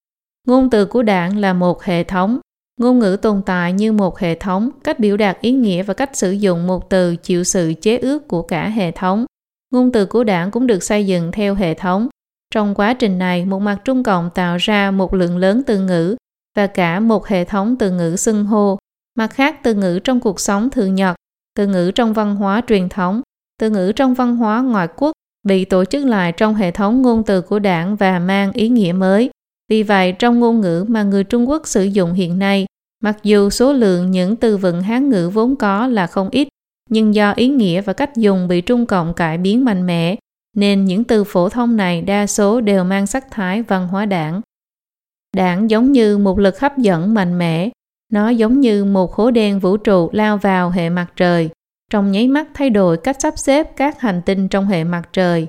Ngôn 0.48 0.70
từ 0.70 0.86
của 0.86 1.04
đảng 1.04 1.38
là 1.38 1.54
một 1.54 1.84
hệ 1.84 2.04
thống. 2.04 2.40
Ngôn 2.80 3.00
ngữ 3.00 3.18
tồn 3.22 3.42
tại 3.46 3.74
như 3.74 3.92
một 3.92 4.20
hệ 4.20 4.36
thống, 4.36 4.70
cách 4.84 5.00
biểu 5.00 5.18
đạt 5.18 5.42
ý 5.42 5.52
nghĩa 5.52 5.84
và 5.84 5.94
cách 5.94 6.18
sử 6.18 6.32
dụng 6.32 6.68
một 6.68 6.90
từ 6.90 7.16
chịu 7.16 7.44
sự 7.44 7.74
chế 7.82 7.98
ước 7.98 8.28
của 8.28 8.42
cả 8.42 8.70
hệ 8.70 8.92
thống. 8.92 9.26
Ngôn 9.72 9.92
từ 9.92 10.06
của 10.06 10.24
đảng 10.24 10.52
cũng 10.52 10.68
được 10.68 10.84
xây 10.84 11.06
dựng 11.06 11.32
theo 11.32 11.56
hệ 11.56 11.74
thống, 11.74 12.08
trong 12.54 12.76
quá 12.76 12.94
trình 12.94 13.18
này, 13.18 13.46
một 13.46 13.60
mặt 13.60 13.78
Trung 13.86 14.04
Cộng 14.04 14.30
tạo 14.30 14.58
ra 14.58 14.92
một 14.92 15.14
lượng 15.14 15.38
lớn 15.38 15.62
từ 15.68 15.80
ngữ 15.80 16.16
và 16.58 16.68
cả 16.68 17.00
một 17.00 17.28
hệ 17.28 17.46
thống 17.46 17.76
từ 17.76 17.92
ngữ 17.92 18.16
xưng 18.16 18.46
hô, 18.46 18.78
mặt 19.16 19.28
khác 19.28 19.60
từ 19.64 19.74
ngữ 19.74 20.00
trong 20.04 20.20
cuộc 20.20 20.40
sống 20.40 20.70
thường 20.70 20.96
nhật, 20.96 21.16
từ 21.56 21.68
ngữ 21.68 21.92
trong 21.96 22.14
văn 22.14 22.36
hóa 22.36 22.62
truyền 22.68 22.90
thống, 22.90 23.22
từ 23.60 23.70
ngữ 23.70 23.92
trong 23.96 24.14
văn 24.14 24.36
hóa 24.36 24.62
ngoại 24.62 24.88
quốc 24.96 25.12
bị 25.44 25.66
tổ 25.66 25.86
chức 25.86 26.06
lại 26.06 26.32
trong 26.32 26.56
hệ 26.56 26.72
thống 26.72 27.02
ngôn 27.02 27.24
từ 27.24 27.42
của 27.42 27.60
đảng 27.60 27.96
và 27.96 28.20
mang 28.20 28.52
ý 28.52 28.70
nghĩa 28.70 28.94
mới. 28.94 29.30
Vì 29.69 29.84
vậy, 29.84 30.12
trong 30.12 30.39
ngôn 30.39 30.62
ngữ 30.62 30.86
mà 30.88 31.04
người 31.04 31.23
Trung 31.23 31.49
Quốc 31.49 31.67
sử 31.67 31.84
dụng 31.84 32.13
hiện 32.13 32.39
nay, 32.39 32.65
mặc 33.04 33.17
dù 33.23 33.49
số 33.49 33.73
lượng 33.73 34.12
những 34.12 34.36
từ 34.36 34.58
vựng 34.58 34.82
Hán 34.82 35.10
ngữ 35.10 35.30
vốn 35.30 35.56
có 35.56 35.88
là 35.88 36.08
không 36.08 36.30
ít, 36.30 36.47
nhưng 36.89 37.15
do 37.15 37.32
ý 37.32 37.47
nghĩa 37.47 37.82
và 37.82 37.93
cách 37.93 38.15
dùng 38.15 38.47
bị 38.47 38.62
Trung 38.62 38.86
Cộng 38.86 39.13
cải 39.13 39.38
biến 39.38 39.65
mạnh 39.65 39.86
mẽ, 39.86 40.15
nên 40.56 40.86
những 40.86 41.04
từ 41.04 41.23
phổ 41.23 41.49
thông 41.49 41.78
này 41.78 42.02
đa 42.02 42.28
số 42.28 42.62
đều 42.62 42.84
mang 42.84 43.08
sắc 43.08 43.32
thái 43.32 43.62
văn 43.62 43.88
hóa 43.88 44.06
đảng. 44.06 44.41
Đảng 45.36 45.69
giống 45.69 45.91
như 45.91 46.17
một 46.17 46.39
lực 46.39 46.60
hấp 46.60 46.78
dẫn 46.78 47.13
mạnh 47.13 47.38
mẽ, 47.38 47.69
nó 48.12 48.30
giống 48.30 48.60
như 48.60 48.86
một 48.86 49.12
khối 49.12 49.32
đen 49.32 49.60
vũ 49.60 49.78
trụ 49.78 50.10
lao 50.13 50.38
vào 50.38 50.69
hệ 50.69 50.89
mặt 50.89 51.08
trời, 51.15 51.49
trong 51.91 52.12
nháy 52.12 52.28
mắt 52.28 52.47
thay 52.54 52.69
đổi 52.69 52.97
cách 52.97 53.17
sắp 53.19 53.34
xếp 53.38 53.76
các 53.76 54.02
hành 54.02 54.21
tinh 54.26 54.47
trong 54.47 54.65
hệ 54.65 54.84
mặt 54.84 55.10
trời. 55.13 55.47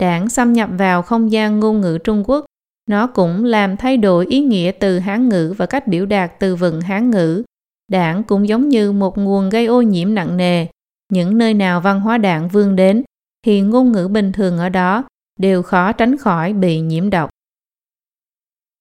Đảng 0.00 0.28
xâm 0.28 0.52
nhập 0.52 0.70
vào 0.78 1.02
không 1.02 1.32
gian 1.32 1.60
ngôn 1.60 1.80
ngữ 1.80 1.98
Trung 2.04 2.24
Quốc, 2.26 2.44
nó 2.86 3.06
cũng 3.06 3.44
làm 3.44 3.76
thay 3.76 3.96
đổi 3.96 4.26
ý 4.26 4.40
nghĩa 4.40 4.72
từ 4.80 4.98
Hán 4.98 5.28
ngữ 5.28 5.54
và 5.58 5.66
cách 5.66 5.88
biểu 5.88 6.06
đạt 6.06 6.32
từ 6.40 6.56
vựng 6.56 6.80
Hán 6.80 7.10
ngữ. 7.10 7.42
Đảng 7.88 8.22
cũng 8.22 8.48
giống 8.48 8.68
như 8.68 8.92
một 8.92 9.18
nguồn 9.18 9.48
gây 9.48 9.66
ô 9.66 9.82
nhiễm 9.82 10.14
nặng 10.14 10.36
nề. 10.36 10.66
Những 11.12 11.38
nơi 11.38 11.54
nào 11.54 11.80
văn 11.80 12.00
hóa 12.00 12.18
đảng 12.18 12.48
vươn 12.48 12.76
đến 12.76 13.02
thì 13.46 13.60
ngôn 13.60 13.92
ngữ 13.92 14.08
bình 14.08 14.32
thường 14.32 14.58
ở 14.58 14.68
đó 14.68 15.04
đều 15.38 15.62
khó 15.62 15.92
tránh 15.92 16.16
khỏi 16.16 16.52
bị 16.52 16.80
nhiễm 16.80 17.10
độc. 17.10 17.30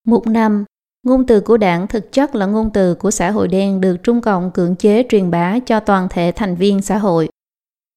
Mục 0.07 0.27
5. 0.27 0.65
Ngôn 1.03 1.25
từ 1.25 1.41
của 1.41 1.57
đảng 1.57 1.87
thực 1.87 2.11
chất 2.11 2.35
là 2.35 2.45
ngôn 2.45 2.69
từ 2.73 2.95
của 2.95 3.11
xã 3.11 3.31
hội 3.31 3.47
đen 3.47 3.81
được 3.81 3.97
Trung 4.03 4.21
Cộng 4.21 4.51
cưỡng 4.51 4.75
chế 4.75 5.05
truyền 5.09 5.31
bá 5.31 5.59
cho 5.59 5.79
toàn 5.79 6.07
thể 6.09 6.31
thành 6.35 6.55
viên 6.55 6.81
xã 6.81 6.97
hội. 6.97 7.29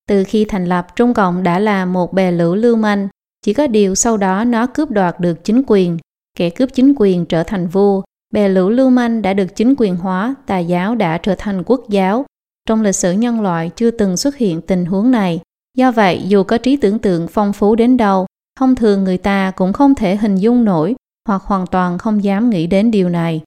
Từ 0.09 0.25
khi 0.25 0.45
thành 0.45 0.65
lập, 0.65 0.87
Trung 0.97 1.15
Cộng 1.15 1.43
đã 1.43 1.59
là 1.59 1.85
một 1.85 2.13
bè 2.13 2.31
lũ 2.31 2.55
lưu 2.55 2.77
manh, 2.77 3.09
chỉ 3.45 3.53
có 3.53 3.67
điều 3.67 3.95
sau 3.95 4.17
đó 4.17 4.45
nó 4.45 4.67
cướp 4.67 4.91
đoạt 4.91 5.21
được 5.21 5.45
chính 5.45 5.63
quyền. 5.67 5.99
Kẻ 6.39 6.51
cướp 6.51 6.69
chính 6.75 6.95
quyền 6.97 7.27
trở 7.27 7.43
thành 7.43 7.69
vua, 7.69 8.03
bè 8.35 8.49
lũ 8.49 8.69
lưu 8.69 8.91
manh 8.91 9.23
đã 9.23 9.35
được 9.35 9.57
chính 9.57 9.75
quyền 9.79 9.97
hóa, 9.97 10.35
tà 10.47 10.59
giáo 10.59 10.95
đã 10.95 11.19
trở 11.19 11.35
thành 11.39 11.63
quốc 11.67 11.85
giáo. 11.89 12.25
Trong 12.69 12.83
lịch 12.83 12.95
sử 12.95 13.13
nhân 13.13 13.41
loại 13.41 13.71
chưa 13.77 13.91
từng 13.91 14.17
xuất 14.17 14.37
hiện 14.37 14.61
tình 14.61 14.85
huống 14.85 15.11
này. 15.11 15.41
Do 15.77 15.91
vậy, 15.91 16.23
dù 16.27 16.43
có 16.43 16.59
trí 16.59 16.77
tưởng 16.77 16.99
tượng 16.99 17.29
phong 17.29 17.53
phú 17.53 17.75
đến 17.75 17.97
đâu, 17.97 18.27
thông 18.61 18.75
thường 18.75 19.05
người 19.05 19.19
ta 19.19 19.51
cũng 19.51 19.73
không 19.73 19.95
thể 19.95 20.17
hình 20.17 20.37
dung 20.37 20.65
nổi 20.65 20.95
hoặc 21.29 21.43
hoàn 21.43 21.67
toàn 21.67 21.99
không 21.99 22.25
dám 22.25 22.51
nghĩ 22.51 22.67
đến 22.67 22.91
điều 22.91 23.09
này. 23.09 23.43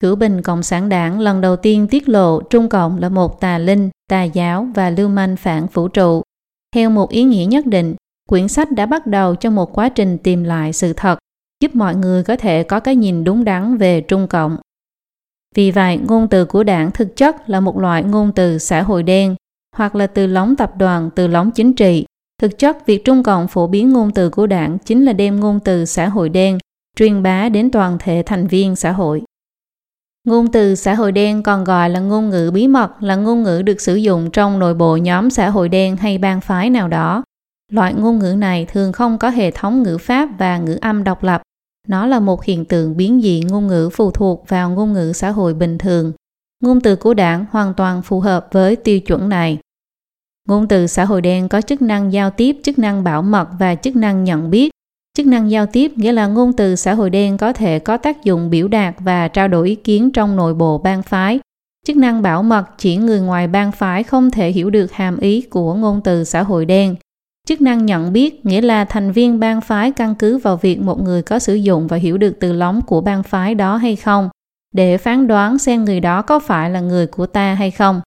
Cử 0.00 0.14
bình 0.14 0.42
Cộng 0.42 0.62
sản 0.62 0.88
đảng 0.88 1.20
lần 1.20 1.40
đầu 1.40 1.56
tiên 1.56 1.86
tiết 1.90 2.08
lộ 2.08 2.42
Trung 2.42 2.68
Cộng 2.68 2.98
là 2.98 3.08
một 3.08 3.40
tà 3.40 3.58
linh, 3.58 3.90
tà 4.10 4.22
giáo 4.22 4.66
và 4.74 4.90
lưu 4.90 5.08
manh 5.08 5.36
phản 5.36 5.66
vũ 5.72 5.88
trụ. 5.88 6.22
Theo 6.74 6.90
một 6.90 7.10
ý 7.10 7.22
nghĩa 7.22 7.44
nhất 7.44 7.66
định, 7.66 7.94
quyển 8.28 8.48
sách 8.48 8.72
đã 8.72 8.86
bắt 8.86 9.06
đầu 9.06 9.34
trong 9.34 9.54
một 9.54 9.78
quá 9.78 9.88
trình 9.88 10.18
tìm 10.18 10.44
lại 10.44 10.72
sự 10.72 10.92
thật, 10.92 11.18
giúp 11.60 11.74
mọi 11.74 11.94
người 11.94 12.24
có 12.24 12.36
thể 12.36 12.62
có 12.62 12.80
cái 12.80 12.96
nhìn 12.96 13.24
đúng 13.24 13.44
đắn 13.44 13.76
về 13.76 14.00
Trung 14.00 14.26
Cộng. 14.28 14.56
Vì 15.54 15.70
vậy, 15.70 16.00
ngôn 16.08 16.28
từ 16.28 16.44
của 16.44 16.64
đảng 16.64 16.90
thực 16.90 17.16
chất 17.16 17.50
là 17.50 17.60
một 17.60 17.78
loại 17.78 18.02
ngôn 18.02 18.32
từ 18.32 18.58
xã 18.58 18.82
hội 18.82 19.02
đen, 19.02 19.36
hoặc 19.76 19.94
là 19.94 20.06
từ 20.06 20.26
lóng 20.26 20.56
tập 20.56 20.72
đoàn, 20.76 21.10
từ 21.14 21.26
lóng 21.26 21.50
chính 21.50 21.72
trị, 21.72 22.04
Thực 22.42 22.58
chất, 22.58 22.86
việc 22.86 23.04
Trung 23.04 23.22
Cộng 23.22 23.48
phổ 23.48 23.66
biến 23.66 23.92
ngôn 23.92 24.10
từ 24.10 24.30
của 24.30 24.46
đảng 24.46 24.78
chính 24.78 25.04
là 25.04 25.12
đem 25.12 25.40
ngôn 25.40 25.60
từ 25.60 25.84
xã 25.84 26.08
hội 26.08 26.28
đen 26.28 26.58
truyền 26.96 27.22
bá 27.22 27.48
đến 27.48 27.70
toàn 27.70 27.96
thể 28.00 28.22
thành 28.26 28.46
viên 28.46 28.76
xã 28.76 28.92
hội. 28.92 29.22
Ngôn 30.24 30.52
từ 30.52 30.74
xã 30.74 30.94
hội 30.94 31.12
đen 31.12 31.42
còn 31.42 31.64
gọi 31.64 31.90
là 31.90 32.00
ngôn 32.00 32.30
ngữ 32.30 32.50
bí 32.54 32.68
mật 32.68 33.02
là 33.02 33.16
ngôn 33.16 33.42
ngữ 33.42 33.62
được 33.62 33.80
sử 33.80 33.94
dụng 33.94 34.30
trong 34.30 34.58
nội 34.58 34.74
bộ 34.74 34.96
nhóm 34.96 35.30
xã 35.30 35.50
hội 35.50 35.68
đen 35.68 35.96
hay 35.96 36.18
bang 36.18 36.40
phái 36.40 36.70
nào 36.70 36.88
đó. 36.88 37.22
Loại 37.72 37.94
ngôn 37.94 38.18
ngữ 38.18 38.34
này 38.38 38.66
thường 38.72 38.92
không 38.92 39.18
có 39.18 39.30
hệ 39.30 39.50
thống 39.50 39.82
ngữ 39.82 39.98
pháp 39.98 40.28
và 40.38 40.58
ngữ 40.58 40.78
âm 40.80 41.04
độc 41.04 41.22
lập. 41.22 41.42
Nó 41.88 42.06
là 42.06 42.20
một 42.20 42.44
hiện 42.44 42.64
tượng 42.64 42.96
biến 42.96 43.20
dị 43.22 43.40
ngôn 43.40 43.66
ngữ 43.66 43.90
phụ 43.92 44.10
thuộc 44.10 44.44
vào 44.48 44.70
ngôn 44.70 44.92
ngữ 44.92 45.12
xã 45.12 45.30
hội 45.30 45.54
bình 45.54 45.78
thường. 45.78 46.12
Ngôn 46.62 46.80
từ 46.80 46.96
của 46.96 47.14
đảng 47.14 47.46
hoàn 47.50 47.74
toàn 47.74 48.02
phù 48.02 48.20
hợp 48.20 48.48
với 48.52 48.76
tiêu 48.76 49.00
chuẩn 49.00 49.28
này. 49.28 49.58
Ngôn 50.48 50.68
từ 50.68 50.86
xã 50.86 51.04
hội 51.04 51.20
đen 51.20 51.48
có 51.48 51.60
chức 51.60 51.82
năng 51.82 52.12
giao 52.12 52.30
tiếp, 52.30 52.56
chức 52.62 52.78
năng 52.78 53.04
bảo 53.04 53.22
mật 53.22 53.48
và 53.58 53.74
chức 53.74 53.96
năng 53.96 54.24
nhận 54.24 54.50
biết. 54.50 54.70
Chức 55.16 55.26
năng 55.26 55.50
giao 55.50 55.66
tiếp 55.66 55.92
nghĩa 55.96 56.12
là 56.12 56.26
ngôn 56.26 56.52
từ 56.52 56.76
xã 56.76 56.94
hội 56.94 57.10
đen 57.10 57.38
có 57.38 57.52
thể 57.52 57.78
có 57.78 57.96
tác 57.96 58.24
dụng 58.24 58.50
biểu 58.50 58.68
đạt 58.68 58.94
và 58.98 59.28
trao 59.28 59.48
đổi 59.48 59.68
ý 59.68 59.74
kiến 59.74 60.10
trong 60.10 60.36
nội 60.36 60.54
bộ 60.54 60.78
bang 60.78 61.02
phái. 61.02 61.40
Chức 61.86 61.96
năng 61.96 62.22
bảo 62.22 62.42
mật 62.42 62.64
chỉ 62.78 62.96
người 62.96 63.20
ngoài 63.20 63.46
bang 63.46 63.72
phái 63.72 64.02
không 64.02 64.30
thể 64.30 64.50
hiểu 64.50 64.70
được 64.70 64.92
hàm 64.92 65.18
ý 65.18 65.40
của 65.40 65.74
ngôn 65.74 66.00
từ 66.04 66.24
xã 66.24 66.42
hội 66.42 66.66
đen. 66.66 66.96
Chức 67.48 67.60
năng 67.60 67.86
nhận 67.86 68.12
biết 68.12 68.46
nghĩa 68.46 68.60
là 68.60 68.84
thành 68.84 69.12
viên 69.12 69.40
bang 69.40 69.60
phái 69.60 69.92
căn 69.92 70.14
cứ 70.14 70.38
vào 70.38 70.56
việc 70.56 70.80
một 70.80 71.02
người 71.02 71.22
có 71.22 71.38
sử 71.38 71.54
dụng 71.54 71.86
và 71.86 71.96
hiểu 71.96 72.18
được 72.18 72.36
từ 72.40 72.52
lóng 72.52 72.82
của 72.82 73.00
bang 73.00 73.22
phái 73.22 73.54
đó 73.54 73.76
hay 73.76 73.96
không, 73.96 74.28
để 74.74 74.98
phán 74.98 75.26
đoán 75.26 75.58
xem 75.58 75.84
người 75.84 76.00
đó 76.00 76.22
có 76.22 76.38
phải 76.38 76.70
là 76.70 76.80
người 76.80 77.06
của 77.06 77.26
ta 77.26 77.54
hay 77.54 77.70
không. 77.70 78.00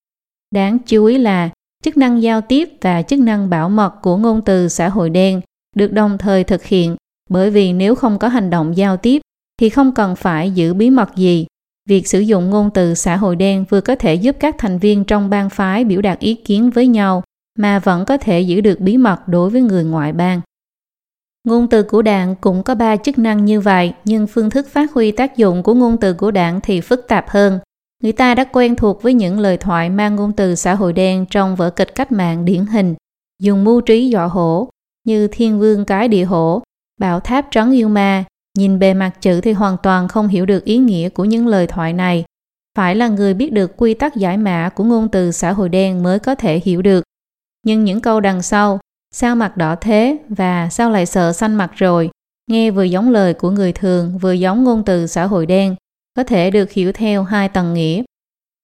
Đáng 0.54 0.78
chú 0.78 1.04
ý 1.04 1.18
là 1.18 1.50
chức 1.84 1.96
năng 1.96 2.22
giao 2.22 2.40
tiếp 2.40 2.68
và 2.80 3.02
chức 3.02 3.20
năng 3.20 3.50
bảo 3.50 3.68
mật 3.68 3.94
của 4.02 4.16
ngôn 4.16 4.42
từ 4.44 4.68
xã 4.68 4.88
hội 4.88 5.10
đen 5.10 5.40
được 5.76 5.92
đồng 5.92 6.18
thời 6.18 6.44
thực 6.44 6.64
hiện 6.64 6.96
bởi 7.30 7.50
vì 7.50 7.72
nếu 7.72 7.94
không 7.94 8.18
có 8.18 8.28
hành 8.28 8.50
động 8.50 8.76
giao 8.76 8.96
tiếp 8.96 9.22
thì 9.60 9.68
không 9.68 9.94
cần 9.94 10.16
phải 10.16 10.50
giữ 10.50 10.74
bí 10.74 10.90
mật 10.90 11.16
gì. 11.16 11.46
Việc 11.88 12.08
sử 12.08 12.20
dụng 12.20 12.50
ngôn 12.50 12.70
từ 12.74 12.94
xã 12.94 13.16
hội 13.16 13.36
đen 13.36 13.64
vừa 13.70 13.80
có 13.80 13.96
thể 13.96 14.14
giúp 14.14 14.36
các 14.40 14.54
thành 14.58 14.78
viên 14.78 15.04
trong 15.04 15.30
bang 15.30 15.50
phái 15.50 15.84
biểu 15.84 16.02
đạt 16.02 16.18
ý 16.18 16.34
kiến 16.34 16.70
với 16.70 16.86
nhau 16.86 17.22
mà 17.56 17.78
vẫn 17.78 18.04
có 18.04 18.16
thể 18.16 18.40
giữ 18.40 18.60
được 18.60 18.80
bí 18.80 18.96
mật 18.96 19.28
đối 19.28 19.50
với 19.50 19.62
người 19.62 19.84
ngoại 19.84 20.12
bang. 20.12 20.40
Ngôn 21.44 21.68
từ 21.68 21.82
của 21.82 22.02
đảng 22.02 22.36
cũng 22.36 22.62
có 22.62 22.74
ba 22.74 22.96
chức 22.96 23.18
năng 23.18 23.44
như 23.44 23.60
vậy, 23.60 23.92
nhưng 24.04 24.26
phương 24.26 24.50
thức 24.50 24.68
phát 24.68 24.92
huy 24.92 25.10
tác 25.10 25.36
dụng 25.36 25.62
của 25.62 25.74
ngôn 25.74 25.96
từ 25.96 26.12
của 26.12 26.30
đảng 26.30 26.60
thì 26.60 26.80
phức 26.80 27.08
tạp 27.08 27.28
hơn. 27.28 27.58
Người 28.02 28.12
ta 28.12 28.34
đã 28.34 28.44
quen 28.44 28.76
thuộc 28.76 29.02
với 29.02 29.14
những 29.14 29.40
lời 29.40 29.56
thoại 29.56 29.90
mang 29.90 30.16
ngôn 30.16 30.32
từ 30.32 30.54
xã 30.54 30.74
hội 30.74 30.92
đen 30.92 31.26
trong 31.30 31.56
vở 31.56 31.70
kịch 31.70 31.94
cách 31.94 32.12
mạng 32.12 32.44
điển 32.44 32.66
hình, 32.66 32.94
dùng 33.42 33.64
mưu 33.64 33.80
trí 33.80 34.08
dọa 34.08 34.24
hổ, 34.24 34.68
như 35.04 35.28
thiên 35.28 35.58
vương 35.58 35.84
cái 35.84 36.08
địa 36.08 36.24
hổ, 36.24 36.62
bảo 37.00 37.20
tháp 37.20 37.46
trấn 37.50 37.72
yêu 37.72 37.88
ma, 37.88 38.24
nhìn 38.58 38.78
bề 38.78 38.94
mặt 38.94 39.10
chữ 39.20 39.40
thì 39.40 39.52
hoàn 39.52 39.76
toàn 39.82 40.08
không 40.08 40.28
hiểu 40.28 40.46
được 40.46 40.64
ý 40.64 40.78
nghĩa 40.78 41.08
của 41.08 41.24
những 41.24 41.46
lời 41.46 41.66
thoại 41.66 41.92
này. 41.92 42.24
Phải 42.78 42.94
là 42.94 43.08
người 43.08 43.34
biết 43.34 43.52
được 43.52 43.76
quy 43.76 43.94
tắc 43.94 44.16
giải 44.16 44.36
mã 44.36 44.68
của 44.68 44.84
ngôn 44.84 45.08
từ 45.08 45.32
xã 45.32 45.52
hội 45.52 45.68
đen 45.68 46.02
mới 46.02 46.18
có 46.18 46.34
thể 46.34 46.60
hiểu 46.64 46.82
được. 46.82 47.04
Nhưng 47.66 47.84
những 47.84 48.00
câu 48.00 48.20
đằng 48.20 48.42
sau, 48.42 48.80
sao 49.14 49.36
mặt 49.36 49.56
đỏ 49.56 49.76
thế 49.80 50.18
và 50.28 50.68
sao 50.68 50.90
lại 50.90 51.06
sợ 51.06 51.32
xanh 51.32 51.54
mặt 51.54 51.70
rồi, 51.74 52.10
nghe 52.50 52.70
vừa 52.70 52.82
giống 52.82 53.10
lời 53.10 53.34
của 53.34 53.50
người 53.50 53.72
thường 53.72 54.18
vừa 54.18 54.32
giống 54.32 54.64
ngôn 54.64 54.82
từ 54.84 55.06
xã 55.06 55.26
hội 55.26 55.46
đen, 55.46 55.74
có 56.16 56.24
thể 56.24 56.50
được 56.50 56.70
hiểu 56.70 56.92
theo 56.92 57.24
hai 57.24 57.48
tầng 57.48 57.74
nghĩa. 57.74 58.02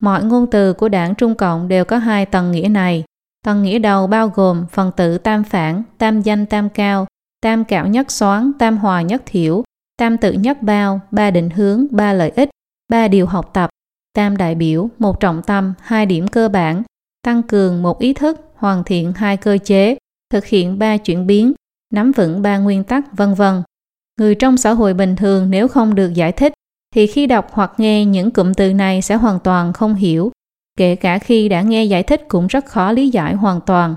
Mọi 0.01 0.23
ngôn 0.23 0.47
từ 0.51 0.73
của 0.73 0.89
đảng 0.89 1.15
Trung 1.15 1.35
Cộng 1.35 1.67
đều 1.67 1.85
có 1.85 1.97
hai 1.97 2.25
tầng 2.25 2.51
nghĩa 2.51 2.67
này. 2.67 3.03
Tầng 3.45 3.63
nghĩa 3.63 3.79
đầu 3.79 4.07
bao 4.07 4.27
gồm 4.27 4.65
phần 4.71 4.91
tử 4.97 5.17
tam 5.17 5.43
phản, 5.43 5.83
tam 5.97 6.21
danh 6.21 6.45
tam 6.45 6.69
cao, 6.69 7.05
tam 7.41 7.65
cạo 7.65 7.87
nhất 7.87 8.11
xoán, 8.11 8.51
tam 8.59 8.77
hòa 8.77 9.01
nhất 9.01 9.21
thiểu, 9.25 9.63
tam 9.97 10.17
tự 10.17 10.31
nhất 10.31 10.61
bao, 10.61 11.01
ba 11.11 11.31
định 11.31 11.49
hướng, 11.49 11.85
ba 11.91 12.13
lợi 12.13 12.29
ích, 12.35 12.49
ba 12.91 13.07
điều 13.07 13.25
học 13.25 13.53
tập, 13.53 13.69
tam 14.13 14.37
đại 14.37 14.55
biểu, 14.55 14.89
một 14.99 15.19
trọng 15.19 15.41
tâm, 15.41 15.73
hai 15.79 16.05
điểm 16.05 16.27
cơ 16.27 16.49
bản, 16.49 16.83
tăng 17.23 17.43
cường 17.43 17.83
một 17.83 17.99
ý 17.99 18.13
thức, 18.13 18.42
hoàn 18.63 18.83
thiện 18.83 19.13
hai 19.15 19.37
cơ 19.37 19.57
chế, 19.57 19.97
thực 20.29 20.45
hiện 20.45 20.79
ba 20.79 20.97
chuyển 20.97 21.27
biến, 21.27 21.53
nắm 21.93 22.11
vững 22.11 22.41
ba 22.41 22.57
nguyên 22.57 22.83
tắc, 22.83 23.17
vân 23.17 23.33
vân. 23.33 23.63
Người 24.19 24.35
trong 24.35 24.57
xã 24.57 24.71
hội 24.71 24.93
bình 24.93 25.15
thường 25.15 25.49
nếu 25.49 25.67
không 25.67 25.95
được 25.95 26.13
giải 26.13 26.31
thích 26.31 26.53
thì 26.95 27.07
khi 27.07 27.27
đọc 27.27 27.47
hoặc 27.51 27.71
nghe 27.77 28.05
những 28.05 28.31
cụm 28.31 28.53
từ 28.53 28.73
này 28.73 29.01
sẽ 29.01 29.15
hoàn 29.15 29.39
toàn 29.39 29.73
không 29.73 29.95
hiểu, 29.95 30.31
kể 30.77 30.95
cả 30.95 31.19
khi 31.19 31.49
đã 31.49 31.61
nghe 31.61 31.83
giải 31.83 32.03
thích 32.03 32.21
cũng 32.27 32.47
rất 32.47 32.65
khó 32.65 32.91
lý 32.91 33.09
giải 33.09 33.33
hoàn 33.33 33.61
toàn. 33.61 33.95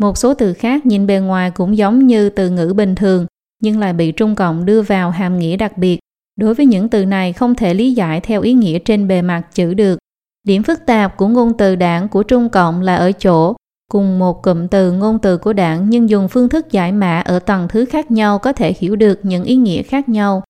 Một 0.00 0.18
số 0.18 0.34
từ 0.34 0.52
khác 0.52 0.86
nhìn 0.86 1.06
bề 1.06 1.18
ngoài 1.18 1.50
cũng 1.50 1.76
giống 1.76 2.06
như 2.06 2.30
từ 2.30 2.50
ngữ 2.50 2.72
bình 2.76 2.94
thường, 2.94 3.26
nhưng 3.62 3.78
lại 3.78 3.92
bị 3.92 4.12
Trung 4.12 4.34
Cộng 4.34 4.64
đưa 4.64 4.82
vào 4.82 5.10
hàm 5.10 5.38
nghĩa 5.38 5.56
đặc 5.56 5.78
biệt. 5.78 5.98
Đối 6.36 6.54
với 6.54 6.66
những 6.66 6.88
từ 6.88 7.04
này 7.04 7.32
không 7.32 7.54
thể 7.54 7.74
lý 7.74 7.92
giải 7.92 8.20
theo 8.20 8.42
ý 8.42 8.52
nghĩa 8.52 8.78
trên 8.78 9.08
bề 9.08 9.22
mặt 9.22 9.42
chữ 9.54 9.74
được. 9.74 9.98
Điểm 10.44 10.62
phức 10.62 10.86
tạp 10.86 11.16
của 11.16 11.28
ngôn 11.28 11.56
từ 11.58 11.76
đảng 11.76 12.08
của 12.08 12.22
Trung 12.22 12.48
Cộng 12.48 12.80
là 12.80 12.96
ở 12.96 13.12
chỗ 13.12 13.54
cùng 13.92 14.18
một 14.18 14.42
cụm 14.42 14.68
từ 14.68 14.92
ngôn 14.92 15.18
từ 15.18 15.36
của 15.36 15.52
đảng 15.52 15.90
nhưng 15.90 16.10
dùng 16.10 16.28
phương 16.28 16.48
thức 16.48 16.72
giải 16.72 16.92
mã 16.92 17.20
ở 17.20 17.38
tầng 17.38 17.68
thứ 17.68 17.84
khác 17.84 18.10
nhau 18.10 18.38
có 18.38 18.52
thể 18.52 18.74
hiểu 18.78 18.96
được 18.96 19.20
những 19.22 19.44
ý 19.44 19.56
nghĩa 19.56 19.82
khác 19.82 20.08
nhau. 20.08 20.42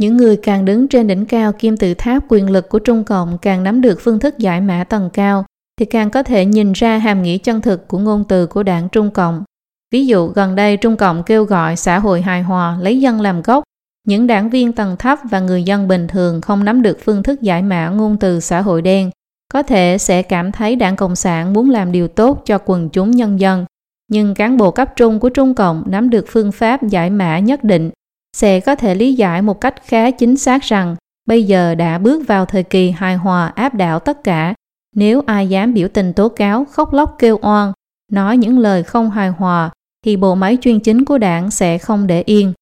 Những 0.00 0.16
người 0.16 0.36
càng 0.36 0.64
đứng 0.64 0.88
trên 0.88 1.06
đỉnh 1.06 1.26
cao 1.26 1.52
kim 1.52 1.76
tự 1.76 1.94
tháp 1.94 2.24
quyền 2.28 2.50
lực 2.50 2.68
của 2.68 2.78
Trung 2.78 3.04
Cộng 3.04 3.38
càng 3.38 3.62
nắm 3.62 3.80
được 3.80 3.98
phương 4.00 4.18
thức 4.18 4.38
giải 4.38 4.60
mã 4.60 4.84
tầng 4.84 5.10
cao, 5.12 5.44
thì 5.80 5.86
càng 5.86 6.10
có 6.10 6.22
thể 6.22 6.44
nhìn 6.44 6.72
ra 6.72 6.98
hàm 6.98 7.22
nghĩa 7.22 7.38
chân 7.38 7.60
thực 7.60 7.88
của 7.88 7.98
ngôn 7.98 8.24
từ 8.28 8.46
của 8.46 8.62
đảng 8.62 8.88
Trung 8.88 9.10
Cộng. 9.10 9.44
Ví 9.92 10.06
dụ 10.06 10.26
gần 10.26 10.54
đây 10.54 10.76
Trung 10.76 10.96
Cộng 10.96 11.22
kêu 11.22 11.44
gọi 11.44 11.76
xã 11.76 11.98
hội 11.98 12.22
hài 12.22 12.42
hòa 12.42 12.78
lấy 12.80 13.00
dân 13.00 13.20
làm 13.20 13.42
gốc, 13.42 13.64
những 14.06 14.26
đảng 14.26 14.50
viên 14.50 14.72
tầng 14.72 14.96
thấp 14.98 15.18
và 15.30 15.40
người 15.40 15.62
dân 15.62 15.88
bình 15.88 16.08
thường 16.08 16.40
không 16.40 16.64
nắm 16.64 16.82
được 16.82 16.98
phương 17.04 17.22
thức 17.22 17.42
giải 17.42 17.62
mã 17.62 17.88
ngôn 17.88 18.16
từ 18.16 18.40
xã 18.40 18.60
hội 18.60 18.82
đen, 18.82 19.10
có 19.52 19.62
thể 19.62 19.98
sẽ 19.98 20.22
cảm 20.22 20.52
thấy 20.52 20.76
đảng 20.76 20.96
Cộng 20.96 21.16
sản 21.16 21.52
muốn 21.52 21.70
làm 21.70 21.92
điều 21.92 22.08
tốt 22.08 22.42
cho 22.46 22.58
quần 22.64 22.88
chúng 22.88 23.10
nhân 23.10 23.40
dân, 23.40 23.64
nhưng 24.08 24.34
cán 24.34 24.56
bộ 24.56 24.70
cấp 24.70 24.92
trung 24.96 25.20
của 25.20 25.28
Trung 25.28 25.54
Cộng 25.54 25.82
nắm 25.86 26.10
được 26.10 26.24
phương 26.28 26.52
pháp 26.52 26.82
giải 26.82 27.10
mã 27.10 27.38
nhất 27.38 27.64
định 27.64 27.90
sẽ 28.36 28.60
có 28.60 28.74
thể 28.74 28.94
lý 28.94 29.14
giải 29.14 29.42
một 29.42 29.60
cách 29.60 29.74
khá 29.84 30.10
chính 30.10 30.36
xác 30.36 30.62
rằng 30.62 30.96
bây 31.26 31.44
giờ 31.44 31.74
đã 31.74 31.98
bước 31.98 32.26
vào 32.26 32.46
thời 32.46 32.62
kỳ 32.62 32.90
hài 32.90 33.16
hòa 33.16 33.46
áp 33.46 33.74
đảo 33.74 33.98
tất 33.98 34.24
cả. 34.24 34.54
Nếu 34.96 35.22
ai 35.26 35.48
dám 35.48 35.74
biểu 35.74 35.88
tình 35.88 36.12
tố 36.12 36.28
cáo, 36.28 36.64
khóc 36.64 36.92
lóc 36.92 37.16
kêu 37.18 37.38
oan, 37.42 37.72
nói 38.12 38.36
những 38.36 38.58
lời 38.58 38.82
không 38.82 39.10
hài 39.10 39.28
hòa, 39.28 39.70
thì 40.04 40.16
bộ 40.16 40.34
máy 40.34 40.58
chuyên 40.60 40.80
chính 40.80 41.04
của 41.04 41.18
đảng 41.18 41.50
sẽ 41.50 41.78
không 41.78 42.06
để 42.06 42.22
yên. 42.26 42.52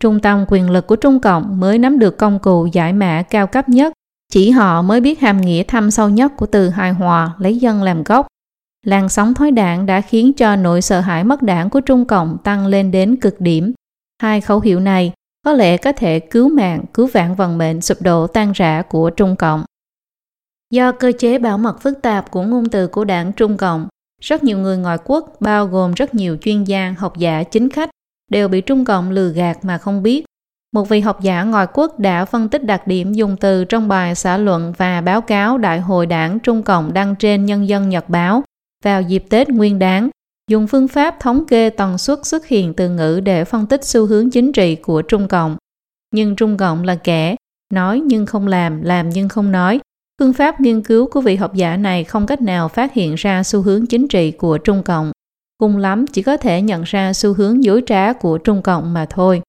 Trung 0.00 0.20
tâm 0.20 0.44
quyền 0.48 0.70
lực 0.70 0.86
của 0.86 0.96
Trung 0.96 1.20
Cộng 1.20 1.60
mới 1.60 1.78
nắm 1.78 1.98
được 1.98 2.18
công 2.18 2.38
cụ 2.38 2.66
giải 2.72 2.92
mã 2.92 3.22
cao 3.22 3.46
cấp 3.46 3.68
nhất, 3.68 3.92
chỉ 4.32 4.50
họ 4.50 4.82
mới 4.82 5.00
biết 5.00 5.20
hàm 5.20 5.40
nghĩa 5.40 5.62
thâm 5.62 5.90
sâu 5.90 6.08
nhất 6.08 6.32
của 6.36 6.46
từ 6.46 6.68
hài 6.68 6.92
hòa 6.92 7.34
lấy 7.38 7.56
dân 7.56 7.82
làm 7.82 8.04
gốc. 8.04 8.26
Làn 8.86 9.08
sóng 9.08 9.34
thói 9.34 9.50
đảng 9.50 9.86
đã 9.86 10.00
khiến 10.00 10.32
cho 10.32 10.56
nỗi 10.56 10.82
sợ 10.82 11.00
hãi 11.00 11.24
mất 11.24 11.42
đảng 11.42 11.70
của 11.70 11.80
Trung 11.80 12.04
Cộng 12.04 12.38
tăng 12.44 12.66
lên 12.66 12.90
đến 12.90 13.16
cực 13.16 13.40
điểm. 13.40 13.72
Hai 14.22 14.40
khẩu 14.40 14.60
hiệu 14.60 14.80
này 14.80 15.12
có 15.44 15.52
lẽ 15.52 15.76
có 15.76 15.92
thể 15.92 16.20
cứu 16.20 16.48
mạng, 16.48 16.84
cứu 16.94 17.06
vãn 17.06 17.34
vận 17.34 17.58
mệnh 17.58 17.80
sụp 17.80 18.02
đổ 18.02 18.26
tan 18.26 18.52
rã 18.52 18.82
của 18.82 19.10
Trung 19.10 19.36
Cộng. 19.36 19.64
Do 20.70 20.92
cơ 20.92 21.12
chế 21.18 21.38
bảo 21.38 21.58
mật 21.58 21.80
phức 21.80 22.02
tạp 22.02 22.30
của 22.30 22.42
ngôn 22.42 22.68
từ 22.68 22.86
của 22.86 23.04
đảng 23.04 23.32
Trung 23.32 23.56
Cộng, 23.56 23.88
rất 24.22 24.44
nhiều 24.44 24.58
người 24.58 24.76
ngoại 24.76 24.98
quốc, 25.04 25.36
bao 25.40 25.66
gồm 25.66 25.94
rất 25.94 26.14
nhiều 26.14 26.36
chuyên 26.40 26.64
gia, 26.64 26.94
học 26.98 27.18
giả, 27.18 27.42
chính 27.42 27.70
khách, 27.70 27.90
đều 28.30 28.48
bị 28.48 28.60
Trung 28.60 28.84
Cộng 28.84 29.10
lừa 29.10 29.28
gạt 29.28 29.64
mà 29.64 29.78
không 29.78 30.02
biết. 30.02 30.24
Một 30.76 30.88
vị 30.88 31.00
học 31.00 31.20
giả 31.20 31.44
ngoại 31.44 31.66
quốc 31.72 31.98
đã 31.98 32.24
phân 32.24 32.48
tích 32.48 32.64
đặc 32.64 32.86
điểm 32.86 33.12
dùng 33.12 33.36
từ 33.36 33.64
trong 33.64 33.88
bài 33.88 34.14
xã 34.14 34.36
luận 34.36 34.72
và 34.76 35.00
báo 35.00 35.20
cáo 35.20 35.58
Đại 35.58 35.80
hội 35.80 36.06
đảng 36.06 36.40
Trung 36.40 36.62
Cộng 36.62 36.92
đăng 36.92 37.16
trên 37.16 37.46
Nhân 37.46 37.68
dân 37.68 37.88
Nhật 37.88 38.08
Báo 38.08 38.42
vào 38.84 39.02
dịp 39.02 39.24
Tết 39.30 39.48
Nguyên 39.48 39.78
đáng 39.78 40.10
dùng 40.50 40.66
phương 40.66 40.88
pháp 40.88 41.20
thống 41.20 41.44
kê 41.46 41.70
tần 41.70 41.98
suất 41.98 42.26
xuất 42.26 42.46
hiện 42.46 42.74
từ 42.74 42.88
ngữ 42.88 43.20
để 43.20 43.44
phân 43.44 43.66
tích 43.66 43.84
xu 43.84 44.06
hướng 44.06 44.30
chính 44.30 44.52
trị 44.52 44.74
của 44.74 45.02
Trung 45.02 45.28
Cộng. 45.28 45.56
Nhưng 46.14 46.36
Trung 46.36 46.56
Cộng 46.56 46.84
là 46.84 46.94
kẻ 46.94 47.36
nói 47.72 48.00
nhưng 48.00 48.26
không 48.26 48.46
làm, 48.46 48.82
làm 48.82 49.10
nhưng 49.10 49.28
không 49.28 49.52
nói. 49.52 49.80
Phương 50.20 50.32
pháp 50.32 50.60
nghiên 50.60 50.82
cứu 50.82 51.08
của 51.10 51.20
vị 51.20 51.36
học 51.36 51.54
giả 51.54 51.76
này 51.76 52.04
không 52.04 52.26
cách 52.26 52.42
nào 52.42 52.68
phát 52.68 52.92
hiện 52.92 53.14
ra 53.14 53.42
xu 53.42 53.62
hướng 53.62 53.86
chính 53.86 54.08
trị 54.08 54.30
của 54.30 54.58
Trung 54.58 54.82
Cộng. 54.82 55.12
Cùng 55.58 55.76
lắm 55.76 56.06
chỉ 56.06 56.22
có 56.22 56.36
thể 56.36 56.62
nhận 56.62 56.82
ra 56.82 57.12
xu 57.12 57.32
hướng 57.32 57.64
dối 57.64 57.82
trá 57.86 58.12
của 58.12 58.38
Trung 58.38 58.62
Cộng 58.62 58.94
mà 58.94 59.06
thôi. 59.10 59.42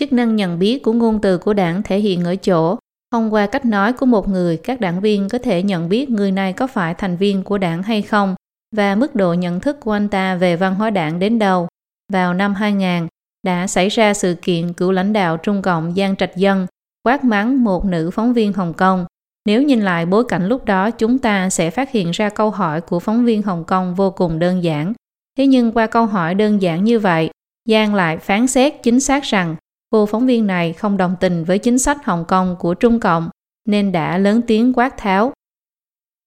Chức 0.00 0.12
năng 0.12 0.36
nhận 0.36 0.58
biết 0.58 0.82
của 0.82 0.92
ngôn 0.92 1.20
từ 1.20 1.38
của 1.38 1.54
đảng 1.54 1.82
thể 1.82 1.98
hiện 1.98 2.24
ở 2.24 2.36
chỗ 2.36 2.76
thông 3.12 3.34
qua 3.34 3.46
cách 3.46 3.64
nói 3.64 3.92
của 3.92 4.06
một 4.06 4.28
người, 4.28 4.56
các 4.56 4.80
đảng 4.80 5.00
viên 5.00 5.28
có 5.28 5.38
thể 5.38 5.62
nhận 5.62 5.88
biết 5.88 6.10
người 6.10 6.32
này 6.32 6.52
có 6.52 6.66
phải 6.66 6.94
thành 6.94 7.16
viên 7.16 7.42
của 7.42 7.58
đảng 7.58 7.82
hay 7.82 8.02
không 8.02 8.34
và 8.76 8.94
mức 8.94 9.14
độ 9.14 9.32
nhận 9.34 9.60
thức 9.60 9.80
của 9.80 9.92
anh 9.92 10.08
ta 10.08 10.34
về 10.34 10.56
văn 10.56 10.74
hóa 10.74 10.90
đảng 10.90 11.18
đến 11.18 11.38
đâu. 11.38 11.68
Vào 12.12 12.34
năm 12.34 12.54
2000, 12.54 13.06
đã 13.46 13.66
xảy 13.66 13.88
ra 13.88 14.14
sự 14.14 14.36
kiện 14.42 14.72
cựu 14.72 14.92
lãnh 14.92 15.12
đạo 15.12 15.36
Trung 15.36 15.62
Cộng 15.62 15.94
Giang 15.96 16.16
Trạch 16.16 16.36
Dân 16.36 16.66
quát 17.02 17.24
mắng 17.24 17.64
một 17.64 17.84
nữ 17.84 18.10
phóng 18.10 18.32
viên 18.32 18.52
Hồng 18.52 18.72
Kông. 18.74 19.06
Nếu 19.46 19.62
nhìn 19.62 19.80
lại 19.80 20.06
bối 20.06 20.24
cảnh 20.28 20.46
lúc 20.46 20.64
đó, 20.64 20.90
chúng 20.90 21.18
ta 21.18 21.50
sẽ 21.50 21.70
phát 21.70 21.90
hiện 21.90 22.10
ra 22.10 22.28
câu 22.28 22.50
hỏi 22.50 22.80
của 22.80 23.00
phóng 23.00 23.24
viên 23.24 23.42
Hồng 23.42 23.64
Kông 23.64 23.94
vô 23.94 24.10
cùng 24.10 24.38
đơn 24.38 24.62
giản. 24.62 24.92
Thế 25.38 25.46
nhưng 25.46 25.72
qua 25.72 25.86
câu 25.86 26.06
hỏi 26.06 26.34
đơn 26.34 26.62
giản 26.62 26.84
như 26.84 26.98
vậy, 26.98 27.30
Giang 27.68 27.94
lại 27.94 28.18
phán 28.18 28.46
xét 28.46 28.82
chính 28.82 29.00
xác 29.00 29.24
rằng 29.24 29.56
cô 29.90 30.06
phóng 30.06 30.26
viên 30.26 30.46
này 30.46 30.72
không 30.72 30.96
đồng 30.96 31.16
tình 31.20 31.44
với 31.44 31.58
chính 31.58 31.78
sách 31.78 32.04
Hồng 32.04 32.24
Kông 32.28 32.56
của 32.58 32.74
Trung 32.74 33.00
Cộng 33.00 33.30
nên 33.68 33.92
đã 33.92 34.18
lớn 34.18 34.40
tiếng 34.46 34.72
quát 34.72 34.96
tháo. 34.96 35.32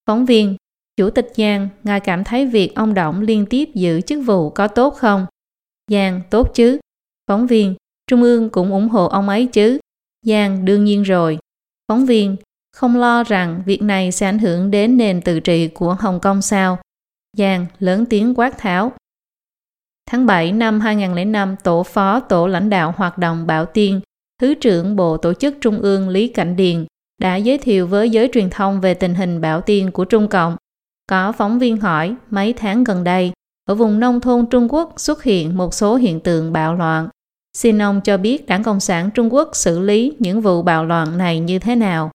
Phóng 0.05 0.25
viên, 0.25 0.55
Chủ 0.97 1.09
tịch 1.09 1.31
Giang, 1.35 1.69
ngài 1.83 1.99
cảm 1.99 2.23
thấy 2.23 2.45
việc 2.45 2.75
ông 2.75 2.93
Động 2.93 3.21
liên 3.21 3.45
tiếp 3.49 3.69
giữ 3.73 4.01
chức 4.01 4.23
vụ 4.25 4.49
có 4.49 4.67
tốt 4.67 4.93
không? 4.93 5.25
Giang, 5.91 6.21
tốt 6.29 6.51
chứ. 6.53 6.79
Phóng 7.27 7.47
viên, 7.47 7.75
Trung 8.07 8.21
ương 8.21 8.49
cũng 8.49 8.71
ủng 8.71 8.89
hộ 8.89 9.07
ông 9.07 9.29
ấy 9.29 9.45
chứ. 9.45 9.79
Giang, 10.25 10.65
đương 10.65 10.85
nhiên 10.85 11.03
rồi. 11.03 11.39
Phóng 11.87 12.05
viên, 12.05 12.35
không 12.71 12.95
lo 12.95 13.23
rằng 13.23 13.63
việc 13.65 13.81
này 13.81 14.11
sẽ 14.11 14.25
ảnh 14.25 14.39
hưởng 14.39 14.71
đến 14.71 14.97
nền 14.97 15.21
tự 15.21 15.39
trị 15.39 15.67
của 15.67 15.93
Hồng 15.93 16.19
Kông 16.19 16.41
sao? 16.41 16.79
Giang 17.37 17.65
lớn 17.79 18.05
tiếng 18.09 18.35
quát 18.35 18.57
tháo. 18.57 18.91
Tháng 20.11 20.25
7 20.25 20.51
năm 20.51 20.79
2005, 20.79 21.55
Tổ 21.63 21.83
phó 21.83 22.19
Tổ 22.19 22.47
lãnh 22.47 22.69
đạo 22.69 22.93
hoạt 22.97 23.17
động 23.17 23.47
Bảo 23.47 23.65
Tiên, 23.65 24.01
Thứ 24.41 24.53
trưởng 24.53 24.95
Bộ 24.95 25.17
Tổ 25.17 25.33
chức 25.33 25.55
Trung 25.61 25.79
ương 25.79 26.09
Lý 26.09 26.27
Cảnh 26.27 26.55
Điền 26.55 26.85
đã 27.21 27.35
giới 27.35 27.57
thiệu 27.57 27.87
với 27.87 28.09
giới 28.09 28.29
truyền 28.33 28.49
thông 28.49 28.81
về 28.81 28.93
tình 28.93 29.15
hình 29.15 29.41
Bảo 29.41 29.61
Tiên 29.61 29.91
của 29.91 30.05
Trung 30.05 30.27
Cộng. 30.27 30.55
Có 31.09 31.31
phóng 31.31 31.59
viên 31.59 31.77
hỏi 31.77 32.15
mấy 32.29 32.53
tháng 32.53 32.83
gần 32.83 33.03
đây, 33.03 33.31
ở 33.65 33.75
vùng 33.75 33.99
nông 33.99 34.21
thôn 34.21 34.45
Trung 34.45 34.73
Quốc 34.73 34.93
xuất 34.97 35.23
hiện 35.23 35.57
một 35.57 35.73
số 35.73 35.95
hiện 35.95 36.19
tượng 36.19 36.53
bạo 36.53 36.75
loạn. 36.75 37.09
Xin 37.57 37.81
ông 37.81 38.01
cho 38.01 38.17
biết 38.17 38.47
Đảng 38.47 38.63
Cộng 38.63 38.79
sản 38.79 39.09
Trung 39.11 39.33
Quốc 39.33 39.49
xử 39.53 39.79
lý 39.79 40.15
những 40.19 40.41
vụ 40.41 40.61
bạo 40.61 40.85
loạn 40.85 41.17
này 41.17 41.39
như 41.39 41.59
thế 41.59 41.75
nào? 41.75 42.11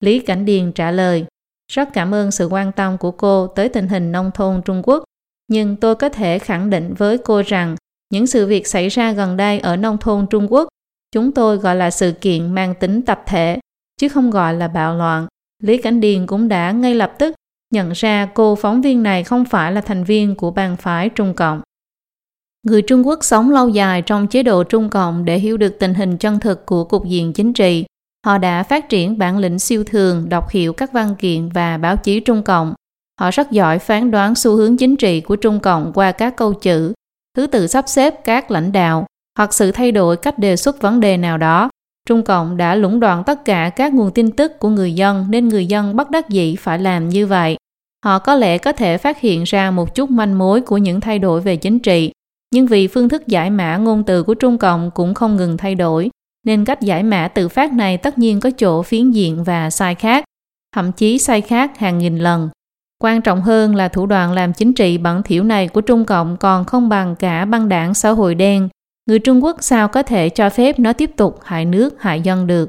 Lý 0.00 0.20
Cảnh 0.20 0.44
Điền 0.44 0.72
trả 0.72 0.90
lời, 0.90 1.26
rất 1.72 1.88
cảm 1.92 2.14
ơn 2.14 2.30
sự 2.30 2.46
quan 2.46 2.72
tâm 2.72 2.98
của 2.98 3.10
cô 3.10 3.46
tới 3.46 3.68
tình 3.68 3.88
hình 3.88 4.12
nông 4.12 4.30
thôn 4.34 4.62
Trung 4.62 4.82
Quốc, 4.84 5.04
nhưng 5.50 5.76
tôi 5.76 5.94
có 5.94 6.08
thể 6.08 6.38
khẳng 6.38 6.70
định 6.70 6.94
với 6.94 7.18
cô 7.18 7.42
rằng 7.46 7.76
những 8.12 8.26
sự 8.26 8.46
việc 8.46 8.66
xảy 8.66 8.88
ra 8.88 9.12
gần 9.12 9.36
đây 9.36 9.60
ở 9.60 9.76
nông 9.76 9.98
thôn 9.98 10.26
Trung 10.26 10.52
Quốc, 10.52 10.68
chúng 11.12 11.32
tôi 11.32 11.56
gọi 11.56 11.76
là 11.76 11.90
sự 11.90 12.12
kiện 12.20 12.54
mang 12.54 12.74
tính 12.74 13.02
tập 13.02 13.22
thể, 13.26 13.58
chứ 14.00 14.08
không 14.08 14.30
gọi 14.30 14.54
là 14.54 14.68
bạo 14.68 14.94
loạn. 14.94 15.26
Lý 15.62 15.76
Cảnh 15.78 16.00
Điền 16.00 16.26
cũng 16.26 16.48
đã 16.48 16.72
ngay 16.72 16.94
lập 16.94 17.12
tức 17.18 17.34
nhận 17.72 17.92
ra 17.92 18.28
cô 18.34 18.54
phóng 18.54 18.80
viên 18.82 19.02
này 19.02 19.24
không 19.24 19.44
phải 19.44 19.72
là 19.72 19.80
thành 19.80 20.04
viên 20.04 20.34
của 20.34 20.50
bang 20.50 20.76
phái 20.76 21.08
Trung 21.08 21.34
Cộng. 21.34 21.60
Người 22.66 22.82
Trung 22.82 23.06
Quốc 23.06 23.24
sống 23.24 23.50
lâu 23.50 23.68
dài 23.68 24.02
trong 24.02 24.26
chế 24.26 24.42
độ 24.42 24.64
Trung 24.64 24.90
Cộng 24.90 25.24
để 25.24 25.38
hiểu 25.38 25.56
được 25.56 25.78
tình 25.78 25.94
hình 25.94 26.18
chân 26.18 26.40
thực 26.40 26.66
của 26.66 26.84
cục 26.84 27.06
diện 27.06 27.32
chính 27.32 27.52
trị. 27.52 27.84
Họ 28.26 28.38
đã 28.38 28.62
phát 28.62 28.88
triển 28.88 29.18
bản 29.18 29.38
lĩnh 29.38 29.58
siêu 29.58 29.84
thường, 29.84 30.28
đọc 30.28 30.50
hiểu 30.50 30.72
các 30.72 30.92
văn 30.92 31.14
kiện 31.18 31.48
và 31.48 31.78
báo 31.78 31.96
chí 31.96 32.20
Trung 32.20 32.42
Cộng. 32.42 32.74
Họ 33.20 33.30
rất 33.30 33.50
giỏi 33.50 33.78
phán 33.78 34.10
đoán 34.10 34.34
xu 34.34 34.56
hướng 34.56 34.76
chính 34.76 34.96
trị 34.96 35.20
của 35.20 35.36
Trung 35.36 35.60
Cộng 35.60 35.92
qua 35.94 36.12
các 36.12 36.36
câu 36.36 36.52
chữ, 36.54 36.92
thứ 37.36 37.46
tự 37.46 37.66
sắp 37.66 37.88
xếp 37.88 38.14
các 38.24 38.50
lãnh 38.50 38.72
đạo 38.72 39.06
hoặc 39.38 39.54
sự 39.54 39.72
thay 39.72 39.92
đổi 39.92 40.16
cách 40.16 40.38
đề 40.38 40.56
xuất 40.56 40.80
vấn 40.82 41.00
đề 41.00 41.16
nào 41.16 41.38
đó. 41.38 41.70
Trung 42.08 42.22
Cộng 42.22 42.56
đã 42.56 42.74
lũng 42.74 43.00
đoạn 43.00 43.24
tất 43.26 43.44
cả 43.44 43.70
các 43.76 43.94
nguồn 43.94 44.10
tin 44.12 44.30
tức 44.30 44.58
của 44.58 44.68
người 44.68 44.92
dân 44.92 45.26
nên 45.28 45.48
người 45.48 45.66
dân 45.66 45.96
bất 45.96 46.10
đắc 46.10 46.28
dĩ 46.28 46.56
phải 46.56 46.78
làm 46.78 47.08
như 47.08 47.26
vậy. 47.26 47.56
Họ 48.04 48.18
có 48.18 48.34
lẽ 48.34 48.58
có 48.58 48.72
thể 48.72 48.98
phát 48.98 49.20
hiện 49.20 49.44
ra 49.44 49.70
một 49.70 49.94
chút 49.94 50.10
manh 50.10 50.38
mối 50.38 50.60
của 50.60 50.78
những 50.78 51.00
thay 51.00 51.18
đổi 51.18 51.40
về 51.40 51.56
chính 51.56 51.78
trị, 51.78 52.12
nhưng 52.54 52.66
vì 52.66 52.86
phương 52.86 53.08
thức 53.08 53.26
giải 53.26 53.50
mã 53.50 53.76
ngôn 53.76 54.04
từ 54.04 54.22
của 54.22 54.34
Trung 54.34 54.58
Cộng 54.58 54.90
cũng 54.90 55.14
không 55.14 55.36
ngừng 55.36 55.56
thay 55.56 55.74
đổi, 55.74 56.10
nên 56.46 56.64
cách 56.64 56.80
giải 56.80 57.02
mã 57.02 57.28
tự 57.28 57.48
phát 57.48 57.72
này 57.72 57.96
tất 57.96 58.18
nhiên 58.18 58.40
có 58.40 58.50
chỗ 58.50 58.82
phiến 58.82 59.10
diện 59.10 59.44
và 59.44 59.70
sai 59.70 59.94
khác, 59.94 60.24
thậm 60.74 60.92
chí 60.92 61.18
sai 61.18 61.40
khác 61.40 61.78
hàng 61.78 61.98
nghìn 61.98 62.18
lần. 62.18 62.48
Quan 63.02 63.22
trọng 63.22 63.42
hơn 63.42 63.74
là 63.74 63.88
thủ 63.88 64.06
đoạn 64.06 64.32
làm 64.32 64.52
chính 64.52 64.74
trị 64.74 64.98
bẩn 64.98 65.22
thiểu 65.22 65.44
này 65.44 65.68
của 65.68 65.80
Trung 65.80 66.04
Cộng 66.04 66.36
còn 66.36 66.64
không 66.64 66.88
bằng 66.88 67.16
cả 67.16 67.44
băng 67.44 67.68
đảng 67.68 67.94
xã 67.94 68.10
hội 68.10 68.34
đen. 68.34 68.68
Người 69.06 69.18
Trung 69.18 69.44
Quốc 69.44 69.56
sao 69.60 69.88
có 69.88 70.02
thể 70.02 70.28
cho 70.28 70.50
phép 70.50 70.78
nó 70.78 70.92
tiếp 70.92 71.10
tục 71.16 71.38
hại 71.42 71.64
nước, 71.64 72.02
hại 72.02 72.20
dân 72.20 72.46
được. 72.46 72.68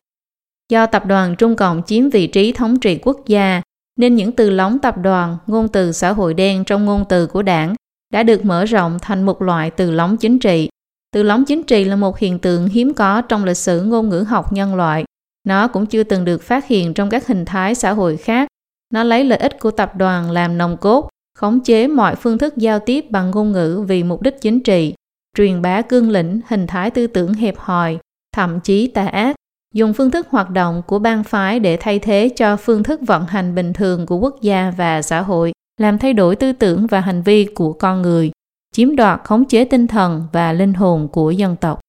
Do 0.69 0.85
tập 0.85 1.05
đoàn 1.05 1.35
Trung 1.35 1.55
Cộng 1.55 1.81
chiếm 1.85 2.09
vị 2.09 2.27
trí 2.27 2.51
thống 2.51 2.79
trị 2.79 2.99
quốc 3.03 3.17
gia, 3.27 3.61
nên 3.99 4.15
những 4.15 4.31
từ 4.31 4.49
lóng 4.49 4.79
tập 4.79 4.95
đoàn, 4.97 5.37
ngôn 5.47 5.67
từ 5.67 5.91
xã 5.91 6.11
hội 6.11 6.33
đen 6.33 6.63
trong 6.63 6.85
ngôn 6.85 7.05
từ 7.09 7.27
của 7.27 7.41
đảng 7.41 7.75
đã 8.13 8.23
được 8.23 8.45
mở 8.45 8.65
rộng 8.65 8.99
thành 9.01 9.23
một 9.23 9.41
loại 9.41 9.71
từ 9.71 9.91
lóng 9.91 10.17
chính 10.17 10.39
trị. 10.39 10.69
Từ 11.13 11.23
lóng 11.23 11.45
chính 11.45 11.63
trị 11.63 11.83
là 11.83 11.95
một 11.95 12.17
hiện 12.17 12.39
tượng 12.39 12.67
hiếm 12.67 12.93
có 12.93 13.21
trong 13.21 13.45
lịch 13.45 13.57
sử 13.57 13.81
ngôn 13.81 14.09
ngữ 14.09 14.25
học 14.27 14.53
nhân 14.53 14.75
loại. 14.75 15.03
Nó 15.47 15.67
cũng 15.67 15.85
chưa 15.85 16.03
từng 16.03 16.25
được 16.25 16.43
phát 16.43 16.67
hiện 16.67 16.93
trong 16.93 17.09
các 17.09 17.27
hình 17.27 17.45
thái 17.45 17.75
xã 17.75 17.91
hội 17.91 18.17
khác. 18.17 18.47
Nó 18.91 19.03
lấy 19.03 19.23
lợi 19.23 19.39
ích 19.39 19.59
của 19.59 19.71
tập 19.71 19.95
đoàn 19.95 20.31
làm 20.31 20.57
nòng 20.57 20.77
cốt, 20.77 21.09
khống 21.37 21.59
chế 21.59 21.87
mọi 21.87 22.15
phương 22.15 22.37
thức 22.37 22.57
giao 22.57 22.79
tiếp 22.79 23.05
bằng 23.09 23.31
ngôn 23.31 23.51
ngữ 23.51 23.85
vì 23.87 24.03
mục 24.03 24.21
đích 24.21 24.41
chính 24.41 24.59
trị, 24.59 24.93
truyền 25.37 25.61
bá 25.61 25.81
cương 25.81 26.09
lĩnh, 26.09 26.41
hình 26.47 26.67
thái 26.67 26.91
tư 26.91 27.07
tưởng 27.07 27.33
hẹp 27.33 27.57
hòi, 27.57 27.97
thậm 28.35 28.59
chí 28.59 28.87
tà 28.87 29.05
ác, 29.07 29.35
dùng 29.73 29.93
phương 29.93 30.11
thức 30.11 30.27
hoạt 30.29 30.49
động 30.49 30.81
của 30.87 30.99
bang 30.99 31.23
phái 31.23 31.59
để 31.59 31.77
thay 31.77 31.99
thế 31.99 32.29
cho 32.35 32.57
phương 32.57 32.83
thức 32.83 33.01
vận 33.07 33.25
hành 33.25 33.55
bình 33.55 33.73
thường 33.73 34.05
của 34.05 34.17
quốc 34.17 34.41
gia 34.41 34.73
và 34.77 35.01
xã 35.01 35.21
hội, 35.21 35.51
làm 35.77 35.97
thay 35.97 36.13
đổi 36.13 36.35
tư 36.35 36.53
tưởng 36.53 36.87
và 36.87 36.99
hành 36.99 37.21
vi 37.21 37.45
của 37.45 37.73
con 37.73 38.01
người, 38.01 38.31
chiếm 38.73 38.95
đoạt 38.95 39.21
khống 39.23 39.45
chế 39.45 39.65
tinh 39.65 39.87
thần 39.87 40.27
và 40.31 40.53
linh 40.53 40.73
hồn 40.73 41.07
của 41.07 41.31
dân 41.31 41.55
tộc. 41.55 41.79